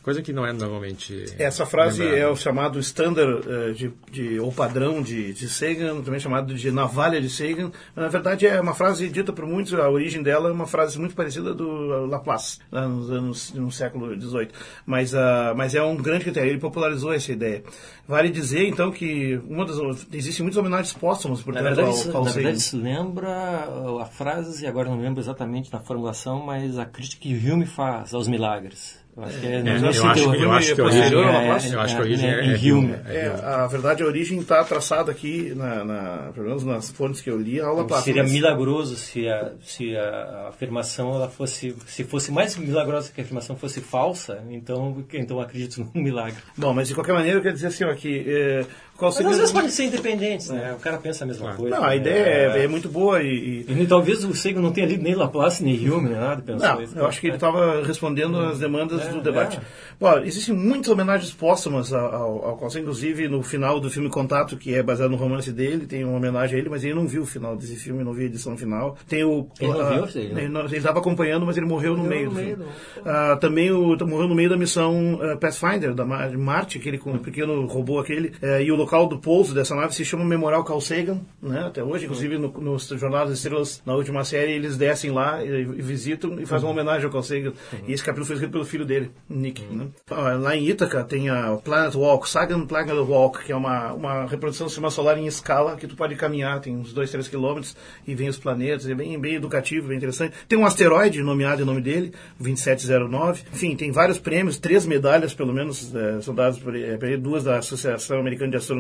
Coisa 0.03 0.23
que 0.23 0.33
não 0.33 0.47
é 0.47 0.53
normalmente. 0.53 1.25
Essa 1.39 1.67
frase 1.67 2.03
lembrada. 2.03 2.23
é 2.23 2.29
o 2.29 2.37
chamado 2.37 2.79
standard 2.79 3.47
uh, 3.47 3.75
de, 3.75 3.93
de, 4.11 4.41
ou 4.41 4.51
padrão 4.51 5.03
de, 5.03 5.33
de 5.33 5.49
Sagan, 5.49 6.01
também 6.01 6.19
chamado 6.19 6.55
de 6.55 6.71
navalha 6.71 7.21
de 7.21 7.29
Sagan. 7.29 7.71
Na 7.95 8.09
verdade, 8.09 8.47
é 8.47 8.61
uma 8.61 8.75
frase 8.75 9.09
dita 9.09 9.33
por 9.33 9.45
muitos, 9.47 9.75
a 9.75 9.89
origem 9.91 10.23
dela 10.23 10.49
é 10.49 10.53
uma 10.53 10.67
frase 10.67 10.99
muito 10.99 11.15
parecida 11.15 11.53
do 11.53 12.07
Laplace, 12.07 12.59
lá 12.71 12.89
nos 12.89 13.11
anos, 13.11 13.53
no 13.53 13.71
século 13.71 14.19
XVIII. 14.19 14.49
Mas, 14.87 15.13
uh, 15.13 15.55
mas 15.57 15.75
é 15.75 15.83
um 15.83 15.97
grande 15.97 16.25
critério, 16.25 16.51
ele 16.51 16.61
popularizou 16.61 17.13
essa 17.13 17.33
ideia. 17.33 17.63
Vale 18.09 18.31
dizer, 18.31 18.67
então, 18.67 18.91
que 18.91 19.41
uma 19.49 19.67
das, 19.67 19.77
existem 20.13 20.43
muitas 20.43 20.59
homenagens 20.59 20.93
póstumas, 20.93 21.43
portanto, 21.43 21.63
na 21.65 21.71
verdade, 21.71 22.09
ao, 22.09 22.17
ao 22.17 22.25
Na 22.25 22.31
verdade, 22.31 22.59
isso 22.59 22.77
lembra 22.77 23.69
a 24.01 24.07
frase, 24.07 24.65
e 24.65 24.67
agora 24.67 24.89
não 24.89 25.01
lembro 25.01 25.21
exatamente 25.21 25.73
na 25.73 25.79
formulação, 25.79 26.45
mas 26.45 26.79
a 26.79 26.87
crítica 26.87 27.23
que 27.23 27.35
Hume 27.35 27.67
faz 27.67 28.15
aos 28.15 28.27
milagres. 28.27 29.00
Eu 29.17 29.25
acho 29.25 29.41
que 29.41 29.47
é, 29.47 29.51
é, 29.51 29.61
eu, 29.61 29.89
acho, 29.89 30.01
eu 30.01 30.53
acho 30.53 30.75
que 30.75 30.81
a 30.81 30.85
origem 30.85 31.19
é, 31.19 31.75
eu 31.75 31.81
acho 31.81 31.95
que 31.95 32.01
a 32.01 32.05
origem 32.05 32.31
é, 32.31 32.53
é, 32.53 32.73
Hume. 32.73 32.95
É, 33.07 33.27
a 33.43 33.67
verdade, 33.67 34.03
a 34.03 34.07
origem 34.07 34.39
está 34.39 34.63
traçada 34.63 35.11
aqui, 35.11 35.53
na, 35.55 35.85
na, 35.85 36.33
pelo 36.33 36.47
menos 36.47 36.65
nas 36.65 36.91
fontes 36.91 37.21
que 37.21 37.29
eu 37.29 37.37
li, 37.37 37.61
a 37.61 37.67
aula 37.67 37.83
então, 37.83 38.01
Seria 38.01 38.23
milagroso 38.23 38.97
se 38.97 39.29
a, 39.29 39.53
se 39.63 39.97
a 39.97 40.49
afirmação 40.49 41.15
ela 41.15 41.29
fosse, 41.29 41.75
se 41.87 42.05
fosse 42.05 42.31
mais 42.31 42.57
milagrosa 42.57 43.11
que 43.13 43.21
a 43.21 43.25
afirmação 43.25 43.57
fosse 43.57 43.81
falsa, 43.81 44.43
então, 44.49 45.05
então 45.13 45.41
acredito 45.41 45.81
num 45.81 46.03
milagre. 46.03 46.37
Bom, 46.57 46.73
mas 46.73 46.89
de 46.89 46.95
qualquer 46.95 47.13
maneira, 47.13 47.39
eu 47.39 47.43
quero 47.43 47.55
dizer 47.55 47.67
assim, 47.67 47.85
ó, 47.85 47.95
que 47.95 48.25
é, 48.27 48.65
qual 49.01 49.11
seria... 49.11 49.29
Mas 49.29 49.37
às 49.37 49.41
vezes 49.41 49.53
podem 49.53 49.71
ser 49.71 49.85
independentes, 49.85 50.51
né? 50.51 50.75
O 50.75 50.81
cara 50.81 50.99
pensa 50.99 51.25
a 51.25 51.27
mesma 51.27 51.55
coisa. 51.55 51.75
Não, 51.75 51.85
a 51.85 51.89
né? 51.89 51.97
ideia 51.97 52.23
é, 52.23 52.65
é, 52.65 52.69
muito 52.69 52.89
boa 52.89 53.23
e, 53.23 53.65
e... 53.67 53.83
e... 53.83 53.87
talvez 53.87 54.23
o 54.25 54.35
Seigo 54.35 54.61
não 54.61 54.73
tenha 54.73 54.87
lido 54.87 55.03
nem 55.03 55.15
Laplace, 55.15 55.65
nem 55.65 55.91
Hume, 55.91 56.11
nem 56.11 56.19
nada, 56.19 56.43
pensou 56.43 56.69
não, 56.69 56.83
isso. 56.83 56.99
eu 56.99 57.07
acho 57.07 57.21
que 57.21 57.27
ele 57.27 57.35
estava 57.35 57.83
respondendo 57.83 58.39
às 58.39 58.59
demandas 58.59 59.07
do 59.09 59.21
debate. 59.21 59.59
Bom, 59.99 60.19
existem 60.19 60.55
muitas 60.55 60.89
homenagens 60.89 61.33
póstumas 61.33 61.93
ao, 61.93 62.45
ao 62.45 62.71
inclusive 62.79 63.29
no 63.29 63.43
final 63.43 63.81
do 63.81 63.91
filme 63.91 64.09
Contato, 64.09 64.57
que 64.57 64.75
é 64.75 64.83
baseado 64.83 65.11
no 65.11 65.17
romance 65.17 65.51
dele, 65.51 65.87
tem 65.87 66.05
uma 66.05 66.17
homenagem 66.17 66.57
a 66.57 66.59
ele, 66.61 66.69
mas 66.69 66.85
ele 66.85 66.95
não 66.95 67.07
viu 67.07 67.23
o 67.23 67.27
final 67.27 67.57
desse 67.57 67.77
filme, 67.77 68.05
não 68.05 68.13
viu 68.13 68.25
a 68.25 68.27
edição 68.27 68.57
final. 68.57 68.97
Tem 69.09 69.25
o... 69.25 69.49
Ele 69.59 69.73
não 69.73 69.95
viu, 69.95 70.07
sei, 70.09 70.29
né? 70.29 70.45
Ele 70.45 70.77
estava 70.77 70.99
acompanhando, 70.99 71.47
mas 71.47 71.57
ele 71.57 71.67
morreu, 71.67 71.97
morreu 71.97 72.05
no 72.05 72.09
meio 72.09 72.25
no 72.25 72.31
do 72.31 72.37
meio 72.37 72.57
filme. 72.57 72.71
Do... 72.97 73.01
Uh, 73.01 73.41
também 73.41 73.71
o, 73.71 73.97
morreu 74.07 74.29
no 74.29 74.35
meio 74.35 74.51
da 74.51 74.57
missão 74.57 75.15
uh, 75.15 75.39
Pathfinder, 75.39 75.95
da 75.95 76.05
Marte, 76.05 76.79
aquele 76.79 76.99
com 76.99 77.13
o 77.13 77.19
pequeno 77.19 77.67
robô 77.67 77.99
aquele, 77.99 78.29
uh, 78.29 78.61
e 78.61 78.71
o 78.71 78.77
local 78.91 79.07
do 79.07 79.19
pouso 79.19 79.55
dessa 79.55 79.71
essa 79.71 79.77
nave 79.77 79.95
se 79.95 80.05
chama 80.05 80.25
Memorial 80.25 80.65
Carl 80.65 80.81
Sagan, 80.81 81.21
né, 81.41 81.61
até 81.61 81.83
hoje, 81.83 82.05
inclusive 82.05 82.37
no, 82.37 82.49
no 82.49 82.77
Jornal 82.79 83.27
das 83.27 83.39
Estrelas, 83.39 83.81
na 83.87 83.95
última 83.95 84.25
série, 84.25 84.51
eles 84.51 84.77
descem 84.77 85.13
lá 85.13 85.45
e, 85.45 85.49
e 85.63 85.65
visitam 85.65 86.41
e 86.41 86.45
fazem 86.45 86.67
uma 86.67 86.73
homenagem 86.73 87.05
ao 87.05 87.11
Carl 87.11 87.23
Sagan. 87.23 87.53
Uhum. 87.73 87.79
E 87.87 87.93
esse 87.93 88.03
capítulo 88.03 88.27
foi 88.27 88.35
escrito 88.35 88.51
pelo 88.51 88.65
filho 88.65 88.85
dele, 88.85 89.13
Nick. 89.29 89.63
Uhum. 89.63 89.77
Né? 89.77 89.87
Lá 90.11 90.57
em 90.57 90.69
Ítaca 90.69 91.05
tem 91.05 91.29
a 91.29 91.57
Planet 91.63 91.95
Walk, 91.95 92.29
Sagan 92.29 92.67
Planet 92.67 92.97
Walk, 92.97 93.45
que 93.45 93.53
é 93.53 93.57
uma, 93.57 93.93
uma 93.93 94.27
reprodução 94.27 94.67
do 94.67 94.71
sistema 94.71 94.91
solar 94.91 95.17
em 95.19 95.27
escala, 95.27 95.77
que 95.77 95.87
tu 95.87 95.95
pode 95.95 96.17
caminhar, 96.17 96.61
tem 96.61 96.77
uns 96.77 96.93
2, 96.93 97.09
3 97.09 97.29
quilômetros, 97.29 97.77
e 98.05 98.15
vem 98.17 98.29
os 98.29 98.39
planetas, 98.39 98.89
é 98.89 98.95
bem, 98.95 99.17
bem 99.21 99.37
educativo, 99.37 99.87
bem 99.87 99.99
interessante. 99.99 100.35
Tem 100.49 100.59
um 100.59 100.67
asteroide 100.67 101.23
nomeado 101.23 101.63
em 101.63 101.65
nome 101.65 101.81
dele, 101.81 102.13
2709. 102.41 103.45
Enfim, 103.53 103.77
tem 103.77 103.93
vários 103.93 104.19
prêmios, 104.19 104.59
três 104.59 104.85
medalhas, 104.85 105.33
pelo 105.33 105.53
menos, 105.53 105.95
é, 105.95 106.21
são 106.23 106.35
dadas 106.35 106.59
por, 106.59 106.75
é, 106.75 107.17
duas 107.17 107.45
da 107.45 107.59
Associação 107.59 108.19
Americana 108.19 108.51
de 108.51 108.57
Astronomia 108.57 108.80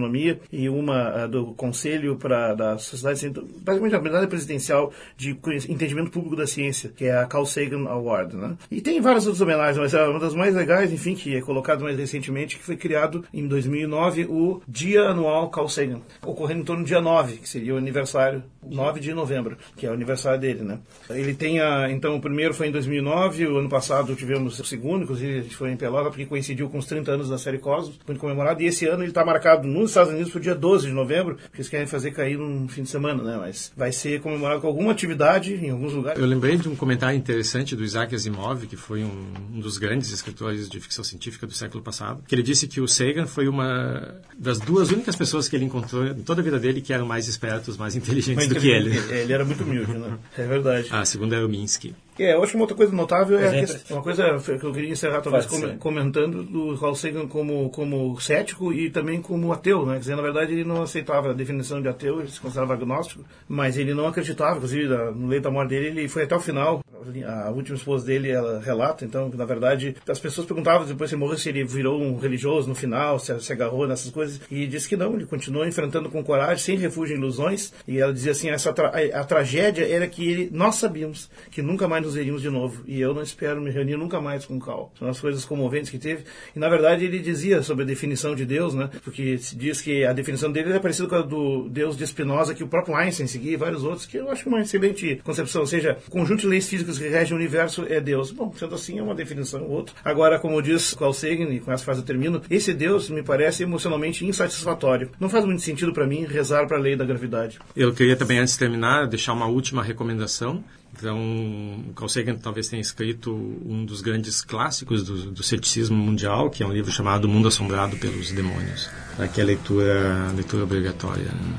e 0.53 0.69
uma 0.69 1.25
uh, 1.25 1.29
do 1.29 1.47
Conselho 1.55 2.17
para 2.17 2.55
da 2.55 2.79
Sociedade 2.79 3.33
basicamente 3.63 3.97
a 3.97 4.01
medalha 4.01 4.27
presidencial 4.27 4.93
de 5.17 5.39
entendimento 5.69 6.11
público 6.11 6.37
da 6.37 6.47
ciência, 6.47 6.91
que 6.95 7.05
é 7.05 7.17
a 7.17 7.27
Carl 7.27 7.47
Sagan 7.47 7.89
Award, 7.89 8.37
né? 8.37 8.57
E 8.71 8.81
tem 8.81 9.01
várias 9.01 9.27
outras 9.27 9.41
homenagens, 9.41 9.79
mas 9.79 9.95
é 9.95 10.07
uma 10.07 10.21
das 10.21 10.35
mais 10.35 10.55
legais, 10.55 10.93
enfim, 10.93 11.15
que 11.15 11.37
é 11.37 11.41
colocado 11.41 11.83
mais 11.83 11.99
recentemente, 11.99 12.57
que 12.59 12.65
foi 12.65 12.77
criado 12.77 13.25
em 13.33 13.47
2009 13.47 14.27
o 14.27 14.63
Dia 14.69 15.03
Anual 15.03 15.51
Carl 15.51 15.69
Sagan, 15.69 16.01
ocorrendo 16.25 16.61
em 16.61 16.65
torno 16.65 16.83
do 16.83 16.87
dia 16.87 17.01
9, 17.01 17.39
que 17.39 17.49
seria 17.49 17.75
o 17.75 17.79
aniversário 17.79 18.43
9 18.63 19.01
de 19.01 19.13
novembro, 19.15 19.57
que 19.77 19.87
é 19.87 19.91
o 19.91 19.95
aniversário 19.95 20.41
dele, 20.41 20.63
né? 20.63 20.79
Ele 21.09 21.35
tem 21.35 21.61
a, 21.61 21.91
então 21.91 22.17
o 22.17 22.21
primeiro 22.21 22.55
foi 22.55 22.69
em 22.69 22.73
2009, 22.73 23.47
o 23.47 23.59
ano 23.59 23.69
passado 23.69 24.15
tivemos 24.15 24.59
o 24.59 24.65
segundo, 24.65 25.05
inclusive 25.05 25.39
a 25.39 25.43
gente 25.43 25.57
foi 25.57 25.71
em 25.71 25.77
Pelota 25.77 26.11
porque 26.11 26.27
coincidiu 26.27 26.69
com 26.69 26.79
os 26.79 26.87
30 26.87 27.13
anos 27.13 27.29
da 27.29 27.39
série 27.39 27.59
Cosmos, 27.59 27.99
muito 28.07 28.21
comemorado, 28.21 28.63
e 28.63 28.67
esse 28.67 28.87
ano 28.87 29.03
ele 29.03 29.11
está 29.11 29.25
marcado 29.25 29.67
nos 29.67 29.89
Estados 29.90 30.12
Unidos 30.12 30.31
para 30.33 30.38
o 30.38 30.42
dia 30.42 30.55
12 30.55 30.70
12 30.70 30.87
de 30.87 30.92
novembro, 30.92 31.37
que 31.37 31.57
eles 31.57 31.68
querem 31.68 31.87
fazer 31.87 32.12
cair 32.12 32.38
num 32.38 32.68
fim 32.68 32.83
de 32.83 32.88
semana, 32.88 33.22
né? 33.22 33.37
Mas 33.38 33.72
vai 33.76 33.92
ser 33.92 34.20
comemorado 34.20 34.61
com 34.61 34.66
alguma 34.66 34.92
atividade 34.92 35.55
em 35.55 35.70
alguns 35.70 35.92
lugares. 35.92 36.20
Eu 36.20 36.26
lembrei 36.26 36.57
de 36.57 36.68
um 36.68 36.76
comentário 36.76 37.16
interessante 37.16 37.74
do 37.74 37.85
Isaac 37.85 38.14
Asimov, 38.14 38.66
que 38.66 38.76
foi 38.76 39.03
um, 39.03 39.33
um 39.53 39.61
dos 39.61 39.79
grandes 39.79 40.11
escritores 40.12 40.68
de 40.68 40.81
ficção 40.81 41.05
científica 41.05 41.46
do 41.46 41.53
século 41.53 41.83
passado, 41.83 42.22
que 42.26 42.35
ele 42.35 42.42
disse 42.42 42.68
que 42.68 42.81
o 42.81 42.87
Sagan 42.87 43.26
foi 43.26 43.48
uma 43.48 44.20
das 44.38 44.59
duas 44.59 44.90
únicas 44.90 45.16
pessoas 45.16 45.48
que 45.48 45.57
ele 45.57 45.64
encontrou 45.64 46.07
em 46.07 46.22
toda 46.22 46.40
a 46.40 46.44
vida 46.44 46.59
dele 46.59 46.81
que 46.81 46.92
eram 46.92 47.07
mais 47.07 47.26
espertos, 47.29 47.76
mais 47.76 47.94
inteligentes 47.96 48.46
do 48.46 48.55
que 48.55 48.68
ele. 48.68 48.96
Ele 49.11 49.33
era 49.33 49.44
muito 49.44 49.64
humilde, 49.64 49.92
né? 49.92 50.18
É 50.38 50.46
verdade. 50.46 50.88
Ah, 50.90 51.05
segundo 51.05 51.35
é 51.35 51.44
o 51.44 51.48
Minsky. 51.48 51.94
É, 52.18 52.35
eu 52.35 52.42
acho 52.42 52.57
uma 52.57 52.64
outra 52.64 52.77
coisa 52.77 52.94
notável 52.94 53.38
é, 53.38 53.64
que, 53.64 53.92
uma 53.92 54.03
coisa 54.03 54.38
que 54.38 54.64
eu 54.64 54.73
queria 54.73 54.90
encerrar 54.90 55.20
talvez 55.20 55.46
com, 55.46 55.79
comentando 55.79 56.42
do 56.42 56.79
Carl 56.79 56.94
Sagan 56.94 57.27
como, 57.27 57.70
como 57.70 58.20
cético 58.20 58.73
e 58.73 58.90
também 58.90 59.23
como 59.23 59.53
ateu, 59.53 59.87
né? 59.87 59.94
Quer 59.94 60.01
dizer, 60.01 60.16
na 60.16 60.23
verdade 60.23 60.53
ele 60.53 60.64
não 60.64 60.83
aceitava 60.83 61.31
a 61.31 61.35
definição 61.35 61.81
de 61.81 61.88
ateu, 61.88 62.20
ele 62.20 62.31
se 62.31 62.40
considerava 62.40 62.75
agnóstico, 62.75 63.25
mas 63.49 63.77
ele 63.79 63.94
não 63.94 64.07
acreditava, 64.07 64.57
inclusive 64.57 64.88
no 64.88 65.29
leito 65.29 65.44
da 65.44 65.51
morte 65.51 65.70
dele, 65.70 66.01
ele 66.01 66.09
foi 66.09 66.25
até 66.25 66.37
o 66.37 66.40
final. 66.40 66.81
A 67.27 67.51
última 67.51 67.77
esposa 67.77 68.05
dele, 68.05 68.31
ela 68.31 68.61
relata, 68.61 69.07
então, 69.07 69.31
que 69.31 69.37
na 69.37 69.46
verdade 69.46 69.96
as 70.07 70.18
pessoas 70.18 70.46
perguntavam 70.46 70.87
depois 70.87 71.09
se 71.09 71.16
ele 71.16 71.20
morreu 71.20 71.38
se 71.38 71.49
ele 71.49 71.64
virou 71.64 71.99
um 71.99 72.18
religioso 72.18 72.68
no 72.68 72.75
final, 72.75 73.18
se, 73.18 73.40
se 73.40 73.53
agarrou 73.53 73.87
nessas 73.87 74.11
coisas, 74.11 74.40
e 74.51 74.66
disse 74.66 74.87
que 74.87 74.96
não, 74.96 75.14
ele 75.14 75.25
continuou 75.25 75.66
enfrentando 75.66 76.11
com 76.11 76.23
coragem, 76.23 76.59
sem 76.59 76.77
refúgio 76.77 77.16
em 77.16 77.18
ilusões, 77.18 77.73
e 77.88 77.99
ela 77.99 78.12
dizia 78.12 78.33
assim, 78.33 78.51
essa 78.51 78.73
tra 78.73 78.88
a, 78.90 79.20
a 79.20 79.25
tragédia 79.25 79.88
era 79.88 80.07
que 80.07 80.29
ele, 80.29 80.51
nós 80.53 80.77
sabíamos 80.77 81.31
que 81.51 81.62
nunca 81.62 81.88
mais 81.88 82.05
nos 82.05 82.10
veríamos 82.14 82.42
de 82.42 82.51
novo. 82.51 82.83
E 82.87 83.01
eu 83.01 83.14
não 83.14 83.23
espero 83.23 83.61
me 83.61 83.70
reunir 83.70 83.96
nunca 83.96 84.20
mais 84.20 84.44
com 84.44 84.57
o 84.57 84.61
Cal. 84.61 84.92
São 84.99 85.09
as 85.09 85.20
coisas 85.20 85.44
comoventes 85.44 85.90
que 85.90 85.99
teve. 85.99 86.25
E 86.55 86.59
na 86.59 86.68
verdade 86.68 87.05
ele 87.05 87.18
dizia 87.18 87.62
sobre 87.62 87.85
a 87.85 87.87
definição 87.87 88.35
de 88.35 88.44
Deus, 88.44 88.75
né? 88.75 88.90
Porque 89.05 89.38
se 89.38 89.57
diz 89.57 89.81
que 89.81 90.05
a 90.05 90.12
definição 90.12 90.51
dele 90.51 90.73
é 90.73 90.79
parecida 90.79 91.09
com 91.09 91.14
a 91.14 91.23
do 91.23 91.68
Deus 91.68 91.96
de 91.96 92.07
Spinoza, 92.07 92.55
que 92.55 92.64
o 92.64 92.68
próprio 92.68 92.94
Einstein 92.96 93.27
seguia 93.27 93.53
e 93.53 93.57
vários 93.57 93.85
outros, 93.85 94.07
que 94.07 94.16
eu 94.16 94.31
acho 94.31 94.49
uma 94.49 94.61
excelente 94.61 95.20
concepção. 95.25 95.62
Ou 95.62 95.66
seja, 95.66 95.99
o 96.07 96.11
conjunto 96.11 96.40
de 96.40 96.46
leis 96.46 96.68
físicas 96.68 96.99
que 96.99 97.09
regem 97.09 97.35
o 97.35 97.37
universo 97.37 97.85
é 97.88 98.01
Deus. 98.01 98.31
Bom, 98.31 98.53
sendo 98.57 98.75
assim, 98.75 98.99
é 98.99 99.03
uma 99.03 99.14
definição 99.14 99.62
ou 99.62 99.70
outra. 99.70 99.94
Agora, 100.05 100.38
como 100.38 100.61
diz 100.62 100.94
Carl 100.94 101.12
Sagan, 101.12 101.53
e 101.53 101.61
com 101.61 101.73
essa 101.73 101.85
frase 101.85 102.01
eu 102.01 102.07
termino, 102.07 102.42
esse 102.51 102.73
Deus 102.73 103.09
me 103.11 103.23
parece 103.23 103.62
emocionalmente 103.62 104.25
insatisfatório. 104.25 105.11
Não 105.18 105.29
faz 105.29 105.44
muito 105.44 105.62
sentido 105.62 105.92
para 105.92 106.07
mim 106.07 106.25
rezar 106.25 106.66
para 106.66 106.77
a 106.77 106.81
lei 106.81 106.96
da 106.96 107.05
gravidade. 107.05 107.59
Eu 107.77 107.92
queria 107.92 108.16
também, 108.16 108.38
antes 108.38 108.55
de 108.55 108.59
terminar, 108.59 109.07
deixar 109.07 109.33
uma 109.33 109.46
última 109.46 109.83
recomendação. 109.83 110.62
Então, 111.01 111.83
Carl 111.97 112.11
Sagan 112.11 112.35
talvez 112.37 112.69
tenha 112.69 112.83
escrito 112.83 113.33
um 113.33 113.87
dos 113.87 114.03
grandes 114.03 114.43
clássicos 114.43 115.03
do, 115.03 115.31
do 115.31 115.43
ceticismo 115.43 115.97
mundial, 115.97 116.51
que 116.51 116.63
é 116.63 116.67
um 116.67 116.73
livro 116.73 116.93
chamado 116.93 117.27
Mundo 117.27 117.49
Assombrado 117.49 117.97
pelos 117.97 118.31
Demônios, 118.33 118.91
que 119.33 119.41
é 119.41 119.43
a 119.43 119.47
leitura, 119.47 120.31
leitura 120.37 120.65
obrigatória. 120.65 121.25
Né? 121.25 121.55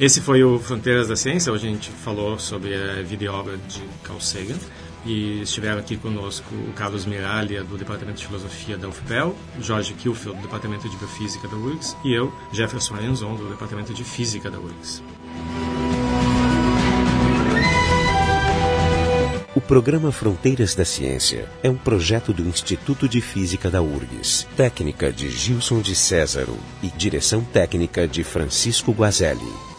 Esse 0.00 0.20
foi 0.20 0.42
o 0.42 0.58
Fronteiras 0.58 1.06
da 1.06 1.14
Ciência. 1.14 1.52
Hoje 1.52 1.68
a 1.68 1.70
gente 1.70 1.88
falou 1.88 2.36
sobre 2.36 2.74
a 2.74 3.00
vida 3.02 3.22
e 3.22 3.28
obra 3.28 3.56
de 3.68 3.80
Carl 4.02 4.20
Sagan. 4.20 4.58
E 5.06 5.42
estiveram 5.42 5.78
aqui 5.78 5.96
conosco 5.96 6.52
o 6.52 6.72
Carlos 6.72 7.06
Miralha, 7.06 7.62
do 7.62 7.78
Departamento 7.78 8.18
de 8.18 8.26
Filosofia 8.26 8.76
da 8.76 8.88
UFPEL, 8.88 9.36
Jorge 9.60 9.94
Kilfield, 9.94 10.36
do 10.36 10.42
Departamento 10.42 10.88
de 10.88 10.96
Biofísica 10.96 11.46
da 11.46 11.56
URGS, 11.56 11.96
e 12.04 12.12
eu, 12.12 12.30
Jefferson 12.52 12.96
Arenzon, 12.96 13.36
do 13.36 13.48
Departamento 13.48 13.94
de 13.94 14.04
Física 14.04 14.50
da 14.50 14.58
URGS. 14.58 15.02
Programa 19.70 20.10
Fronteiras 20.10 20.74
da 20.74 20.84
Ciência 20.84 21.48
é 21.62 21.70
um 21.70 21.76
projeto 21.76 22.32
do 22.32 22.42
Instituto 22.42 23.08
de 23.08 23.20
Física 23.20 23.70
da 23.70 23.80
URGS, 23.80 24.44
técnica 24.56 25.12
de 25.12 25.30
Gilson 25.30 25.80
de 25.80 25.94
Césaro 25.94 26.56
e 26.82 26.88
direção 26.88 27.44
técnica 27.44 28.08
de 28.08 28.24
Francisco 28.24 28.90
Guazelli. 28.90 29.69